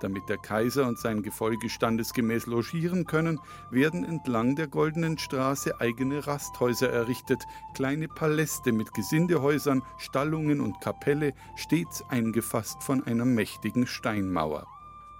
Damit 0.00 0.28
der 0.28 0.38
Kaiser 0.38 0.86
und 0.86 0.98
sein 0.98 1.22
Gefolge 1.22 1.68
standesgemäß 1.68 2.46
logieren 2.46 3.04
können, 3.06 3.40
werden 3.70 4.04
entlang 4.04 4.56
der 4.56 4.66
Goldenen 4.66 5.18
Straße 5.18 5.80
eigene 5.80 6.26
Rasthäuser 6.26 6.90
errichtet, 6.90 7.42
kleine 7.74 8.08
Paläste 8.08 8.72
mit 8.72 8.92
Gesindehäusern, 8.92 9.82
Stallungen 9.98 10.60
und 10.60 10.80
Kapelle, 10.80 11.32
stets 11.56 12.02
eingefasst 12.08 12.82
von 12.82 13.04
einer 13.04 13.24
mächtigen 13.24 13.86
Steinmauer. 13.86 14.66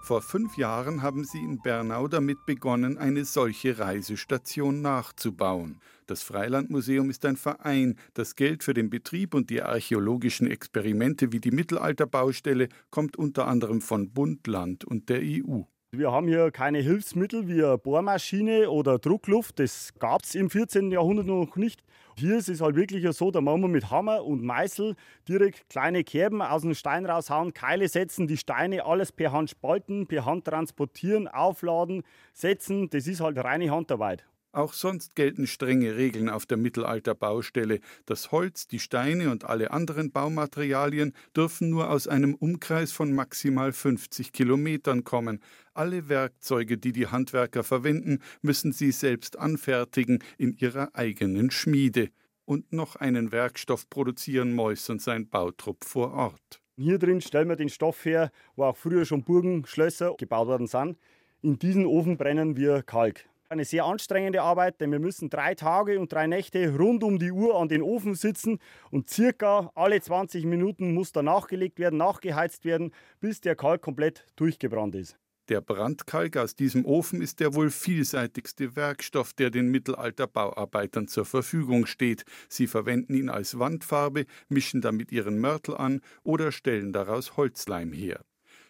Vor 0.04 0.20
fünf 0.20 0.58
Jahren 0.58 1.00
haben 1.00 1.24
sie 1.24 1.38
in 1.38 1.62
Bernau 1.62 2.08
damit 2.08 2.44
begonnen, 2.44 2.98
eine 2.98 3.24
solche 3.24 3.78
Reisestation 3.78 4.82
nachzubauen. 4.82 5.80
Das 6.06 6.22
Freilandmuseum 6.22 7.08
ist 7.08 7.24
ein 7.24 7.36
Verein. 7.36 7.96
Das 8.12 8.36
Geld 8.36 8.62
für 8.62 8.74
den 8.74 8.90
Betrieb 8.90 9.34
und 9.34 9.48
die 9.48 9.62
archäologischen 9.62 10.46
Experimente 10.46 11.32
wie 11.32 11.40
die 11.40 11.50
Mittelalterbaustelle 11.50 12.68
kommt 12.90 13.16
unter 13.16 13.46
anderem 13.46 13.80
von 13.80 14.10
Bund, 14.12 14.46
Land 14.46 14.84
und 14.84 15.08
der 15.08 15.20
EU. 15.22 15.62
Wir 15.92 16.10
haben 16.10 16.26
hier 16.26 16.50
keine 16.50 16.80
Hilfsmittel 16.80 17.46
wie 17.46 17.64
eine 17.64 17.78
Bohrmaschine 17.78 18.68
oder 18.68 18.98
Druckluft. 18.98 19.60
Das 19.60 19.94
gab 19.98 20.24
es 20.24 20.34
im 20.34 20.50
14. 20.50 20.90
Jahrhundert 20.90 21.26
noch 21.26 21.56
nicht. 21.56 21.84
Hier 22.16 22.36
ist 22.36 22.48
es 22.48 22.60
halt 22.60 22.76
wirklich 22.76 23.06
so, 23.16 23.30
da 23.30 23.40
machen 23.40 23.62
wir 23.62 23.68
mit 23.68 23.90
Hammer 23.90 24.24
und 24.24 24.42
Meißel 24.42 24.96
direkt 25.28 25.68
kleine 25.68 26.04
Kerben 26.04 26.42
aus 26.42 26.62
dem 26.62 26.74
Stein 26.74 27.06
raushauen, 27.06 27.54
Keile 27.54 27.88
setzen, 27.88 28.26
die 28.26 28.36
Steine 28.36 28.84
alles 28.84 29.12
per 29.12 29.32
Hand 29.32 29.50
spalten, 29.50 30.06
per 30.06 30.24
Hand 30.24 30.44
transportieren, 30.44 31.28
aufladen, 31.28 32.02
setzen. 32.32 32.90
Das 32.90 33.06
ist 33.06 33.20
halt 33.20 33.38
reine 33.38 33.70
Handarbeit. 33.70 34.24
Auch 34.54 34.72
sonst 34.72 35.16
gelten 35.16 35.48
strenge 35.48 35.96
Regeln 35.96 36.28
auf 36.28 36.46
der 36.46 36.56
Mittelalterbaustelle. 36.56 37.80
Das 38.06 38.30
Holz, 38.30 38.68
die 38.68 38.78
Steine 38.78 39.32
und 39.32 39.42
alle 39.42 39.72
anderen 39.72 40.12
Baumaterialien 40.12 41.12
dürfen 41.36 41.70
nur 41.70 41.90
aus 41.90 42.06
einem 42.06 42.36
Umkreis 42.36 42.92
von 42.92 43.12
maximal 43.12 43.72
50 43.72 44.30
Kilometern 44.30 45.02
kommen. 45.02 45.40
Alle 45.72 46.08
Werkzeuge, 46.08 46.78
die 46.78 46.92
die 46.92 47.08
Handwerker 47.08 47.64
verwenden, 47.64 48.20
müssen 48.42 48.70
sie 48.70 48.92
selbst 48.92 49.40
anfertigen 49.40 50.22
in 50.38 50.56
ihrer 50.56 50.94
eigenen 50.94 51.50
Schmiede. 51.50 52.10
Und 52.44 52.72
noch 52.72 52.94
einen 52.94 53.32
Werkstoff 53.32 53.90
produzieren 53.90 54.52
Meuss 54.52 54.88
und 54.88 55.02
sein 55.02 55.28
Bautrupp 55.28 55.84
vor 55.84 56.12
Ort. 56.12 56.60
Hier 56.76 57.00
drin 57.00 57.20
stellen 57.20 57.48
wir 57.48 57.56
den 57.56 57.70
Stoff 57.70 58.04
her, 58.04 58.30
wo 58.54 58.64
auch 58.64 58.76
früher 58.76 59.04
schon 59.04 59.24
Burgen, 59.24 59.66
Schlösser 59.66 60.14
gebaut 60.16 60.46
worden 60.46 60.68
sind. 60.68 60.96
In 61.42 61.58
diesen 61.58 61.86
Ofen 61.86 62.16
brennen 62.16 62.56
wir 62.56 62.84
Kalk. 62.84 63.28
Eine 63.54 63.64
sehr 63.64 63.84
anstrengende 63.84 64.42
Arbeit, 64.42 64.80
denn 64.80 64.90
wir 64.90 64.98
müssen 64.98 65.30
drei 65.30 65.54
Tage 65.54 66.00
und 66.00 66.12
drei 66.12 66.26
Nächte 66.26 66.76
rund 66.76 67.04
um 67.04 67.20
die 67.20 67.30
Uhr 67.30 67.54
an 67.56 67.68
den 67.68 67.82
Ofen 67.82 68.16
sitzen 68.16 68.58
und 68.90 69.08
circa 69.08 69.70
alle 69.76 70.00
20 70.00 70.44
Minuten 70.44 70.92
muss 70.92 71.12
da 71.12 71.22
nachgelegt 71.22 71.78
werden, 71.78 71.96
nachgeheizt 71.96 72.64
werden, 72.64 72.90
bis 73.20 73.40
der 73.40 73.54
Kalk 73.54 73.80
komplett 73.80 74.26
durchgebrannt 74.34 74.96
ist. 74.96 75.16
Der 75.48 75.60
Brandkalk 75.60 76.36
aus 76.36 76.56
diesem 76.56 76.84
Ofen 76.84 77.22
ist 77.22 77.38
der 77.38 77.54
wohl 77.54 77.70
vielseitigste 77.70 78.74
Werkstoff, 78.74 79.34
der 79.34 79.50
den 79.50 79.70
Mittelalterbauarbeitern 79.70 81.06
zur 81.06 81.24
Verfügung 81.24 81.86
steht. 81.86 82.24
Sie 82.48 82.66
verwenden 82.66 83.14
ihn 83.14 83.28
als 83.28 83.56
Wandfarbe, 83.56 84.26
mischen 84.48 84.80
damit 84.80 85.12
ihren 85.12 85.38
Mörtel 85.38 85.76
an 85.76 86.00
oder 86.24 86.50
stellen 86.50 86.92
daraus 86.92 87.36
Holzleim 87.36 87.92
her. 87.92 88.24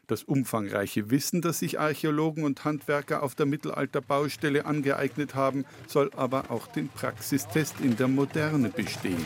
Das 0.07 0.23
umfangreiche 0.23 1.11
Wissen, 1.11 1.41
das 1.41 1.61
sich 1.61 1.81
Archäologen 1.81 2.45
und 2.45 2.65
Handwerker 2.65 3.23
auf 3.23 3.35
der 3.35 3.47
Mittelalterbaustelle 3.47 4.67
angeeignet 4.67 5.35
haben, 5.35 5.65
soll 5.87 6.11
aber 6.15 6.51
auch 6.51 6.67
den 6.67 6.89
Praxistest 6.89 7.81
in 7.81 7.97
der 7.97 8.09
Moderne 8.09 8.69
bestehen. 8.69 9.25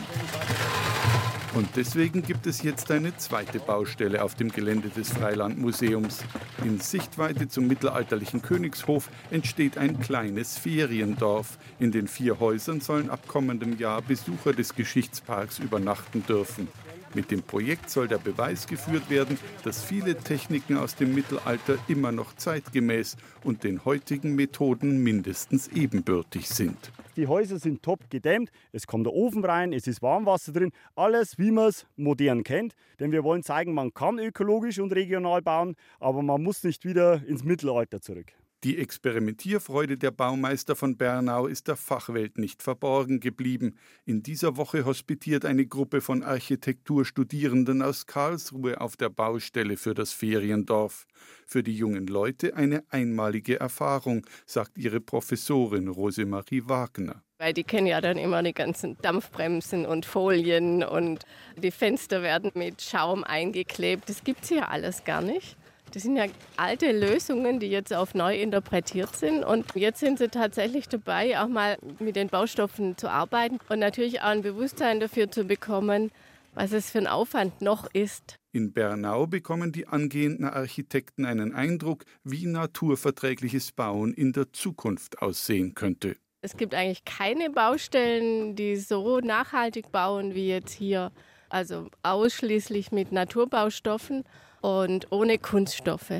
Und 1.55 1.67
deswegen 1.75 2.21
gibt 2.21 2.45
es 2.45 2.61
jetzt 2.61 2.91
eine 2.91 3.17
zweite 3.17 3.59
Baustelle 3.59 4.23
auf 4.23 4.35
dem 4.35 4.51
Gelände 4.51 4.89
des 4.89 5.09
Freilandmuseums. 5.09 6.23
In 6.63 6.79
Sichtweite 6.79 7.49
zum 7.49 7.67
mittelalterlichen 7.67 8.41
Königshof 8.41 9.09
entsteht 9.31 9.77
ein 9.77 9.99
kleines 9.99 10.57
Feriendorf. 10.57 11.57
In 11.79 11.91
den 11.91 12.07
vier 12.07 12.39
Häusern 12.39 12.81
sollen 12.81 13.09
ab 13.09 13.27
kommendem 13.27 13.77
Jahr 13.77 14.01
Besucher 14.01 14.53
des 14.53 14.75
Geschichtsparks 14.75 15.59
übernachten 15.59 16.23
dürfen. 16.25 16.67
Mit 17.15 17.31
dem 17.31 17.41
Projekt 17.41 17.89
soll 17.89 18.07
der 18.07 18.19
Beweis 18.19 18.67
geführt 18.67 19.09
werden, 19.09 19.37
dass 19.63 19.83
viele 19.83 20.15
Techniken 20.15 20.77
aus 20.77 20.95
dem 20.95 21.15
Mittelalter 21.15 21.77
immer 21.87 22.11
noch 22.11 22.35
zeitgemäß 22.35 23.17
und 23.43 23.63
den 23.63 23.83
heutigen 23.83 24.35
Methoden 24.35 25.01
mindestens 25.01 25.67
ebenbürtig 25.69 26.47
sind. 26.47 26.91
Die 27.15 27.27
Häuser 27.27 27.59
sind 27.59 27.83
top 27.83 28.09
gedämmt, 28.09 28.51
es 28.71 28.87
kommt 28.87 29.05
der 29.05 29.13
Ofen 29.13 29.43
rein, 29.43 29.73
es 29.73 29.87
ist 29.87 30.01
Warmwasser 30.01 30.53
drin, 30.53 30.71
alles 30.95 31.37
wie 31.37 31.51
man 31.51 31.67
es 31.67 31.85
modern 31.97 32.43
kennt. 32.43 32.75
Denn 32.99 33.11
wir 33.11 33.23
wollen 33.23 33.43
zeigen, 33.43 33.73
man 33.73 33.93
kann 33.93 34.19
ökologisch 34.19 34.79
und 34.79 34.93
regional 34.93 35.41
bauen, 35.41 35.75
aber 35.99 36.21
man 36.21 36.41
muss 36.41 36.63
nicht 36.63 36.85
wieder 36.85 37.21
ins 37.25 37.43
Mittelalter 37.43 38.01
zurück. 38.01 38.31
Die 38.65 38.77
Experimentierfreude 38.77 39.97
der 39.97 40.11
Baumeister 40.11 40.75
von 40.75 40.97
Bernau 40.97 41.47
ist 41.47 41.69
der 41.69 41.77
Fachwelt 41.77 42.37
nicht 42.37 42.61
verborgen 42.61 43.21
geblieben. 43.21 43.77
In 44.03 44.21
dieser 44.21 44.57
Woche 44.57 44.83
hospitiert 44.83 45.45
eine 45.45 45.65
Gruppe 45.65 46.01
von 46.01 46.23
Architekturstudierenden 46.23 47.81
aus 47.81 48.05
Karlsruhe 48.05 48.81
auf 48.81 48.97
der 48.97 49.07
Baustelle 49.07 49.77
für 49.77 49.93
das 49.93 50.11
Feriendorf. 50.11 51.07
Für 51.47 51.63
die 51.63 51.73
jungen 51.73 52.07
Leute 52.07 52.53
eine 52.57 52.83
einmalige 52.89 53.61
Erfahrung, 53.61 54.25
sagt 54.45 54.77
ihre 54.77 54.99
Professorin 54.99 55.87
Rosemarie 55.87 56.63
Wagner. 56.65 57.23
Weil 57.37 57.53
die 57.53 57.63
kennen 57.63 57.87
ja 57.87 58.01
dann 58.01 58.17
immer 58.17 58.43
die 58.43 58.53
ganzen 58.53 58.97
Dampfbremsen 59.01 59.85
und 59.85 60.05
Folien 60.05 60.83
und 60.83 61.25
die 61.55 61.71
Fenster 61.71 62.21
werden 62.23 62.51
mit 62.55 62.81
Schaum 62.81 63.23
eingeklebt. 63.23 64.09
Das 64.09 64.25
gibt 64.25 64.43
es 64.43 64.49
hier 64.49 64.69
alles 64.69 65.05
gar 65.05 65.21
nicht. 65.21 65.55
Das 65.91 66.03
sind 66.03 66.15
ja 66.15 66.25
alte 66.57 66.91
Lösungen, 66.91 67.59
die 67.59 67.67
jetzt 67.67 67.93
auf 67.93 68.13
neu 68.13 68.39
interpretiert 68.39 69.15
sind. 69.15 69.43
Und 69.43 69.65
jetzt 69.75 69.99
sind 69.99 70.19
sie 70.19 70.29
tatsächlich 70.29 70.87
dabei, 70.87 71.39
auch 71.39 71.47
mal 71.47 71.77
mit 71.99 72.15
den 72.15 72.27
Baustoffen 72.27 72.97
zu 72.97 73.09
arbeiten 73.09 73.59
und 73.69 73.79
natürlich 73.79 74.21
auch 74.21 74.27
ein 74.27 74.41
Bewusstsein 74.41 74.99
dafür 74.99 75.31
zu 75.31 75.45
bekommen, 75.45 76.11
was 76.53 76.71
es 76.71 76.91
für 76.91 76.99
ein 76.99 77.07
Aufwand 77.07 77.61
noch 77.61 77.87
ist. 77.93 78.35
In 78.51 78.73
Bernau 78.73 79.27
bekommen 79.27 79.71
die 79.71 79.87
angehenden 79.87 80.45
Architekten 80.45 81.25
einen 81.25 81.53
Eindruck, 81.53 82.05
wie 82.23 82.45
naturverträgliches 82.45 83.71
Bauen 83.71 84.13
in 84.13 84.33
der 84.33 84.51
Zukunft 84.53 85.21
aussehen 85.21 85.75
könnte. 85.75 86.15
Es 86.41 86.55
gibt 86.55 86.73
eigentlich 86.73 87.03
keine 87.05 87.49
Baustellen, 87.49 88.55
die 88.55 88.75
so 88.77 89.19
nachhaltig 89.19 89.91
bauen 89.91 90.35
wie 90.35 90.49
jetzt 90.49 90.71
hier. 90.71 91.11
Also 91.49 91.89
ausschließlich 92.03 92.91
mit 92.91 93.11
Naturbaustoffen 93.11 94.23
und 94.61 95.11
ohne 95.11 95.37
Kunststoffe. 95.37 96.11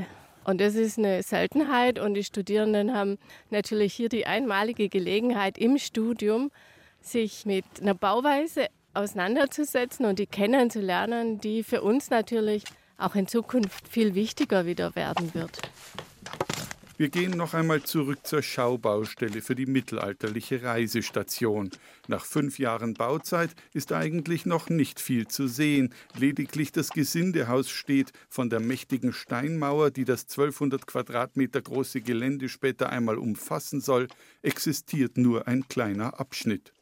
Und 0.43 0.62
das 0.62 0.75
ist 0.75 0.97
eine 0.97 1.21
Seltenheit 1.21 1.99
und 1.99 2.13
die 2.15 2.23
Studierenden 2.23 2.93
haben 2.93 3.17
natürlich 3.49 3.93
hier 3.93 4.10
die 4.10 4.25
einmalige 4.25 4.89
Gelegenheit 4.89 5.58
im 5.58 5.78
Studium, 5.78 6.52
sich 7.02 7.45
mit 7.45 7.65
einer 7.82 7.93
Bauweise 7.93 8.67
auseinanderzusetzen 8.93 10.06
und 10.06 10.19
die 10.19 10.25
kennenzulernen, 10.25 11.39
die 11.39 11.63
für 11.63 11.82
uns 11.82 12.10
natürlich 12.10 12.63
auch 12.97 13.15
in 13.15 13.28
Zukunft 13.28 13.88
viel 13.88 14.15
wichtiger 14.15 14.65
wieder 14.65 14.95
werden 14.95 15.34
wird. 15.34 15.62
Wir 16.99 17.07
gehen 17.07 17.31
noch 17.38 17.53
einmal 17.53 17.81
zurück 17.81 18.27
zur 18.27 18.41
Schaubaustelle 18.41 19.41
für 19.41 19.55
die 19.55 19.67
mittelalterliche 19.67 20.63
Reisestation. 20.63 21.69
Nach 22.09 22.25
fünf 22.25 22.59
Jahren 22.59 22.93
Bauzeit 22.93 23.51
ist 23.71 23.93
eigentlich 23.93 24.45
noch 24.45 24.67
nicht 24.67 24.99
viel 24.99 25.25
zu 25.25 25.47
sehen. 25.47 25.93
Lediglich 26.17 26.73
das 26.73 26.89
Gesindehaus 26.89 27.69
steht. 27.69 28.12
Von 28.27 28.49
der 28.49 28.59
mächtigen 28.59 29.13
Steinmauer, 29.13 29.91
die 29.91 30.03
das 30.03 30.23
1200 30.23 30.88
Quadratmeter 30.88 31.62
große 31.62 32.01
Gelände 32.01 32.49
später 32.49 32.89
einmal 32.89 33.17
umfassen 33.17 33.79
soll, 33.79 34.09
existiert 34.41 35.17
nur 35.17 35.47
ein 35.47 35.69
kleiner 35.69 36.19
Abschnitt. 36.19 36.73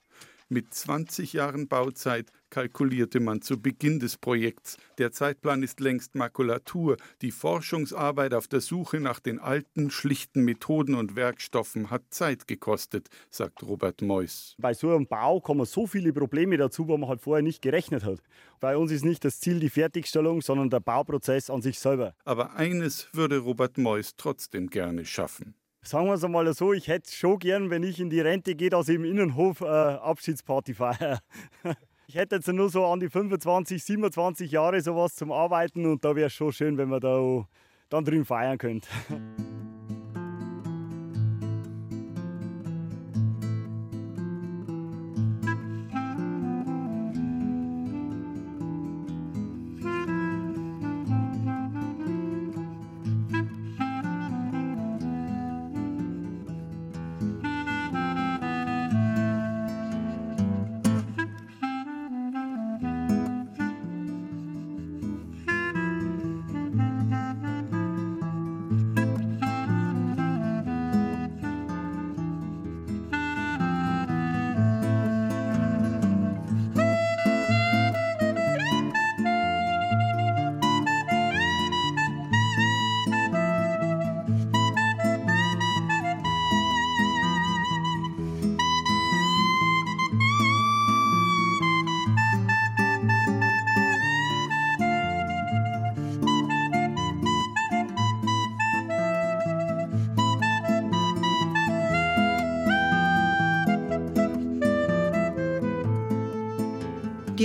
Mit 0.49 0.73
20 0.73 1.33
Jahren 1.33 1.67
Bauzeit 1.67 2.31
kalkulierte 2.49 3.19
man 3.19 3.41
zu 3.41 3.61
Beginn 3.61 3.99
des 3.99 4.15
Projekts. 4.15 4.77
Der 4.97 5.11
Zeitplan 5.11 5.61
ist 5.61 5.81
längst 5.81 6.15
Makulatur. 6.15 6.95
Die 7.21 7.31
Forschungsarbeit 7.31 8.33
auf 8.33 8.47
der 8.47 8.61
Suche 8.61 9.01
nach 9.01 9.19
den 9.19 9.39
alten, 9.39 9.91
schlichten 9.91 10.45
Methoden 10.45 10.95
und 10.95 11.17
Werkstoffen 11.17 11.89
hat 11.89 12.03
Zeit 12.11 12.47
gekostet, 12.47 13.09
sagt 13.29 13.61
Robert 13.61 14.01
Meuss. 14.01 14.55
Bei 14.57 14.73
so 14.73 14.95
einem 14.95 15.05
Bau 15.05 15.41
kommen 15.41 15.65
so 15.65 15.85
viele 15.85 16.13
Probleme 16.13 16.55
dazu, 16.55 16.87
wo 16.87 16.97
man 16.97 17.09
halt 17.09 17.19
vorher 17.19 17.43
nicht 17.43 17.61
gerechnet 17.61 18.05
hat. 18.05 18.19
Bei 18.61 18.77
uns 18.77 18.93
ist 18.93 19.03
nicht 19.03 19.25
das 19.25 19.41
Ziel 19.41 19.59
die 19.59 19.69
Fertigstellung, 19.69 20.41
sondern 20.41 20.69
der 20.69 20.79
Bauprozess 20.79 21.49
an 21.49 21.61
sich 21.61 21.77
selber. 21.77 22.15
Aber 22.23 22.55
eines 22.55 23.09
würde 23.11 23.39
Robert 23.39 23.77
Meuss 23.77 24.15
trotzdem 24.15 24.69
gerne 24.69 25.03
schaffen. 25.03 25.55
Sagen 25.81 26.07
wir 26.07 26.15
es 26.15 26.23
einmal 26.23 26.53
so, 26.53 26.73
ich 26.73 26.87
hätte 26.87 27.05
es 27.07 27.15
schon 27.15 27.39
gern, 27.39 27.69
wenn 27.69 27.83
ich 27.83 27.99
in 27.99 28.09
die 28.09 28.19
Rente 28.19 28.55
gehe, 28.55 28.69
dass 28.69 28.89
ich 28.89 28.95
im 28.95 29.05
Innenhof 29.05 29.61
äh, 29.61 29.65
Abschiedsparty 29.65 30.73
feiere. 30.73 31.19
ich 32.07 32.15
hätte 32.15 32.35
jetzt 32.35 32.47
nur 32.47 32.69
so 32.69 32.85
an 32.85 32.99
die 32.99 33.09
25, 33.09 33.83
27 33.83 34.51
Jahre 34.51 34.81
sowas 34.81 35.15
zum 35.15 35.31
Arbeiten 35.31 35.85
und 35.85 36.03
da 36.03 36.15
wäre 36.15 36.27
es 36.27 36.33
schon 36.33 36.51
schön, 36.51 36.77
wenn 36.77 36.89
man 36.89 36.99
da 36.99 37.47
dann 37.89 38.03
drüben 38.03 38.25
feiern 38.25 38.57
könnte. 38.57 38.87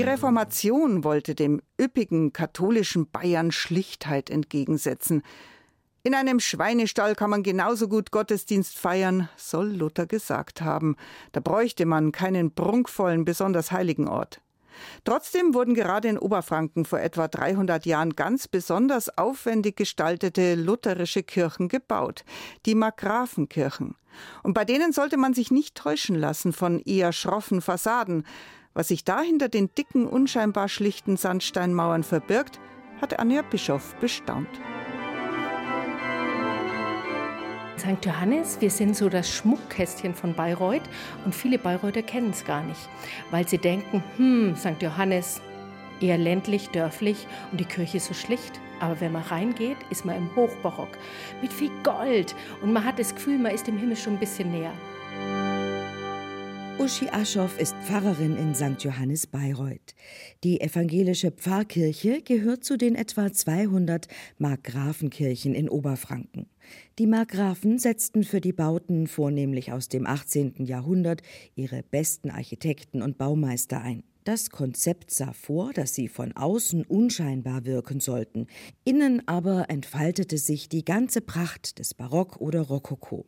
Die 0.02 0.08
Reformation 0.08 1.04
wollte 1.04 1.36
dem 1.36 1.62
üppigen 1.80 2.32
katholischen 2.32 3.08
Bayern 3.08 3.52
Schlichtheit 3.52 4.30
entgegensetzen. 4.30 5.22
In 6.02 6.16
einem 6.16 6.40
Schweinestall 6.40 7.14
kann 7.14 7.30
man 7.30 7.44
genauso 7.44 7.86
gut 7.86 8.10
Gottesdienst 8.10 8.76
feiern, 8.76 9.28
soll 9.36 9.68
Luther 9.68 10.06
gesagt 10.06 10.60
haben. 10.60 10.96
Da 11.30 11.38
bräuchte 11.38 11.86
man 11.86 12.10
keinen 12.10 12.52
prunkvollen, 12.52 13.24
besonders 13.24 13.70
heiligen 13.70 14.08
Ort. 14.08 14.40
Trotzdem 15.04 15.54
wurden 15.54 15.74
gerade 15.74 16.08
in 16.08 16.18
Oberfranken 16.18 16.84
vor 16.84 16.98
etwa 16.98 17.28
300 17.28 17.86
Jahren 17.86 18.16
ganz 18.16 18.48
besonders 18.48 19.16
aufwendig 19.16 19.76
gestaltete 19.76 20.56
lutherische 20.56 21.22
Kirchen 21.22 21.68
gebaut, 21.68 22.24
die 22.66 22.74
Markgrafenkirchen. 22.74 23.94
Und 24.42 24.54
bei 24.54 24.64
denen 24.64 24.92
sollte 24.92 25.16
man 25.16 25.32
sich 25.32 25.52
nicht 25.52 25.76
täuschen 25.76 26.16
lassen 26.16 26.52
von 26.52 26.80
eher 26.80 27.12
schroffen 27.12 27.60
Fassaden. 27.60 28.24
Was 28.74 28.88
sich 28.88 29.04
da 29.04 29.20
hinter 29.20 29.48
den 29.48 29.74
dicken, 29.74 30.06
unscheinbar 30.06 30.68
schlichten 30.68 31.16
Sandsteinmauern 31.16 32.02
verbirgt, 32.02 32.58
hat 33.00 33.18
Anja 33.18 33.42
Bischof 33.42 33.94
bestaunt. 33.96 34.48
St. 37.78 38.04
Johannes, 38.04 38.60
wir 38.60 38.70
sind 38.70 38.96
so 38.96 39.08
das 39.08 39.28
Schmuckkästchen 39.28 40.14
von 40.14 40.34
Bayreuth 40.34 40.88
und 41.24 41.34
viele 41.34 41.58
Bayreuther 41.58 42.02
kennen 42.02 42.30
es 42.30 42.44
gar 42.44 42.62
nicht, 42.62 42.88
weil 43.30 43.46
sie 43.46 43.58
denken, 43.58 44.02
hm, 44.16 44.54
St. 44.56 44.80
Johannes, 44.80 45.42
eher 46.00 46.16
ländlich, 46.16 46.68
dörflich 46.68 47.26
und 47.50 47.60
die 47.60 47.64
Kirche 47.64 48.00
so 48.00 48.14
schlicht. 48.14 48.60
Aber 48.80 49.00
wenn 49.00 49.12
man 49.12 49.22
reingeht, 49.22 49.76
ist 49.90 50.04
man 50.04 50.16
im 50.16 50.34
Hochbarock 50.34 50.96
mit 51.40 51.52
viel 51.52 51.70
Gold 51.82 52.34
und 52.62 52.72
man 52.72 52.84
hat 52.84 52.98
das 52.98 53.14
Gefühl, 53.14 53.38
man 53.38 53.52
ist 53.52 53.66
dem 53.66 53.78
Himmel 53.78 53.96
schon 53.96 54.14
ein 54.14 54.20
bisschen 54.20 54.50
näher. 54.50 54.72
Uschi 56.78 57.08
Aschoff 57.10 57.60
ist 57.60 57.74
Pfarrerin 57.84 58.36
in 58.36 58.54
St. 58.54 58.82
Johannes 58.82 59.26
Bayreuth. 59.26 59.94
Die 60.42 60.60
evangelische 60.60 61.30
Pfarrkirche 61.30 62.22
gehört 62.22 62.64
zu 62.64 62.76
den 62.76 62.94
etwa 62.94 63.30
200 63.30 64.08
Markgrafenkirchen 64.38 65.54
in 65.54 65.68
Oberfranken. 65.68 66.46
Die 66.98 67.06
Markgrafen 67.06 67.78
setzten 67.78 68.24
für 68.24 68.40
die 68.40 68.54
Bauten 68.54 69.06
vornehmlich 69.06 69.72
aus 69.72 69.88
dem 69.88 70.06
18. 70.06 70.64
Jahrhundert 70.64 71.22
ihre 71.54 71.82
besten 71.82 72.30
Architekten 72.30 73.02
und 73.02 73.18
Baumeister 73.18 73.80
ein. 73.80 74.02
Das 74.24 74.50
Konzept 74.50 75.10
sah 75.10 75.32
vor, 75.32 75.72
dass 75.72 75.94
sie 75.94 76.08
von 76.08 76.32
außen 76.32 76.84
unscheinbar 76.84 77.64
wirken 77.64 78.00
sollten, 78.00 78.46
innen 78.84 79.26
aber 79.28 79.68
entfaltete 79.68 80.38
sich 80.38 80.68
die 80.68 80.84
ganze 80.84 81.20
Pracht 81.20 81.78
des 81.78 81.92
Barock 81.92 82.40
oder 82.40 82.62
Rokoko. 82.62 83.26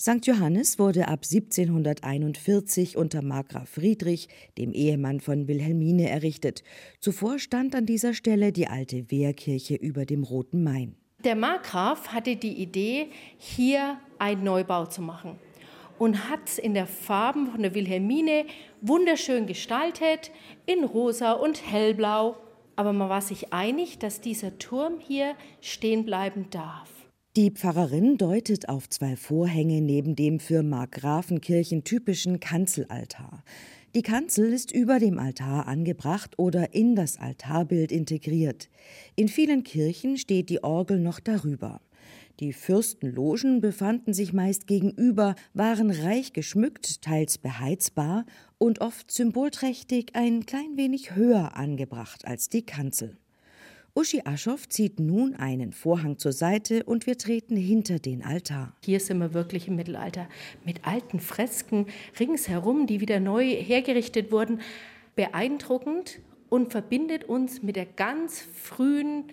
St. 0.00 0.24
Johannes 0.26 0.78
wurde 0.78 1.08
ab 1.08 1.24
1741 1.24 2.96
unter 2.96 3.20
Markgraf 3.20 3.68
Friedrich, 3.68 4.28
dem 4.56 4.72
Ehemann 4.72 5.18
von 5.18 5.48
Wilhelmine, 5.48 6.08
errichtet. 6.08 6.62
Zuvor 7.00 7.40
stand 7.40 7.74
an 7.74 7.84
dieser 7.84 8.14
Stelle 8.14 8.52
die 8.52 8.68
alte 8.68 9.10
Wehrkirche 9.10 9.74
über 9.74 10.06
dem 10.06 10.22
Roten 10.22 10.62
Main. 10.62 10.94
Der 11.24 11.34
Markgraf 11.34 12.08
hatte 12.08 12.36
die 12.36 12.62
Idee, 12.62 13.08
hier 13.38 13.98
einen 14.20 14.44
Neubau 14.44 14.86
zu 14.86 15.02
machen 15.02 15.36
und 15.98 16.30
hat 16.30 16.46
es 16.46 16.58
in 16.58 16.74
der 16.74 16.86
Farben 16.86 17.48
von 17.48 17.62
der 17.62 17.74
Wilhelmine 17.74 18.44
wunderschön 18.80 19.48
gestaltet, 19.48 20.30
in 20.64 20.84
rosa 20.84 21.32
und 21.32 21.68
hellblau. 21.68 22.36
Aber 22.76 22.92
man 22.92 23.08
war 23.08 23.20
sich 23.20 23.52
einig, 23.52 23.98
dass 23.98 24.20
dieser 24.20 24.60
Turm 24.60 25.00
hier 25.00 25.34
stehen 25.60 26.04
bleiben 26.04 26.50
darf. 26.50 26.97
Die 27.38 27.52
Pfarrerin 27.52 28.18
deutet 28.18 28.68
auf 28.68 28.88
zwei 28.88 29.14
Vorhänge 29.14 29.80
neben 29.80 30.16
dem 30.16 30.40
für 30.40 30.64
Markgrafenkirchen 30.64 31.84
typischen 31.84 32.40
Kanzelaltar. 32.40 33.44
Die 33.94 34.02
Kanzel 34.02 34.52
ist 34.52 34.72
über 34.72 34.98
dem 34.98 35.20
Altar 35.20 35.68
angebracht 35.68 36.36
oder 36.36 36.74
in 36.74 36.96
das 36.96 37.16
Altarbild 37.16 37.92
integriert. 37.92 38.68
In 39.14 39.28
vielen 39.28 39.62
Kirchen 39.62 40.16
steht 40.16 40.50
die 40.50 40.64
Orgel 40.64 40.98
noch 40.98 41.20
darüber. 41.20 41.80
Die 42.40 42.52
Fürstenlogen 42.52 43.60
befanden 43.60 44.14
sich 44.14 44.32
meist 44.32 44.66
gegenüber, 44.66 45.36
waren 45.54 45.92
reich 45.92 46.32
geschmückt, 46.32 47.02
teils 47.02 47.38
beheizbar 47.38 48.26
und 48.58 48.80
oft 48.80 49.12
symbolträchtig 49.12 50.16
ein 50.16 50.44
klein 50.44 50.76
wenig 50.76 51.14
höher 51.14 51.56
angebracht 51.56 52.26
als 52.26 52.48
die 52.48 52.66
Kanzel. 52.66 53.16
Uschi 53.98 54.22
Aschoff 54.24 54.68
zieht 54.68 55.00
nun 55.00 55.34
einen 55.34 55.72
Vorhang 55.72 56.18
zur 56.18 56.30
Seite 56.30 56.84
und 56.84 57.08
wir 57.08 57.18
treten 57.18 57.56
hinter 57.56 57.98
den 57.98 58.24
Altar. 58.24 58.72
Hier 58.84 59.00
sind 59.00 59.18
wir 59.18 59.34
wirklich 59.34 59.66
im 59.66 59.74
Mittelalter 59.74 60.28
mit 60.64 60.86
alten 60.86 61.18
Fresken 61.18 61.86
ringsherum, 62.20 62.86
die 62.86 63.00
wieder 63.00 63.18
neu 63.18 63.44
hergerichtet 63.44 64.30
wurden. 64.30 64.60
Beeindruckend 65.16 66.20
und 66.48 66.70
verbindet 66.70 67.24
uns 67.24 67.64
mit 67.64 67.74
der 67.74 67.86
ganz 67.86 68.40
frühen 68.40 69.24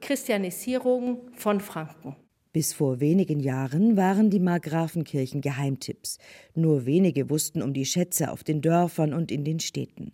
Christianisierung 0.00 1.22
von 1.34 1.58
Franken. 1.58 2.14
Bis 2.52 2.74
vor 2.74 3.00
wenigen 3.00 3.40
Jahren 3.40 3.96
waren 3.96 4.28
die 4.28 4.38
Markgrafenkirchen 4.38 5.40
Geheimtipps. 5.40 6.18
Nur 6.54 6.84
wenige 6.84 7.30
wussten 7.30 7.62
um 7.62 7.72
die 7.72 7.86
Schätze 7.86 8.30
auf 8.30 8.44
den 8.44 8.60
Dörfern 8.60 9.14
und 9.14 9.32
in 9.32 9.42
den 9.42 9.58
Städten. 9.58 10.12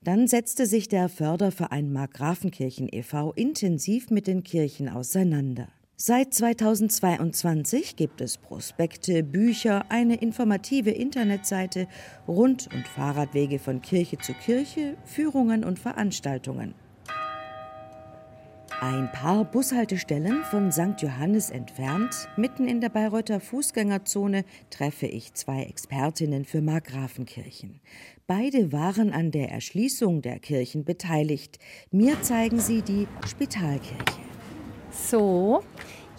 Dann 0.00 0.28
setzte 0.28 0.66
sich 0.66 0.86
der 0.86 1.08
Förderverein 1.08 1.92
Markgrafenkirchen 1.92 2.88
e.V. 2.92 3.32
intensiv 3.32 4.10
mit 4.10 4.28
den 4.28 4.44
Kirchen 4.44 4.88
auseinander. 4.88 5.66
Seit 5.96 6.32
2022 6.32 7.96
gibt 7.96 8.20
es 8.20 8.38
Prospekte, 8.38 9.24
Bücher, 9.24 9.90
eine 9.90 10.14
informative 10.14 10.90
Internetseite, 10.90 11.88
Rund- 12.28 12.68
und 12.72 12.86
Fahrradwege 12.86 13.58
von 13.58 13.82
Kirche 13.82 14.16
zu 14.16 14.32
Kirche, 14.32 14.96
Führungen 15.04 15.64
und 15.64 15.78
Veranstaltungen. 15.78 16.74
Ein 18.82 19.12
paar 19.12 19.44
Bushaltestellen 19.44 20.42
von 20.44 20.72
St. 20.72 21.02
Johannes 21.02 21.50
entfernt, 21.50 22.14
mitten 22.38 22.66
in 22.66 22.80
der 22.80 22.88
Bayreuther 22.88 23.38
Fußgängerzone, 23.38 24.46
treffe 24.70 25.04
ich 25.04 25.34
zwei 25.34 25.64
Expertinnen 25.64 26.46
für 26.46 26.62
Markgrafenkirchen. 26.62 27.82
Beide 28.26 28.72
waren 28.72 29.12
an 29.12 29.32
der 29.32 29.50
Erschließung 29.50 30.22
der 30.22 30.38
Kirchen 30.38 30.86
beteiligt. 30.86 31.58
Mir 31.90 32.22
zeigen 32.22 32.58
sie 32.58 32.80
die 32.80 33.06
Spitalkirche. 33.28 34.22
So, 34.90 35.62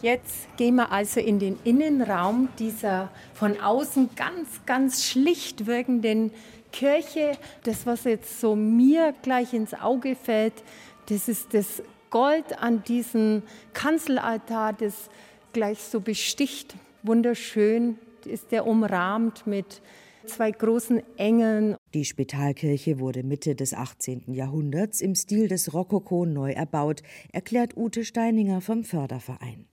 jetzt 0.03 0.55
gehen 0.55 0.75
wir 0.75 0.91
also 0.91 1.19
in 1.19 1.39
den 1.39 1.57
Innenraum 1.63 2.49
dieser 2.59 3.09
von 3.33 3.59
außen 3.59 4.11
ganz, 4.15 4.63
ganz 4.67 5.03
schlicht 5.03 5.65
wirkenden 5.65 6.29
Kirche. 6.71 7.39
Das, 7.63 7.87
was 7.87 8.03
jetzt 8.03 8.39
so 8.39 8.55
mir 8.55 9.15
gleich 9.23 9.51
ins 9.51 9.73
Auge 9.73 10.15
fällt, 10.15 10.53
das 11.07 11.27
ist 11.27 11.55
das 11.55 11.81
Gold 12.11 12.59
an 12.59 12.83
diesem 12.83 13.41
Kanzelaltar, 13.73 14.73
das 14.73 15.09
gleich 15.53 15.79
so 15.79 16.01
besticht. 16.01 16.75
Wunderschön 17.03 17.97
ist 18.25 18.51
der 18.51 18.67
umrahmt 18.67 19.47
mit 19.47 19.81
zwei 20.25 20.51
großen 20.51 21.01
Engeln. 21.17 21.77
Die 21.93 22.03
Spitalkirche 22.03 22.99
wurde 22.99 23.23
Mitte 23.23 23.55
des 23.55 23.73
18. 23.73 24.33
Jahrhunderts 24.33 24.99
im 24.99 25.15
Stil 25.15 25.47
des 25.47 25.73
Rokoko 25.73 26.25
neu 26.25 26.51
erbaut, 26.51 27.01
erklärt 27.31 27.77
Ute 27.77 28.03
Steininger 28.03 28.59
vom 28.59 28.83
Förderverein. 28.83 29.67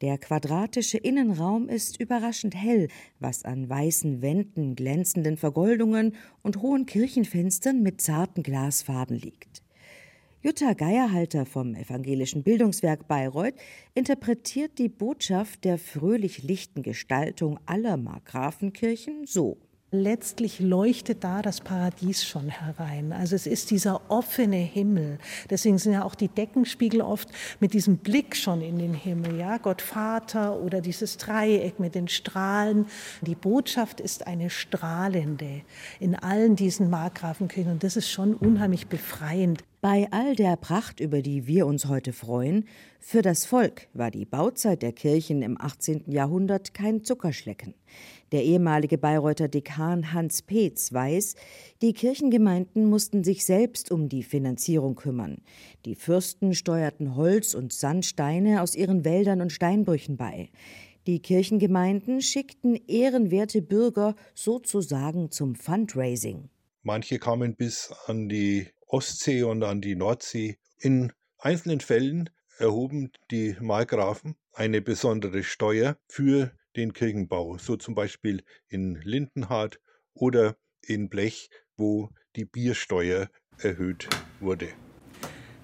Der 0.00 0.16
quadratische 0.16 0.96
Innenraum 0.96 1.68
ist 1.68 2.00
überraschend 2.00 2.54
hell, 2.54 2.86
was 3.18 3.44
an 3.44 3.68
weißen 3.68 4.22
Wänden, 4.22 4.76
glänzenden 4.76 5.36
Vergoldungen 5.36 6.14
und 6.42 6.62
hohen 6.62 6.86
Kirchenfenstern 6.86 7.82
mit 7.82 8.00
zarten 8.00 8.44
Glasfarben 8.44 9.18
liegt. 9.18 9.62
Jutta 10.42 10.72
Geierhalter 10.72 11.44
vom 11.44 11.74
Evangelischen 11.74 12.42
Bildungswerk 12.42 13.06
Bayreuth 13.06 13.56
interpretiert 13.92 14.78
die 14.78 14.88
Botschaft 14.88 15.64
der 15.64 15.76
fröhlich 15.76 16.42
lichten 16.42 16.82
Gestaltung 16.82 17.60
aller 17.66 17.98
Markgrafenkirchen 17.98 19.26
so. 19.26 19.58
Letztlich 19.92 20.60
leuchtet 20.60 21.24
da 21.24 21.42
das 21.42 21.60
Paradies 21.60 22.24
schon 22.24 22.48
herein. 22.48 23.12
Also 23.12 23.34
es 23.34 23.48
ist 23.48 23.72
dieser 23.72 24.08
offene 24.08 24.56
Himmel. 24.56 25.18
Deswegen 25.50 25.78
sind 25.78 25.94
ja 25.94 26.04
auch 26.04 26.14
die 26.14 26.28
Deckenspiegel 26.28 27.00
oft 27.00 27.28
mit 27.58 27.74
diesem 27.74 27.96
Blick 27.96 28.36
schon 28.36 28.60
in 28.60 28.78
den 28.78 28.94
Himmel, 28.94 29.36
ja, 29.36 29.58
Gott 29.58 29.82
Vater 29.82 30.60
oder 30.60 30.80
dieses 30.80 31.16
Dreieck 31.16 31.80
mit 31.80 31.96
den 31.96 32.06
Strahlen. 32.06 32.86
Die 33.22 33.34
Botschaft 33.34 33.98
ist 33.98 34.28
eine 34.28 34.48
strahlende 34.48 35.62
in 35.98 36.14
allen 36.14 36.54
diesen 36.54 36.88
Markgrafenkirchen 36.88 37.72
und 37.72 37.82
das 37.82 37.96
ist 37.96 38.10
schon 38.10 38.34
unheimlich 38.34 38.86
befreiend. 38.86 39.64
Bei 39.80 40.06
all 40.10 40.36
der 40.36 40.56
Pracht, 40.56 41.00
über 41.00 41.22
die 41.22 41.46
wir 41.46 41.66
uns 41.66 41.86
heute 41.86 42.12
freuen, 42.12 42.66
für 43.00 43.22
das 43.22 43.46
Volk 43.46 43.88
war 43.94 44.10
die 44.10 44.26
Bauzeit 44.26 44.82
der 44.82 44.92
Kirchen 44.92 45.40
im 45.40 45.58
18. 45.58 46.04
Jahrhundert 46.06 46.74
kein 46.74 47.02
Zuckerschlecken. 47.02 47.74
Der 48.32 48.44
ehemalige 48.44 48.96
Bayreuther 48.96 49.48
Dekan 49.48 50.12
Hans 50.12 50.42
Peetz 50.42 50.92
weiß, 50.92 51.34
die 51.82 51.92
Kirchengemeinden 51.92 52.84
mussten 52.84 53.24
sich 53.24 53.44
selbst 53.44 53.90
um 53.90 54.08
die 54.08 54.22
Finanzierung 54.22 54.94
kümmern. 54.94 55.42
Die 55.84 55.96
Fürsten 55.96 56.54
steuerten 56.54 57.16
Holz 57.16 57.54
und 57.54 57.72
Sandsteine 57.72 58.62
aus 58.62 58.76
ihren 58.76 59.04
Wäldern 59.04 59.40
und 59.40 59.50
Steinbrüchen 59.50 60.16
bei. 60.16 60.50
Die 61.08 61.20
Kirchengemeinden 61.20 62.20
schickten 62.20 62.76
ehrenwerte 62.86 63.62
Bürger 63.62 64.14
sozusagen 64.34 65.32
zum 65.32 65.56
Fundraising. 65.56 66.50
Manche 66.82 67.18
kamen 67.18 67.56
bis 67.56 67.92
an 68.06 68.28
die 68.28 68.68
Ostsee 68.86 69.42
und 69.42 69.64
an 69.64 69.80
die 69.80 69.96
Nordsee. 69.96 70.58
In 70.78 71.12
einzelnen 71.38 71.80
Fällen 71.80 72.30
erhoben 72.58 73.10
die 73.30 73.56
Markgrafen 73.60 74.36
eine 74.52 74.80
besondere 74.82 75.42
Steuer 75.42 75.96
für 76.06 76.52
den 76.76 76.92
Kirchenbau, 76.92 77.58
so 77.58 77.76
zum 77.76 77.94
Beispiel 77.94 78.42
in 78.68 78.96
Lindenhardt 79.02 79.80
oder 80.14 80.56
in 80.82 81.08
Blech, 81.08 81.50
wo 81.76 82.10
die 82.36 82.44
Biersteuer 82.44 83.28
erhöht 83.58 84.08
wurde. 84.40 84.68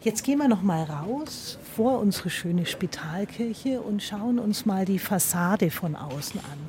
Jetzt 0.03 0.23
gehen 0.23 0.39
wir 0.39 0.49
noch 0.49 0.63
mal 0.63 0.85
raus 0.85 1.59
vor 1.75 1.99
unsere 1.99 2.31
schöne 2.31 2.65
Spitalkirche 2.65 3.81
und 3.81 4.03
schauen 4.03 4.39
uns 4.39 4.65
mal 4.65 4.85
die 4.85 5.01
Fassade 5.01 5.71
von 5.71 5.97
außen 5.97 6.39
an. 6.41 6.69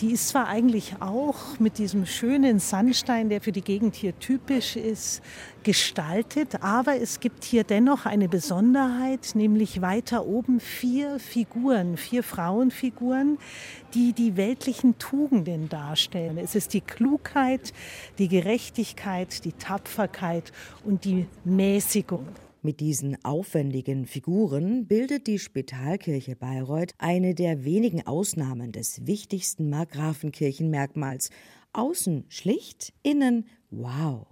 Die 0.00 0.12
ist 0.12 0.28
zwar 0.28 0.46
eigentlich 0.46 0.94
auch 1.00 1.58
mit 1.58 1.78
diesem 1.78 2.06
schönen 2.06 2.60
Sandstein, 2.60 3.30
der 3.30 3.40
für 3.40 3.50
die 3.50 3.62
Gegend 3.62 3.96
hier 3.96 4.16
typisch 4.20 4.76
ist, 4.76 5.22
gestaltet, 5.64 6.62
aber 6.62 7.00
es 7.00 7.18
gibt 7.18 7.42
hier 7.42 7.64
dennoch 7.64 8.06
eine 8.06 8.28
Besonderheit, 8.28 9.32
nämlich 9.34 9.82
weiter 9.82 10.24
oben 10.24 10.60
vier 10.60 11.18
Figuren, 11.18 11.96
vier 11.96 12.22
Frauenfiguren, 12.22 13.38
die 13.92 14.12
die 14.12 14.36
weltlichen 14.36 14.98
Tugenden 14.98 15.68
darstellen. 15.68 16.38
Es 16.38 16.54
ist 16.54 16.74
die 16.74 16.80
Klugheit, 16.80 17.72
die 18.18 18.28
Gerechtigkeit, 18.28 19.44
die 19.44 19.52
Tapferkeit 19.52 20.52
und 20.84 21.04
die 21.04 21.26
Mäßigung. 21.44 22.28
Mit 22.60 22.80
diesen 22.80 23.24
aufwendigen 23.24 24.06
Figuren 24.06 24.88
bildet 24.88 25.28
die 25.28 25.38
Spitalkirche 25.38 26.34
Bayreuth 26.34 26.92
eine 26.98 27.36
der 27.36 27.64
wenigen 27.64 28.04
Ausnahmen 28.04 28.72
des 28.72 29.06
wichtigsten 29.06 29.70
Markgrafenkirchenmerkmals. 29.70 31.30
Außen 31.72 32.24
schlicht, 32.28 32.92
innen 33.04 33.46
wow. 33.70 34.26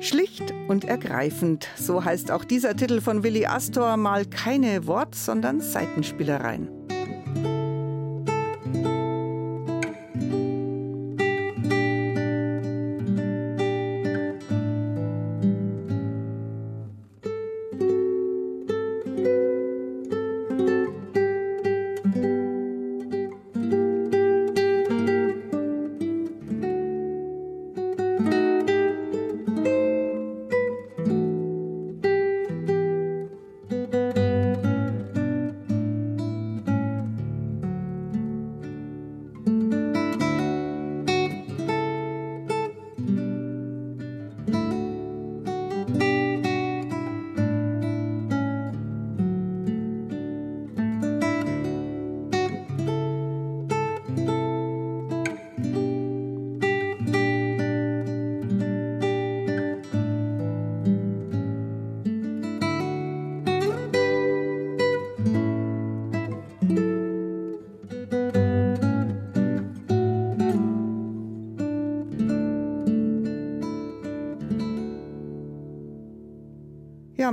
Schlicht 0.00 0.52
und 0.68 0.84
ergreifend, 0.84 1.68
so 1.76 2.04
heißt 2.04 2.32
auch 2.32 2.44
dieser 2.44 2.74
Titel 2.74 3.00
von 3.00 3.22
Willi 3.22 3.46
Astor 3.46 3.96
mal 3.96 4.24
keine 4.26 4.88
Wort, 4.88 5.14
sondern 5.14 5.60
Seitenspielereien. 5.60 6.77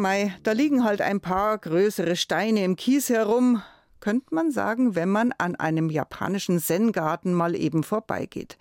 Mai, 0.05 0.37
da 0.43 0.51
liegen 0.51 0.83
halt 0.83 1.01
ein 1.01 1.19
paar 1.19 1.57
größere 1.57 2.15
Steine 2.15 2.63
im 2.63 2.75
Kies 2.75 3.09
herum, 3.09 3.63
könnte 4.01 4.35
man 4.35 4.51
sagen, 4.51 4.93
wenn 4.93 5.09
man 5.09 5.31
an 5.31 5.55
einem 5.55 5.89
japanischen 5.89 6.59
Zen-Garten 6.59 7.33
mal 7.33 7.55
eben 7.55 7.81
vorbeigeht. 7.81 8.59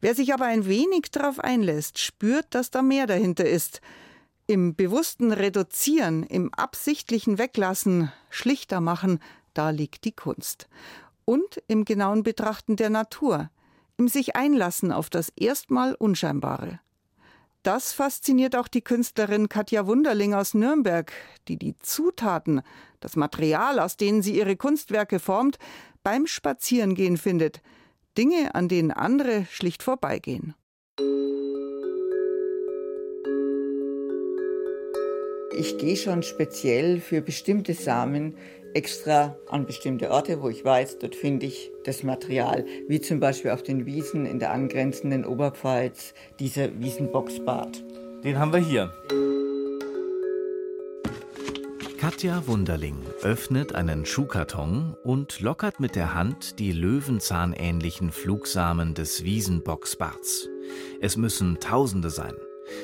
Wer 0.00 0.14
sich 0.14 0.32
aber 0.32 0.44
ein 0.44 0.66
wenig 0.66 1.10
darauf 1.10 1.40
einlässt, 1.40 1.98
spürt, 1.98 2.46
dass 2.50 2.70
da 2.70 2.82
mehr 2.82 3.08
dahinter 3.08 3.44
ist. 3.44 3.80
Im 4.46 4.76
bewussten 4.76 5.32
Reduzieren, 5.32 6.22
im 6.22 6.54
absichtlichen 6.54 7.38
Weglassen, 7.38 8.12
schlichter 8.30 8.80
machen, 8.80 9.18
da 9.54 9.70
liegt 9.70 10.04
die 10.04 10.12
Kunst. 10.12 10.68
Und 11.24 11.60
im 11.66 11.86
genauen 11.86 12.22
Betrachten 12.22 12.76
der 12.76 12.90
Natur, 12.90 13.50
im 13.96 14.06
sich 14.06 14.36
einlassen 14.36 14.92
auf 14.92 15.10
das 15.10 15.30
erstmal 15.30 15.96
Unscheinbare. 15.96 16.78
Das 17.68 17.92
fasziniert 17.92 18.56
auch 18.56 18.66
die 18.66 18.80
Künstlerin 18.80 19.50
Katja 19.50 19.86
Wunderling 19.86 20.32
aus 20.32 20.54
Nürnberg, 20.54 21.12
die 21.48 21.58
die 21.58 21.78
Zutaten, 21.80 22.62
das 23.00 23.14
Material, 23.14 23.78
aus 23.78 23.98
denen 23.98 24.22
sie 24.22 24.38
ihre 24.38 24.56
Kunstwerke 24.56 25.18
formt, 25.18 25.58
beim 26.02 26.26
Spazierengehen 26.26 27.18
findet. 27.18 27.60
Dinge, 28.16 28.54
an 28.54 28.68
denen 28.68 28.90
andere 28.90 29.44
schlicht 29.50 29.82
vorbeigehen. 29.82 30.54
Ich 35.58 35.76
gehe 35.76 35.96
schon 35.98 36.22
speziell 36.22 37.00
für 37.00 37.20
bestimmte 37.20 37.74
Samen 37.74 38.34
extra 38.74 39.36
an 39.48 39.66
bestimmte 39.66 40.10
Orte, 40.10 40.42
wo 40.42 40.48
ich 40.48 40.64
weiß, 40.64 40.98
dort 40.98 41.14
finde 41.14 41.46
ich 41.46 41.70
das 41.84 42.02
Material, 42.02 42.64
wie 42.88 43.00
zum 43.00 43.20
Beispiel 43.20 43.50
auf 43.50 43.62
den 43.62 43.86
Wiesen 43.86 44.26
in 44.26 44.38
der 44.38 44.52
angrenzenden 44.52 45.24
Oberpfalz, 45.24 46.14
dieser 46.38 46.78
Wiesenboxbad. 46.80 47.82
Den 48.24 48.38
haben 48.38 48.52
wir 48.52 48.60
hier. 48.60 48.92
Katja 51.98 52.46
Wunderling 52.46 52.96
öffnet 53.22 53.74
einen 53.74 54.06
Schuhkarton 54.06 54.96
und 55.02 55.40
lockert 55.40 55.80
mit 55.80 55.96
der 55.96 56.14
Hand 56.14 56.58
die 56.58 56.72
löwenzahnähnlichen 56.72 58.12
Flugsamen 58.12 58.94
des 58.94 59.24
Wiesenboxbarts. 59.24 60.48
Es 61.00 61.16
müssen 61.16 61.58
Tausende 61.58 62.10
sein. 62.10 62.34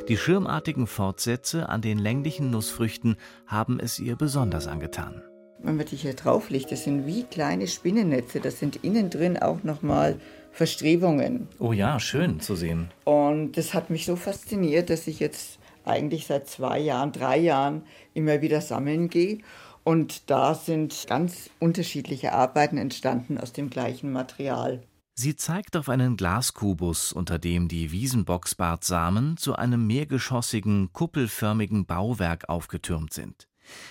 Die 0.08 0.16
schirmartigen 0.16 0.86
Fortsätze 0.86 1.68
an 1.68 1.80
den 1.80 1.98
länglichen 1.98 2.50
Nussfrüchten 2.50 3.16
haben 3.46 3.78
es 3.78 3.98
ihr 3.98 4.16
besonders 4.16 4.66
angetan 4.66 5.22
wenn 5.64 5.76
man 5.76 5.86
die 5.86 5.96
hier 5.96 6.14
drauf 6.14 6.50
legt, 6.50 6.72
das 6.72 6.84
sind 6.84 7.06
wie 7.06 7.24
kleine 7.24 7.66
Spinnennetze. 7.66 8.40
Das 8.40 8.58
sind 8.58 8.76
innen 8.84 9.10
drin 9.10 9.36
auch 9.38 9.62
nochmal 9.64 10.20
Verstrebungen. 10.52 11.48
Oh 11.58 11.72
ja, 11.72 11.98
schön 11.98 12.40
zu 12.40 12.54
sehen. 12.54 12.90
Und 13.04 13.56
das 13.56 13.74
hat 13.74 13.90
mich 13.90 14.06
so 14.06 14.16
fasziniert, 14.16 14.90
dass 14.90 15.06
ich 15.06 15.20
jetzt 15.20 15.58
eigentlich 15.84 16.26
seit 16.26 16.48
zwei 16.48 16.78
Jahren, 16.78 17.12
drei 17.12 17.38
Jahren 17.38 17.82
immer 18.14 18.40
wieder 18.40 18.60
sammeln 18.60 19.08
gehe. 19.08 19.38
Und 19.82 20.30
da 20.30 20.54
sind 20.54 21.06
ganz 21.08 21.50
unterschiedliche 21.60 22.32
Arbeiten 22.32 22.78
entstanden 22.78 23.36
aus 23.36 23.52
dem 23.52 23.68
gleichen 23.68 24.12
Material. 24.12 24.82
Sie 25.16 25.36
zeigt 25.36 25.76
auf 25.76 25.88
einen 25.88 26.16
Glaskubus, 26.16 27.12
unter 27.12 27.38
dem 27.38 27.68
die 27.68 27.92
Wiesenboxbartsamen 27.92 29.36
zu 29.36 29.54
einem 29.54 29.86
mehrgeschossigen, 29.86 30.92
kuppelförmigen 30.92 31.86
Bauwerk 31.86 32.48
aufgetürmt 32.48 33.12
sind. 33.12 33.46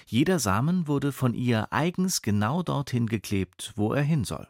Jeder 0.06 0.40
Samen 0.40 0.88
wurde 0.88 1.12
von 1.12 1.34
ihr 1.34 1.68
eigens 1.72 2.22
genau 2.22 2.64
dorthin 2.64 3.08
geklebt, 3.08 3.74
wo 3.76 3.94
er 3.94 4.04
hin 4.04 4.24
soll. 4.24 4.48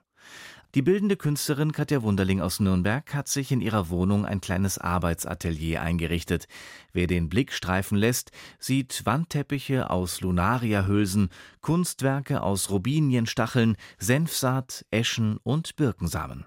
Die 0.75 0.81
bildende 0.81 1.17
Künstlerin 1.17 1.71
Katja 1.71 2.01
Wunderling 2.01 2.41
aus 2.41 2.59
Nürnberg 2.59 3.13
hat 3.13 3.27
sich 3.27 3.51
in 3.51 3.61
ihrer 3.61 3.89
Wohnung 3.89 4.25
ein 4.25 4.41
kleines 4.41 4.79
Arbeitsatelier 4.79 5.83
eingerichtet. 5.83 6.47
Wer 6.93 7.05
den 7.05 7.29
Blick 7.29 7.53
streifen 7.53 7.95
lässt, 7.95 8.31
sieht 8.57 9.05
Wandteppiche 9.05 9.91
aus 9.91 10.21
Lunariahülsen, 10.21 11.29
Kunstwerke 11.61 12.41
aus 12.41 12.71
Robinienstacheln, 12.71 13.77
Senfsaat, 13.99 14.83
Eschen 14.89 15.37
und 15.43 15.75
Birkensamen. 15.75 16.45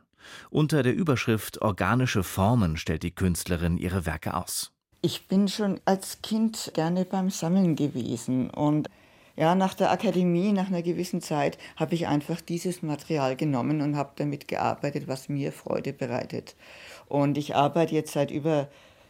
Unter 0.51 0.83
der 0.83 0.97
Überschrift 0.97 1.63
Organische 1.63 2.25
Formen 2.25 2.77
stellt 2.79 3.05
die 3.05 3.15
Künstlerin 3.15 3.79
ihre 3.79 4.07
Werke 4.07 4.35
aus. 4.35 4.73
Ich 5.03 5.29
bin 5.29 5.49
schon 5.49 5.81
als 5.85 6.23
Kind 6.23 6.73
gerne 6.75 7.05
beim 7.05 7.31
Sammeln 7.31 7.77
gewesen 7.77 8.51
und 8.51 8.89
ja, 9.37 9.55
nach 9.55 9.75
der 9.75 9.91
Akademie, 9.91 10.53
nach 10.53 10.69
einer 10.69 10.83
gewissen 10.83 11.21
Zeit, 11.21 11.59
habe 11.77 11.95
ich 11.95 12.07
einfach 12.07 12.41
dieses 12.41 12.83
Material 12.83 13.37
genommen 13.37 13.83
und 13.83 13.95
habe 13.95 14.13
damit 14.17 14.49
gearbeitet, 14.49 15.09
was 15.09 15.29
mir 15.29 15.53
Freude 15.53 15.93
bereitet. 15.93 16.57
Und 17.07 17.37
ich 17.37 17.55
arbeite 17.55 17.95
jetzt 17.95 18.13
seit 18.13 18.31
über 18.31 18.69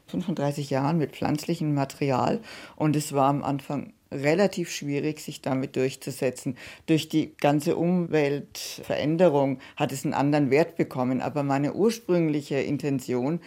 35 0.09 0.70
Jahren 0.70 0.99
mit 0.99 1.12
pflanzlichem 1.12 1.74
Material 1.74 2.41
und 2.74 2.97
es 2.97 3.12
war 3.12 3.28
am 3.28 3.45
Anfang 3.45 3.93
relativ 4.12 4.70
schwierig, 4.70 5.20
sich 5.20 5.43
damit 5.43 5.76
durchzusetzen. 5.76 6.57
Durch 6.87 7.09
die 7.09 7.37
ganze 7.37 7.76
Umweltveränderung 7.76 9.59
hat 9.76 9.93
es 9.93 10.05
einen 10.05 10.14
anderen 10.14 10.51
Wert 10.51 10.76
bekommen, 10.76 11.20
aber 11.20 11.43
meine 11.43 11.74
ursprüngliche 11.74 12.57
Intention 12.57 13.41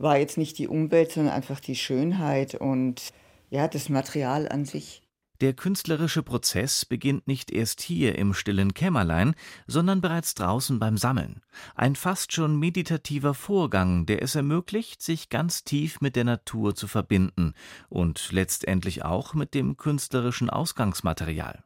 war 0.00 0.18
jetzt 0.18 0.38
nicht 0.38 0.58
die 0.58 0.68
Umwelt, 0.68 1.12
sondern 1.12 1.34
einfach 1.34 1.60
die 1.60 1.76
Schönheit 1.76 2.54
und 2.54 3.12
ja, 3.50 3.68
das 3.68 3.88
Material 3.88 4.48
an 4.48 4.64
sich. 4.64 5.02
Der 5.40 5.54
künstlerische 5.54 6.22
Prozess 6.22 6.84
beginnt 6.84 7.26
nicht 7.26 7.50
erst 7.50 7.80
hier 7.80 8.18
im 8.18 8.34
stillen 8.34 8.74
Kämmerlein, 8.74 9.34
sondern 9.66 10.02
bereits 10.02 10.34
draußen 10.34 10.78
beim 10.78 10.98
Sammeln. 10.98 11.40
Ein 11.74 11.96
fast 11.96 12.34
schon 12.34 12.58
meditativer 12.58 13.32
Vorgang, 13.32 14.04
der 14.04 14.22
es 14.22 14.34
ermöglicht, 14.34 15.00
sich 15.00 15.30
ganz 15.30 15.64
tief 15.64 16.02
mit 16.02 16.14
der 16.14 16.24
Natur 16.24 16.74
zu 16.74 16.86
verbinden 16.88 17.54
und 17.88 18.32
letztendlich 18.32 19.02
auch 19.02 19.32
mit 19.32 19.54
dem 19.54 19.78
künstlerischen 19.78 20.50
Ausgangsmaterial. 20.50 21.64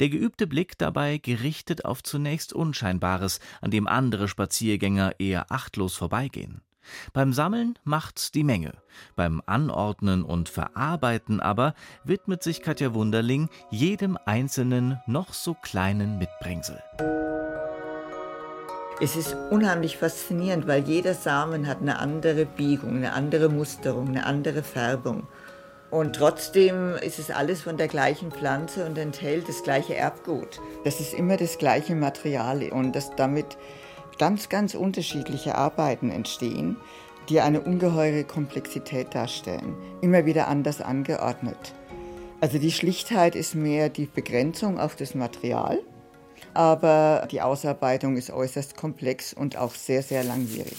Der 0.00 0.08
geübte 0.08 0.48
Blick 0.48 0.76
dabei 0.78 1.18
gerichtet 1.18 1.84
auf 1.84 2.02
zunächst 2.02 2.52
Unscheinbares, 2.52 3.38
an 3.60 3.70
dem 3.70 3.86
andere 3.86 4.26
Spaziergänger 4.26 5.20
eher 5.20 5.52
achtlos 5.52 5.94
vorbeigehen. 5.94 6.60
Beim 7.12 7.32
Sammeln 7.32 7.78
macht's 7.84 8.30
die 8.30 8.44
Menge. 8.44 8.72
Beim 9.16 9.42
Anordnen 9.46 10.24
und 10.24 10.48
Verarbeiten 10.48 11.40
aber 11.40 11.74
widmet 12.04 12.42
sich 12.42 12.62
Katja 12.62 12.94
Wunderling 12.94 13.48
jedem 13.70 14.18
einzelnen, 14.26 15.00
noch 15.06 15.32
so 15.32 15.54
kleinen 15.54 16.18
Mitbringsel. 16.18 16.82
Es 19.00 19.16
ist 19.16 19.34
unheimlich 19.50 19.96
faszinierend, 19.96 20.68
weil 20.68 20.84
jeder 20.84 21.14
Samen 21.14 21.66
hat 21.66 21.80
eine 21.80 21.98
andere 21.98 22.46
Biegung, 22.46 22.96
eine 22.96 23.14
andere 23.14 23.48
Musterung, 23.48 24.08
eine 24.08 24.26
andere 24.26 24.62
Färbung. 24.62 25.26
Und 25.90 26.16
trotzdem 26.16 26.94
ist 26.94 27.18
es 27.18 27.30
alles 27.30 27.60
von 27.62 27.76
der 27.76 27.88
gleichen 27.88 28.30
Pflanze 28.30 28.86
und 28.86 28.96
enthält 28.96 29.48
das 29.48 29.62
gleiche 29.62 29.94
Erbgut. 29.94 30.60
Das 30.84 31.00
ist 31.00 31.12
immer 31.12 31.36
das 31.36 31.58
gleiche 31.58 31.94
Material 31.94 32.62
und 32.70 32.96
das 32.96 33.14
damit 33.16 33.58
ganz, 34.22 34.48
ganz 34.48 34.76
unterschiedliche 34.76 35.56
Arbeiten 35.56 36.08
entstehen, 36.12 36.76
die 37.28 37.40
eine 37.40 37.60
ungeheure 37.60 38.22
Komplexität 38.22 39.16
darstellen, 39.16 39.74
immer 40.00 40.26
wieder 40.26 40.46
anders 40.46 40.80
angeordnet. 40.80 41.74
Also 42.40 42.58
die 42.58 42.70
Schlichtheit 42.70 43.34
ist 43.34 43.56
mehr 43.56 43.88
die 43.88 44.06
Begrenzung 44.06 44.78
auf 44.78 44.94
das 44.94 45.16
Material, 45.16 45.80
aber 46.54 47.26
die 47.32 47.42
Ausarbeitung 47.42 48.16
ist 48.16 48.30
äußerst 48.30 48.76
komplex 48.76 49.34
und 49.34 49.56
auch 49.56 49.74
sehr, 49.74 50.04
sehr 50.04 50.22
langwierig. 50.22 50.76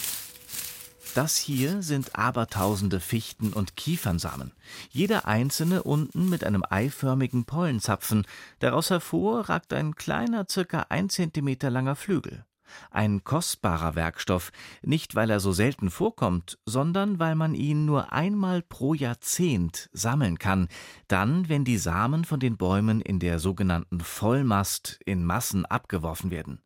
Das 1.14 1.36
hier 1.36 1.82
sind 1.82 2.18
abertausende 2.18 3.02
Fichten- 3.02 3.52
und 3.52 3.76
Kiefernsamen, 3.76 4.54
jeder 4.90 5.28
einzelne 5.28 5.84
unten 5.84 6.30
mit 6.30 6.46
einem 6.46 6.64
eiförmigen 6.70 7.44
Pollenzapfen, 7.44 8.26
daraus 8.60 8.90
hervor 8.90 9.50
ragt 9.50 9.74
ein 9.74 9.96
kleiner, 9.96 10.46
circa 10.50 10.86
ein 10.88 11.10
Zentimeter 11.10 11.70
langer 11.70 11.98
Flügel. 11.98 12.46
Ein 12.92 13.24
kostbarer 13.24 13.96
Werkstoff, 13.96 14.52
nicht 14.82 15.16
weil 15.16 15.30
er 15.30 15.40
so 15.40 15.52
selten 15.52 15.90
vorkommt, 15.90 16.58
sondern 16.66 17.20
weil 17.20 17.36
man 17.36 17.56
ihn 17.56 17.86
nur 17.86 18.12
einmal 18.12 18.62
pro 18.62 18.94
Jahrzehnt 18.94 19.90
sammeln 19.94 20.40
kann, 20.40 20.68
dann, 21.08 21.50
wenn 21.50 21.66
die 21.66 21.78
Samen 21.78 22.26
von 22.26 22.40
den 22.40 22.58
Bäumen 22.58 23.02
in 23.02 23.20
der 23.20 23.40
sogenannten 23.40 24.00
Vollmast 24.00 25.00
in 25.06 25.26
Massen 25.26 25.66
abgeworfen 25.66 26.32
werden. 26.32 26.60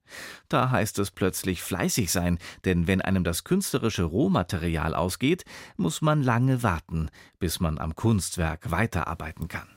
Da 0.49 0.69
heißt 0.71 0.99
es 0.99 1.11
plötzlich 1.11 1.61
fleißig 1.61 2.11
sein, 2.11 2.37
denn 2.65 2.87
wenn 2.87 3.01
einem 3.01 3.23
das 3.23 3.43
künstlerische 3.43 4.03
Rohmaterial 4.03 4.95
ausgeht, 4.95 5.43
muss 5.75 6.01
man 6.01 6.23
lange 6.23 6.63
warten, 6.63 7.09
bis 7.39 7.59
man 7.59 7.77
am 7.77 7.95
Kunstwerk 7.95 8.71
weiterarbeiten 8.71 9.47
kann. 9.47 9.67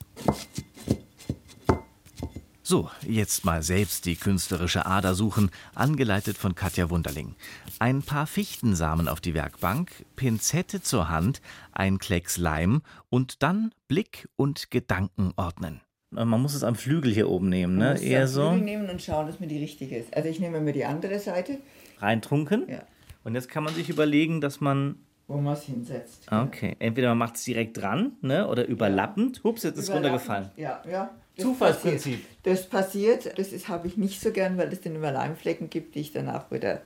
So, 2.71 2.89
jetzt 3.05 3.43
mal 3.43 3.63
selbst 3.63 4.05
die 4.05 4.15
künstlerische 4.15 4.85
Ader 4.85 5.13
suchen, 5.13 5.51
angeleitet 5.75 6.37
von 6.37 6.55
Katja 6.55 6.89
Wunderling. 6.89 7.35
Ein 7.79 8.01
paar 8.01 8.25
Fichtensamen 8.25 9.09
auf 9.09 9.19
die 9.19 9.33
Werkbank, 9.33 10.05
Pinzette 10.15 10.81
zur 10.81 11.09
Hand, 11.09 11.41
ein 11.73 11.97
Klecks 11.97 12.37
Leim 12.37 12.81
und 13.09 13.43
dann 13.43 13.73
Blick 13.89 14.29
und 14.37 14.71
Gedanken 14.71 15.33
ordnen. 15.35 15.81
Man 16.11 16.29
muss 16.29 16.53
es 16.53 16.63
am 16.63 16.75
Flügel 16.75 17.11
hier 17.11 17.29
oben 17.29 17.49
nehmen, 17.49 17.75
ne? 17.75 17.83
Man 17.83 17.93
muss 17.95 18.01
Eher 18.03 18.29
so. 18.29 18.51
Flügel 18.51 18.63
nehmen 18.63 18.89
und 18.89 19.01
schauen, 19.01 19.27
dass 19.27 19.41
mir 19.41 19.47
die 19.47 19.59
richtige 19.59 19.97
ist. 19.97 20.15
Also 20.15 20.29
ich 20.29 20.39
nehme 20.39 20.61
mir 20.61 20.71
die 20.71 20.85
andere 20.85 21.19
Seite. 21.19 21.57
Reintrunken? 21.99 22.69
Ja. 22.69 22.83
Und 23.25 23.35
jetzt 23.35 23.49
kann 23.49 23.65
man 23.65 23.75
sich 23.75 23.89
überlegen, 23.89 24.39
dass 24.39 24.61
man 24.61 24.95
wo 25.27 25.37
man 25.37 25.53
es 25.53 25.63
hinsetzt. 25.63 26.27
Okay, 26.31 26.75
entweder 26.79 27.09
man 27.09 27.17
macht 27.17 27.35
es 27.35 27.43
direkt 27.43 27.77
dran, 27.77 28.13
ne, 28.21 28.47
oder 28.47 28.65
überlappend. 28.65 29.41
Hups, 29.43 29.63
jetzt 29.63 29.77
ist 29.77 29.89
es 29.89 29.93
runtergefallen. 29.93 30.51
Ja, 30.55 30.81
ja. 30.89 31.11
Das 31.35 31.45
Zufallsprinzip. 31.45 32.13
Passiert. 32.13 32.29
Das 32.43 32.69
passiert, 32.69 33.37
das 33.37 33.67
habe 33.67 33.87
ich 33.87 33.97
nicht 33.97 34.19
so 34.21 34.31
gern, 34.31 34.57
weil 34.57 34.71
es 34.71 34.81
dann 34.81 34.95
immer 34.95 35.11
Leimflecken 35.11 35.69
gibt, 35.69 35.95
die 35.95 36.01
ich 36.01 36.11
danach 36.11 36.51
wieder 36.51 36.81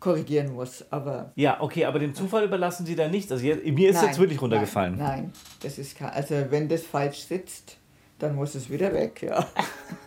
korrigieren 0.00 0.52
muss. 0.52 0.84
Aber 0.90 1.32
ja, 1.36 1.60
okay, 1.60 1.84
aber 1.84 1.98
dem 1.98 2.14
Zufall 2.14 2.44
überlassen 2.44 2.86
Sie 2.86 2.96
da 2.96 3.08
nichts. 3.08 3.30
Also 3.30 3.44
jetzt, 3.44 3.64
mir 3.64 3.90
ist 3.90 3.96
nein, 3.96 4.06
jetzt 4.06 4.18
wirklich 4.18 4.40
runtergefallen. 4.40 4.96
Nein, 4.96 5.06
nein, 5.08 5.32
das 5.62 5.78
ist 5.78 6.00
also 6.02 6.34
wenn 6.50 6.68
das 6.68 6.82
falsch 6.82 7.18
sitzt, 7.18 7.76
dann 8.18 8.34
muss 8.34 8.54
es 8.54 8.70
wieder 8.70 8.92
weg, 8.92 9.22
ja. 9.22 9.46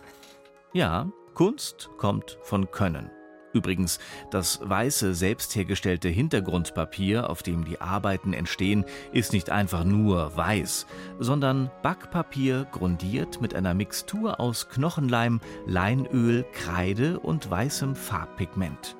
ja, 0.72 1.10
Kunst 1.34 1.88
kommt 1.96 2.38
von 2.42 2.70
Können. 2.70 3.10
Übrigens, 3.54 4.00
das 4.30 4.58
weiße, 4.62 5.14
selbst 5.14 5.54
hergestellte 5.54 6.08
Hintergrundpapier, 6.08 7.30
auf 7.30 7.44
dem 7.44 7.64
die 7.64 7.80
Arbeiten 7.80 8.32
entstehen, 8.32 8.84
ist 9.12 9.32
nicht 9.32 9.48
einfach 9.48 9.84
nur 9.84 10.36
weiß, 10.36 10.86
sondern 11.20 11.70
Backpapier 11.82 12.66
grundiert 12.72 13.40
mit 13.40 13.54
einer 13.54 13.72
Mixtur 13.72 14.40
aus 14.40 14.68
Knochenleim, 14.68 15.40
Leinöl, 15.66 16.44
Kreide 16.52 17.20
und 17.20 17.48
weißem 17.48 17.94
Farbpigment. 17.94 18.96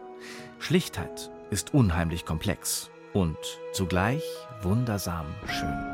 Schlichtheit 0.61 1.33
ist 1.51 1.75
unheimlich 1.75 2.25
komplex 2.25 2.91
und 3.13 3.37
zugleich 3.73 4.23
wundersam 4.63 5.27
schön. 5.47 5.94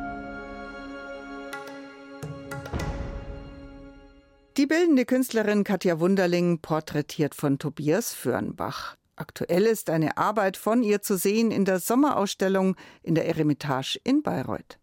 Bildende 4.70 5.04
Künstlerin 5.04 5.64
Katja 5.64 5.98
Wunderling 5.98 6.60
porträtiert 6.60 7.34
von 7.34 7.58
Tobias 7.58 8.14
Fürnbach. 8.14 8.94
Aktuell 9.16 9.66
ist 9.66 9.90
eine 9.90 10.16
Arbeit 10.16 10.56
von 10.56 10.84
ihr 10.84 11.02
zu 11.02 11.16
sehen 11.16 11.50
in 11.50 11.64
der 11.64 11.80
Sommerausstellung 11.80 12.76
in 13.02 13.16
der 13.16 13.26
Eremitage 13.26 13.98
in 14.04 14.22
Bayreuth. 14.22 14.78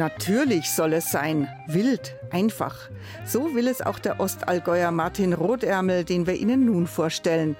Natürlich 0.00 0.70
soll 0.70 0.94
es 0.94 1.10
sein. 1.10 1.46
Wild, 1.66 2.16
einfach. 2.30 2.88
So 3.26 3.54
will 3.54 3.68
es 3.68 3.82
auch 3.82 3.98
der 3.98 4.18
Ostallgäuer 4.18 4.92
Martin 4.92 5.34
Rotärmel, 5.34 6.04
den 6.04 6.26
wir 6.26 6.36
Ihnen 6.36 6.64
nun 6.64 6.86
vorstellen. 6.86 7.54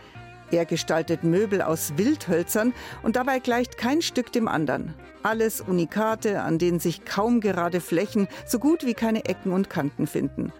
Er 0.51 0.64
gestaltet 0.64 1.22
Möbel 1.22 1.61
aus 1.61 1.99
Wildhölzern 1.99 2.72
und 3.03 3.16
dabei 3.16 3.41
gleicht 3.41 3.76
kein 3.76 4.01
Stück 4.01 4.32
dem 4.32 4.49
anderen. 4.49 4.95
Alles 5.22 5.61
Unikate, 5.61 6.41
an 6.41 6.57
denen 6.57 6.80
sich 6.80 7.05
kaum 7.05 7.43
gerade 7.43 7.78
Flächen, 7.78 8.26
so 8.47 8.59
gut 8.59 8.86
wie 8.86 8.95
keine 8.95 9.26
Ecken 9.26 9.53
und 9.53 9.68
Kanten 9.68 10.07
finden. 10.07 10.51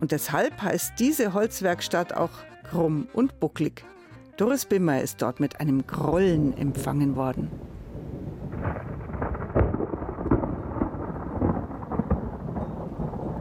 Und 0.00 0.12
deshalb 0.12 0.60
heißt 0.60 0.92
diese 0.98 1.32
Holzwerkstatt 1.32 2.12
auch 2.12 2.32
krumm 2.68 3.08
und 3.14 3.40
bucklig. 3.40 3.82
Doris 4.36 4.66
Bimmer 4.66 5.00
ist 5.00 5.22
dort 5.22 5.40
mit 5.40 5.58
einem 5.58 5.86
Grollen 5.86 6.54
empfangen 6.58 7.16
worden. 7.16 7.50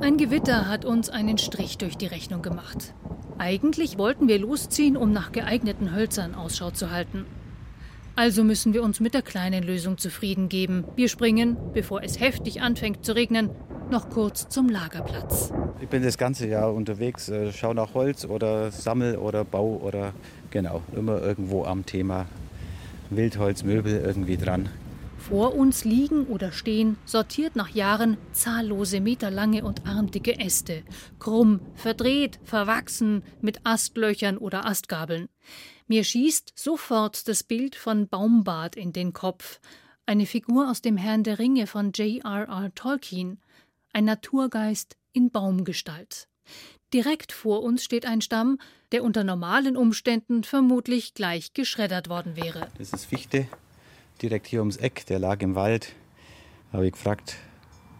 Ein 0.03 0.17
Gewitter 0.17 0.67
hat 0.67 0.83
uns 0.83 1.09
einen 1.09 1.37
Strich 1.37 1.77
durch 1.77 1.95
die 1.95 2.07
Rechnung 2.07 2.41
gemacht. 2.41 2.93
Eigentlich 3.37 3.97
wollten 3.97 4.27
wir 4.27 4.37
losziehen, 4.37 4.97
um 4.97 5.13
nach 5.13 5.31
geeigneten 5.31 5.95
Hölzern 5.95 6.35
Ausschau 6.35 6.71
zu 6.71 6.91
halten. 6.91 7.25
Also 8.17 8.43
müssen 8.43 8.73
wir 8.73 8.83
uns 8.83 8.99
mit 8.99 9.13
der 9.13 9.21
kleinen 9.21 9.63
Lösung 9.63 9.97
zufrieden 9.97 10.49
geben. 10.49 10.83
Wir 10.97 11.07
springen, 11.07 11.55
bevor 11.73 12.03
es 12.03 12.19
heftig 12.19 12.61
anfängt 12.61 13.05
zu 13.05 13.15
regnen, 13.15 13.49
noch 13.91 14.09
kurz 14.09 14.49
zum 14.49 14.67
Lagerplatz. 14.67 15.53
Ich 15.79 15.87
bin 15.87 16.03
das 16.03 16.17
ganze 16.17 16.47
Jahr 16.47 16.73
unterwegs, 16.73 17.29
äh, 17.29 17.53
schaue 17.53 17.73
nach 17.73 17.93
Holz 17.93 18.25
oder 18.25 18.71
Sammel 18.71 19.15
oder 19.15 19.45
Bau 19.45 19.79
oder 19.81 20.11
genau, 20.51 20.81
immer 20.93 21.21
irgendwo 21.21 21.63
am 21.63 21.85
Thema 21.85 22.25
Wildholz, 23.09 23.63
Möbel 23.63 24.01
irgendwie 24.05 24.35
dran. 24.35 24.67
Vor 25.29 25.55
uns 25.55 25.85
liegen 25.85 26.25
oder 26.25 26.51
stehen, 26.51 26.97
sortiert 27.05 27.55
nach 27.55 27.69
Jahren, 27.69 28.17
zahllose 28.33 28.99
meterlange 28.99 29.63
und 29.63 29.87
armdicke 29.87 30.37
Äste, 30.37 30.83
krumm, 31.17 31.61
verdreht, 31.75 32.39
verwachsen, 32.43 33.23
mit 33.39 33.65
Astlöchern 33.65 34.37
oder 34.37 34.65
Astgabeln. 34.65 35.29
Mir 35.87 36.03
schießt 36.03 36.51
sofort 36.57 37.29
das 37.29 37.43
Bild 37.43 37.77
von 37.77 38.09
Baumbart 38.09 38.75
in 38.75 38.91
den 38.91 39.13
Kopf, 39.13 39.61
eine 40.05 40.25
Figur 40.25 40.69
aus 40.69 40.81
dem 40.81 40.97
Herrn 40.97 41.23
der 41.23 41.39
Ringe 41.39 41.67
von 41.67 41.93
J.R.R. 41.93 42.75
Tolkien, 42.75 43.39
ein 43.93 44.03
Naturgeist 44.03 44.97
in 45.13 45.31
Baumgestalt. 45.31 46.27
Direkt 46.93 47.31
vor 47.31 47.63
uns 47.63 47.85
steht 47.85 48.05
ein 48.05 48.19
Stamm, 48.19 48.57
der 48.91 49.05
unter 49.05 49.23
normalen 49.23 49.77
Umständen 49.77 50.43
vermutlich 50.43 51.13
gleich 51.13 51.53
geschreddert 51.53 52.09
worden 52.09 52.35
wäre. 52.35 52.67
Das 52.77 52.91
ist 52.91 53.05
Fichte, 53.05 53.47
direkt 54.21 54.47
hier 54.47 54.59
ums 54.59 54.77
Eck, 54.77 55.05
der 55.07 55.19
lag 55.19 55.41
im 55.41 55.55
Wald. 55.55 55.93
Habe 56.71 56.85
ich 56.85 56.93
gefragt, 56.93 57.35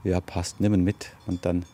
ja, 0.03 0.19
passt, 0.19 0.59
nimm 0.59 0.73
ihn 0.73 0.83
mit. 0.83 1.11
Und 1.27 1.45
dann 1.45 1.65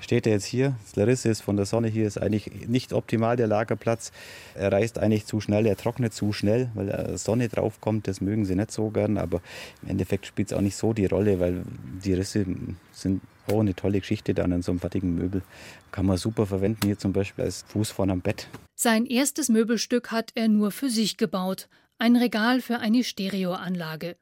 steht 0.00 0.26
er 0.26 0.34
jetzt 0.34 0.44
hier. 0.44 0.76
Das 0.84 0.96
Larisse 0.96 1.28
ist 1.30 1.40
von 1.40 1.56
der 1.56 1.66
Sonne 1.66 1.88
hier, 1.88 2.06
ist 2.06 2.20
eigentlich 2.20 2.68
nicht 2.68 2.92
optimal 2.92 3.36
der 3.36 3.46
Lagerplatz. 3.46 4.12
Er 4.54 4.72
reißt 4.72 4.98
eigentlich 4.98 5.26
zu 5.26 5.40
schnell, 5.40 5.66
er 5.66 5.76
trocknet 5.76 6.12
zu 6.12 6.32
schnell, 6.32 6.70
weil 6.74 7.16
Sonne 7.16 7.48
draufkommt. 7.48 8.08
Das 8.08 8.20
mögen 8.20 8.44
sie 8.44 8.54
nicht 8.54 8.72
so 8.72 8.90
gern, 8.90 9.18
aber 9.18 9.40
im 9.82 9.90
Endeffekt 9.90 10.26
spielt 10.26 10.50
es 10.50 10.56
auch 10.56 10.60
nicht 10.60 10.76
so 10.76 10.92
die 10.92 11.06
Rolle, 11.06 11.40
weil 11.40 11.62
die 12.04 12.14
Risse 12.14 12.44
sind 12.92 13.22
auch 13.48 13.60
eine 13.60 13.74
tolle 13.74 14.00
Geschichte 14.00 14.34
dann 14.34 14.52
in 14.52 14.62
so 14.62 14.72
einem 14.72 14.80
fertigen 14.80 15.14
Möbel. 15.14 15.42
Kann 15.90 16.06
man 16.06 16.16
super 16.16 16.46
verwenden, 16.46 16.80
hier 16.84 16.98
zum 16.98 17.12
Beispiel 17.12 17.44
als 17.44 17.62
Fuß 17.68 17.90
vorne 17.90 18.12
am 18.12 18.20
Bett. 18.20 18.48
Sein 18.74 19.06
erstes 19.06 19.48
Möbelstück 19.48 20.10
hat 20.10 20.32
er 20.34 20.48
nur 20.48 20.70
für 20.70 20.90
sich 20.90 21.16
gebaut 21.16 21.68
ein 22.02 22.16
Regal 22.16 22.60
für 22.60 22.80
eine 22.80 23.04
Stereoanlage. 23.04 24.16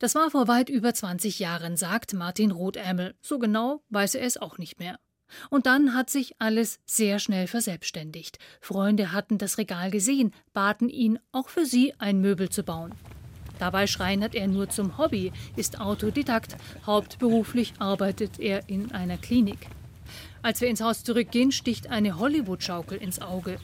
Das 0.00 0.16
war 0.16 0.32
vor 0.32 0.48
weit 0.48 0.68
über 0.68 0.92
20 0.92 1.38
Jahren, 1.38 1.76
sagt 1.76 2.14
Martin 2.14 2.50
Rothärmel. 2.50 3.14
So 3.22 3.38
genau 3.38 3.80
weiß 3.90 4.16
er 4.16 4.26
es 4.26 4.38
auch 4.38 4.58
nicht 4.58 4.80
mehr. 4.80 4.98
Und 5.48 5.66
dann 5.66 5.94
hat 5.94 6.10
sich 6.10 6.34
alles 6.40 6.80
sehr 6.84 7.20
schnell 7.20 7.46
verselbstständigt. 7.46 8.40
Freunde 8.60 9.12
hatten 9.12 9.38
das 9.38 9.56
Regal 9.56 9.92
gesehen, 9.92 10.34
baten 10.52 10.88
ihn, 10.88 11.20
auch 11.30 11.48
für 11.48 11.64
sie 11.64 11.94
ein 11.98 12.20
Möbel 12.20 12.48
zu 12.48 12.64
bauen. 12.64 12.92
Dabei 13.60 13.86
schreinert 13.86 14.34
er 14.34 14.48
nur 14.48 14.68
zum 14.68 14.98
Hobby, 14.98 15.32
ist 15.54 15.80
Autodidakt, 15.80 16.56
hauptberuflich 16.86 17.74
arbeitet 17.78 18.40
er 18.40 18.68
in 18.68 18.90
einer 18.90 19.16
Klinik. 19.16 19.68
Als 20.42 20.60
wir 20.60 20.68
ins 20.68 20.80
Haus 20.80 21.04
zurückgehen, 21.04 21.52
sticht 21.52 21.86
eine 21.86 22.18
Hollywood-Schaukel 22.18 22.98
ins 22.98 23.22
Auge. 23.22 23.58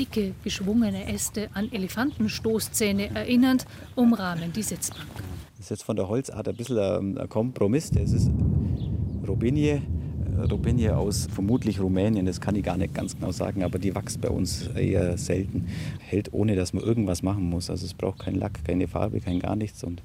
Dicke, 0.00 0.32
geschwungene 0.42 1.12
Äste 1.12 1.50
an 1.52 1.70
Elefantenstoßzähne 1.70 3.14
erinnernd, 3.14 3.66
umrahmen 3.96 4.50
die 4.50 4.62
Sitzbank. 4.62 5.10
Das 5.58 5.66
ist 5.66 5.70
jetzt 5.70 5.82
von 5.82 5.94
der 5.94 6.08
Holzart 6.08 6.48
ein 6.48 6.56
bisschen 6.56 7.18
ein 7.18 7.28
Kompromiss. 7.28 7.90
Das 7.90 8.10
ist 8.12 8.30
Robinie, 9.28 9.82
Robinie 10.50 10.96
aus 10.96 11.28
vermutlich 11.30 11.80
Rumänien, 11.80 12.24
das 12.24 12.40
kann 12.40 12.56
ich 12.56 12.62
gar 12.62 12.78
nicht 12.78 12.94
ganz 12.94 13.14
genau 13.14 13.30
sagen, 13.30 13.62
aber 13.62 13.78
die 13.78 13.94
wächst 13.94 14.22
bei 14.22 14.30
uns 14.30 14.68
eher 14.68 15.18
selten. 15.18 15.68
Hält 15.98 16.32
ohne, 16.32 16.56
dass 16.56 16.72
man 16.72 16.82
irgendwas 16.82 17.22
machen 17.22 17.50
muss. 17.50 17.68
Also 17.68 17.84
es 17.84 17.92
braucht 17.92 18.20
keinen 18.20 18.36
Lack, 18.36 18.64
keine 18.64 18.88
Farbe, 18.88 19.20
kein 19.20 19.38
gar 19.38 19.54
nichts 19.54 19.84
und 19.84 20.00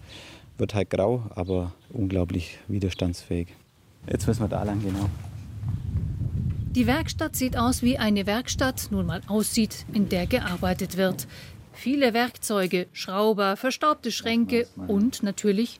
wird 0.57 0.73
halt 0.73 0.89
grau, 0.89 1.23
aber 1.35 1.71
unglaublich 1.93 2.59
widerstandsfähig. 2.67 3.47
Jetzt 4.11 4.27
müssen 4.27 4.41
wir 4.41 4.49
da 4.49 4.63
lang, 4.63 4.81
genau. 4.83 5.09
Die 6.75 6.87
Werkstatt 6.87 7.37
sieht 7.37 7.55
aus, 7.55 7.83
wie 7.83 7.97
eine 7.97 8.25
Werkstatt 8.25 8.89
nun 8.91 9.05
mal 9.05 9.21
aussieht, 9.27 9.85
in 9.93 10.09
der 10.09 10.27
gearbeitet 10.27 10.97
wird. 10.97 11.25
Viele 11.71 12.13
Werkzeuge, 12.13 12.87
Schrauber, 12.91 13.55
verstaubte 13.55 14.11
Schränke 14.11 14.67
und 14.75 15.23
natürlich 15.23 15.79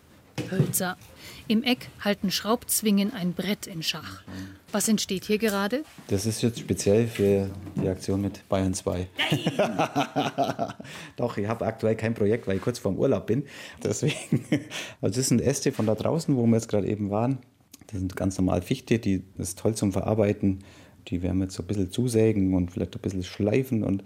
Hölzer. 0.49 0.95
Im 1.49 1.63
Eck 1.63 1.89
halten 1.99 2.31
Schraubzwingen 2.31 3.13
ein 3.13 3.33
Brett 3.33 3.67
in 3.67 3.83
Schach. 3.83 4.23
Was 4.71 4.87
entsteht 4.87 5.25
hier 5.25 5.37
gerade? 5.37 5.83
Das 6.07 6.25
ist 6.25 6.41
jetzt 6.41 6.59
speziell 6.59 7.07
für 7.07 7.49
die 7.75 7.89
Aktion 7.89 8.21
mit 8.21 8.47
Bayern 8.47 8.73
2. 8.73 9.09
Doch, 11.17 11.35
ich 11.35 11.47
habe 11.49 11.65
aktuell 11.65 11.97
kein 11.97 12.13
Projekt, 12.13 12.47
weil 12.47 12.55
ich 12.55 12.61
kurz 12.61 12.79
vorm 12.79 12.97
Urlaub 12.97 13.27
bin. 13.27 13.43
Deswegen, 13.83 14.45
also 15.01 15.19
das 15.19 15.27
sind 15.27 15.41
Äste 15.41 15.73
von 15.73 15.87
da 15.87 15.95
draußen, 15.95 16.37
wo 16.37 16.45
wir 16.45 16.55
jetzt 16.55 16.69
gerade 16.69 16.87
eben 16.87 17.09
waren. 17.09 17.39
Das 17.87 17.99
sind 17.99 18.15
ganz 18.15 18.37
normal 18.37 18.61
Fichte, 18.61 18.97
die 18.97 19.23
ist 19.37 19.59
toll 19.59 19.75
zum 19.75 19.91
Verarbeiten. 19.91 20.63
Die 21.07 21.21
werden 21.21 21.37
wir 21.37 21.45
jetzt 21.45 21.55
so 21.55 21.63
ein 21.63 21.67
bisschen 21.67 21.91
zusägen 21.91 22.53
und 22.53 22.71
vielleicht 22.71 22.95
ein 22.95 23.01
bisschen 23.01 23.23
schleifen 23.23 23.83
und 23.83 24.03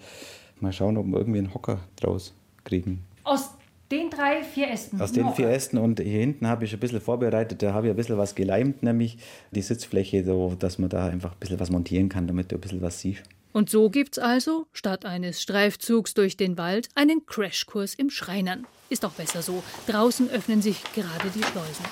mal 0.60 0.74
schauen, 0.74 0.97
ob 0.97 1.06
wir 1.08 1.18
irgendwie 1.18 1.39
einen 1.39 1.54
Hocker 1.54 1.80
draus 1.95 2.34
kriegen. 2.64 3.04
Aus 3.24 3.52
den 3.91 4.10
drei, 4.10 4.43
vier 4.43 4.70
Ästen. 4.70 5.02
Aus 5.02 5.12
den 5.12 5.34
vier 5.34 5.50
Ästen 5.50 5.80
und 5.80 6.00
hier 6.00 6.20
hinten 6.20 6.47
habe 6.47 6.66
ich 6.66 6.74
ein 6.74 6.80
bisschen 6.80 7.02
vorbereitet, 7.02 7.62
da 7.64 7.74
habe 7.74 7.88
ich 7.88 7.91
ein 7.91 7.95
bisschen 7.95 8.18
was 8.18 8.36
geleimt, 8.36 8.84
nämlich 8.84 9.18
die 9.52 9.62
Sitzfläche, 9.62 10.24
so 10.24 10.56
dass 10.60 10.78
man 10.78 10.89
da 10.89 11.08
einfach 11.08 11.32
ein 11.32 11.39
bisschen 11.39 11.60
was 11.60 11.72
montieren 11.72 12.10
kann, 12.10 12.28
damit 12.28 12.52
du 12.52 12.56
ein 12.56 12.62
bisschen 12.62 12.82
was 12.82 13.00
siehst. 13.00 13.24
Und 13.52 13.70
so 13.70 13.89
gibt's 13.89 14.20
also, 14.20 14.68
statt 14.74 15.06
eines 15.06 15.41
Streifzugs 15.41 16.14
durch 16.14 16.38
den 16.38 16.58
Wald, 16.58 16.89
einen 16.93 17.26
Crashkurs 17.26 17.95
im 17.95 18.12
Schreinern. 18.12 18.68
Ist 18.89 19.04
auch 19.06 19.12
besser 19.12 19.41
so. 19.41 19.64
Draußen 19.88 20.30
öffnen 20.30 20.62
sich 20.62 20.84
gerade 20.93 21.30
die 21.34 21.43
Schleusen. 21.43 21.86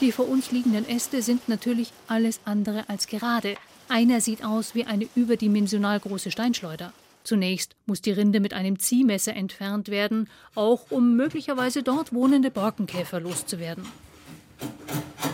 Die 0.00 0.10
vor 0.10 0.28
uns 0.28 0.50
liegenden 0.50 0.88
Äste 0.88 1.22
sind 1.22 1.48
natürlich 1.48 1.92
alles 2.08 2.40
andere 2.44 2.88
als 2.88 3.06
gerade. 3.06 3.54
Einer 3.88 4.20
sieht 4.20 4.44
aus 4.44 4.74
wie 4.74 4.84
eine 4.84 5.06
überdimensional 5.14 6.00
große 6.00 6.30
Steinschleuder. 6.30 6.92
Zunächst 7.22 7.74
muss 7.86 8.02
die 8.02 8.12
Rinde 8.12 8.40
mit 8.40 8.52
einem 8.52 8.78
Ziehmesser 8.78 9.34
entfernt 9.34 9.88
werden, 9.88 10.28
auch 10.54 10.90
um 10.90 11.16
möglicherweise 11.16 11.82
dort 11.82 12.12
wohnende 12.12 12.50
Borkenkäfer 12.50 13.20
loszuwerden. 13.20 13.84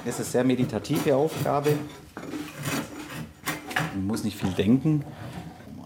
Das 0.05 0.15
ist 0.15 0.21
eine 0.21 0.25
sehr 0.27 0.45
meditative 0.45 1.17
Aufgabe. 1.17 1.77
Man 3.95 4.07
muss 4.07 4.25
nicht 4.25 4.39
viel 4.39 4.53
denken, 4.53 5.05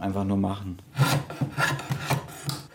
einfach 0.01 0.25
nur 0.25 0.37
machen. 0.37 0.79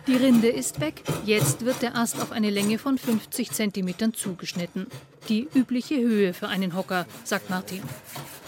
Die 0.09 0.15
Rinde 0.15 0.47
ist 0.47 0.79
weg. 0.79 1.03
Jetzt 1.23 1.65
wird 1.65 1.83
der 1.83 1.95
Ast 1.95 2.19
auf 2.19 2.31
eine 2.31 2.49
Länge 2.49 2.79
von 2.79 2.97
50 2.97 3.51
cm 3.51 4.15
zugeschnitten. 4.15 4.87
Die 5.27 5.47
übliche 5.53 5.97
Höhe 5.97 6.33
für 6.33 6.47
einen 6.47 6.75
Hocker, 6.75 7.05
sagt 7.23 7.51
Martin. 7.51 7.83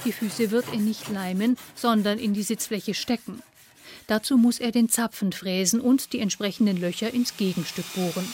Die 0.03 0.11
Füße 0.11 0.49
wird 0.49 0.65
er 0.73 0.79
nicht 0.79 1.07
leimen, 1.09 1.57
sondern 1.75 2.17
in 2.17 2.33
die 2.33 2.41
Sitzfläche 2.41 2.95
stecken. 2.95 3.43
Dazu 4.07 4.39
muss 4.39 4.59
er 4.59 4.71
den 4.71 4.89
Zapfen 4.89 5.33
fräsen 5.33 5.81
und 5.81 6.13
die 6.13 6.19
entsprechenden 6.19 6.77
Löcher 6.77 7.13
ins 7.13 7.37
Gegenstück 7.37 7.85
bohren. 7.93 8.27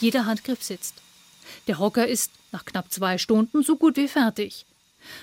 Jeder 0.00 0.24
Handgriff 0.24 0.62
sitzt. 0.62 0.94
Der 1.66 1.78
Hocker 1.78 2.08
ist 2.08 2.32
nach 2.50 2.64
knapp 2.64 2.90
zwei 2.90 3.18
Stunden 3.18 3.62
so 3.62 3.76
gut 3.76 3.98
wie 3.98 4.08
fertig. 4.08 4.64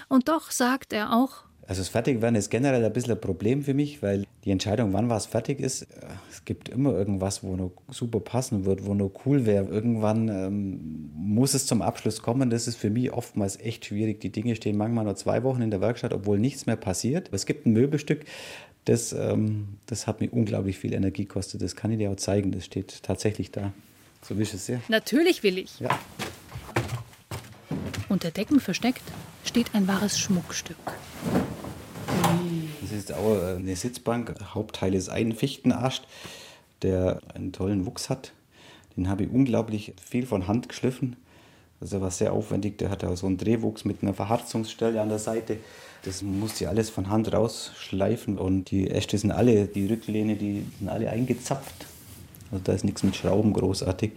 Und 0.10 0.30
doch 0.30 0.52
sagt 0.52 0.94
er 0.94 1.12
auch, 1.12 1.38
also 1.68 1.82
das 1.82 1.90
Fertigwerden 1.90 2.36
ist 2.36 2.50
generell 2.50 2.86
ein 2.86 2.94
bisschen 2.94 3.14
ein 3.14 3.22
Problem 3.22 3.64
für 3.64 3.74
mich, 3.74 4.04
weil 4.04 4.26
die 4.44 4.52
Entscheidung, 4.52 4.94
wann 4.94 5.10
was 5.10 5.26
fertig 5.26 5.60
ist, 5.60 5.84
äh, 5.84 5.86
es 6.30 6.46
gibt 6.46 6.70
immer 6.70 6.94
irgendwas, 6.94 7.44
wo 7.44 7.56
noch 7.56 7.72
super 7.90 8.20
passen 8.20 8.66
wird, 8.66 8.86
wo 8.86 8.94
noch 8.94 9.12
cool 9.26 9.46
wäre. 9.46 9.66
Irgendwann 9.66 10.30
ähm, 10.30 11.10
muss 11.16 11.56
es 11.56 11.66
zum 11.66 11.82
Abschluss 11.82 12.22
kommen. 12.22 12.52
Das 12.52 12.68
ist 12.68 12.76
für 12.76 12.92
mich 12.92 13.12
oftmals 13.12 13.60
echt 13.60 13.86
schwierig. 13.86 14.22
Die 14.22 14.32
Dinge 14.32 14.56
stehen 14.56 14.78
manchmal 14.78 15.06
nur 15.06 15.16
zwei 15.16 15.44
Wochen 15.44 15.62
in 15.62 15.72
der 15.72 15.82
Werkstatt, 15.82 16.14
obwohl 16.14 16.38
nichts 16.38 16.68
mehr 16.68 16.76
passiert. 16.76 17.30
Es 17.32 17.48
gibt 17.48 17.66
ein 17.66 17.74
Möbelstück, 17.74 18.26
das, 18.86 19.14
ähm, 19.14 19.80
das 19.88 20.06
hat 20.06 20.22
mir 20.22 20.30
unglaublich 20.32 20.78
viel 20.78 20.94
Energie 20.94 21.26
gekostet. 21.26 21.64
Das 21.64 21.76
kann 21.76 21.92
ich 21.92 21.98
dir 21.98 22.12
auch 22.12 22.18
zeigen. 22.18 22.52
Das 22.52 22.66
steht 22.66 23.02
tatsächlich 23.02 23.50
da. 23.52 23.74
So 24.22 24.38
willst 24.38 24.54
du 24.54 24.58
es 24.58 24.68
ja. 24.68 24.80
Natürlich 24.88 25.42
will 25.42 25.58
ich. 25.58 25.80
Ja. 25.80 26.00
Unter 28.08 28.30
Decken 28.30 28.60
versteckt 28.60 29.02
steht 29.44 29.74
ein 29.74 29.88
wahres 29.88 30.20
Schmuckstück. 30.20 30.78
Ist 33.06 33.14
auch 33.14 33.56
eine 33.58 33.76
Sitzbank. 33.76 34.34
Hauptteil 34.56 34.96
ist 34.96 35.10
ein 35.10 35.34
Fichtenast, 35.34 36.08
der 36.82 37.22
einen 37.36 37.52
tollen 37.52 37.86
Wuchs 37.86 38.10
hat. 38.10 38.34
Den 38.98 39.08
habe 39.08 39.26
ich 39.26 39.30
unglaublich 39.30 39.94
viel 40.04 40.26
von 40.26 40.48
Hand 40.48 40.70
geschliffen. 40.70 41.16
Also 41.80 42.02
war 42.02 42.10
sehr 42.10 42.34
aufwendig. 42.34 42.80
Der 42.80 42.90
hat 42.90 43.04
auch 43.04 43.16
so 43.16 43.28
einen 43.28 43.38
Drehwuchs 43.38 43.86
mit 43.86 44.02
einer 44.02 44.16
Verharzungsstelle 44.16 45.00
an 45.00 45.10
der 45.10 45.20
Seite. 45.20 45.58
Das 46.04 46.24
musste 46.24 46.64
ich 46.64 46.68
alles 46.68 46.90
von 46.90 47.08
Hand 47.12 47.32
rausschleifen 47.32 48.40
und 48.40 48.72
die 48.72 48.90
Äste 48.90 49.20
sind 49.20 49.30
alle, 49.30 49.68
die 49.68 49.86
Rücklehne, 49.86 50.36
die 50.36 50.66
sind 50.80 50.90
alle 50.90 51.12
eingezapft. 51.12 51.86
Also 52.52 52.64
da 52.64 52.74
ist 52.74 52.86
nichts 52.86 53.04
mit 53.04 53.16
Schrauben 53.16 53.54
großartig. 53.54 54.14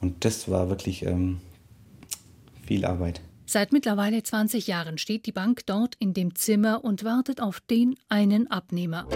Und 0.00 0.24
das 0.24 0.50
war 0.50 0.70
wirklich 0.70 1.04
ähm, 1.04 1.40
viel 2.66 2.86
Arbeit. 2.86 3.20
Seit 3.46 3.72
mittlerweile 3.72 4.22
20 4.22 4.66
Jahren 4.66 4.98
steht 4.98 5.26
die 5.26 5.32
Bank 5.32 5.66
dort 5.66 5.94
in 5.98 6.14
dem 6.14 6.34
Zimmer 6.34 6.84
und 6.84 7.04
wartet 7.04 7.40
auf 7.40 7.60
den 7.60 7.96
einen 8.08 8.50
Abnehmer. 8.50 9.06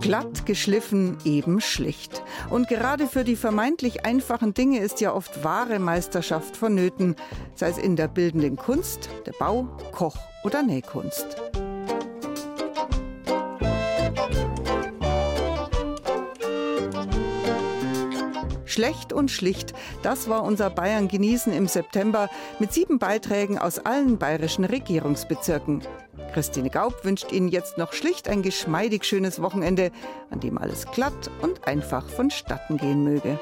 Glatt 0.00 0.44
geschliffen, 0.44 1.16
eben 1.24 1.62
schlicht. 1.62 2.22
Und 2.50 2.68
gerade 2.68 3.06
für 3.06 3.24
die 3.24 3.36
vermeintlich 3.36 4.04
einfachen 4.04 4.52
Dinge 4.52 4.80
ist 4.80 5.00
ja 5.00 5.14
oft 5.14 5.44
wahre 5.44 5.78
Meisterschaft 5.78 6.56
vonnöten, 6.56 7.16
sei 7.54 7.70
es 7.70 7.78
in 7.78 7.96
der 7.96 8.08
bildenden 8.08 8.56
Kunst, 8.56 9.08
der 9.24 9.32
Bau, 9.32 9.66
Koch- 9.92 10.18
oder 10.44 10.62
Nähkunst. 10.62 11.38
Schlecht 18.74 19.12
und 19.12 19.30
schlicht, 19.30 19.72
das 20.02 20.28
war 20.28 20.42
unser 20.42 20.68
Bayern 20.68 21.06
genießen 21.06 21.52
im 21.52 21.68
September 21.68 22.28
mit 22.58 22.72
sieben 22.72 22.98
Beiträgen 22.98 23.56
aus 23.56 23.78
allen 23.78 24.18
bayerischen 24.18 24.64
Regierungsbezirken. 24.64 25.82
Christine 26.32 26.70
Gaub 26.70 27.04
wünscht 27.04 27.30
Ihnen 27.30 27.46
jetzt 27.46 27.78
noch 27.78 27.92
schlicht 27.92 28.28
ein 28.28 28.42
geschmeidig 28.42 29.04
schönes 29.04 29.40
Wochenende, 29.40 29.92
an 30.30 30.40
dem 30.40 30.58
alles 30.58 30.86
glatt 30.90 31.30
und 31.40 31.68
einfach 31.68 32.08
vonstatten 32.08 32.76
gehen 32.76 33.04
möge. 33.04 33.38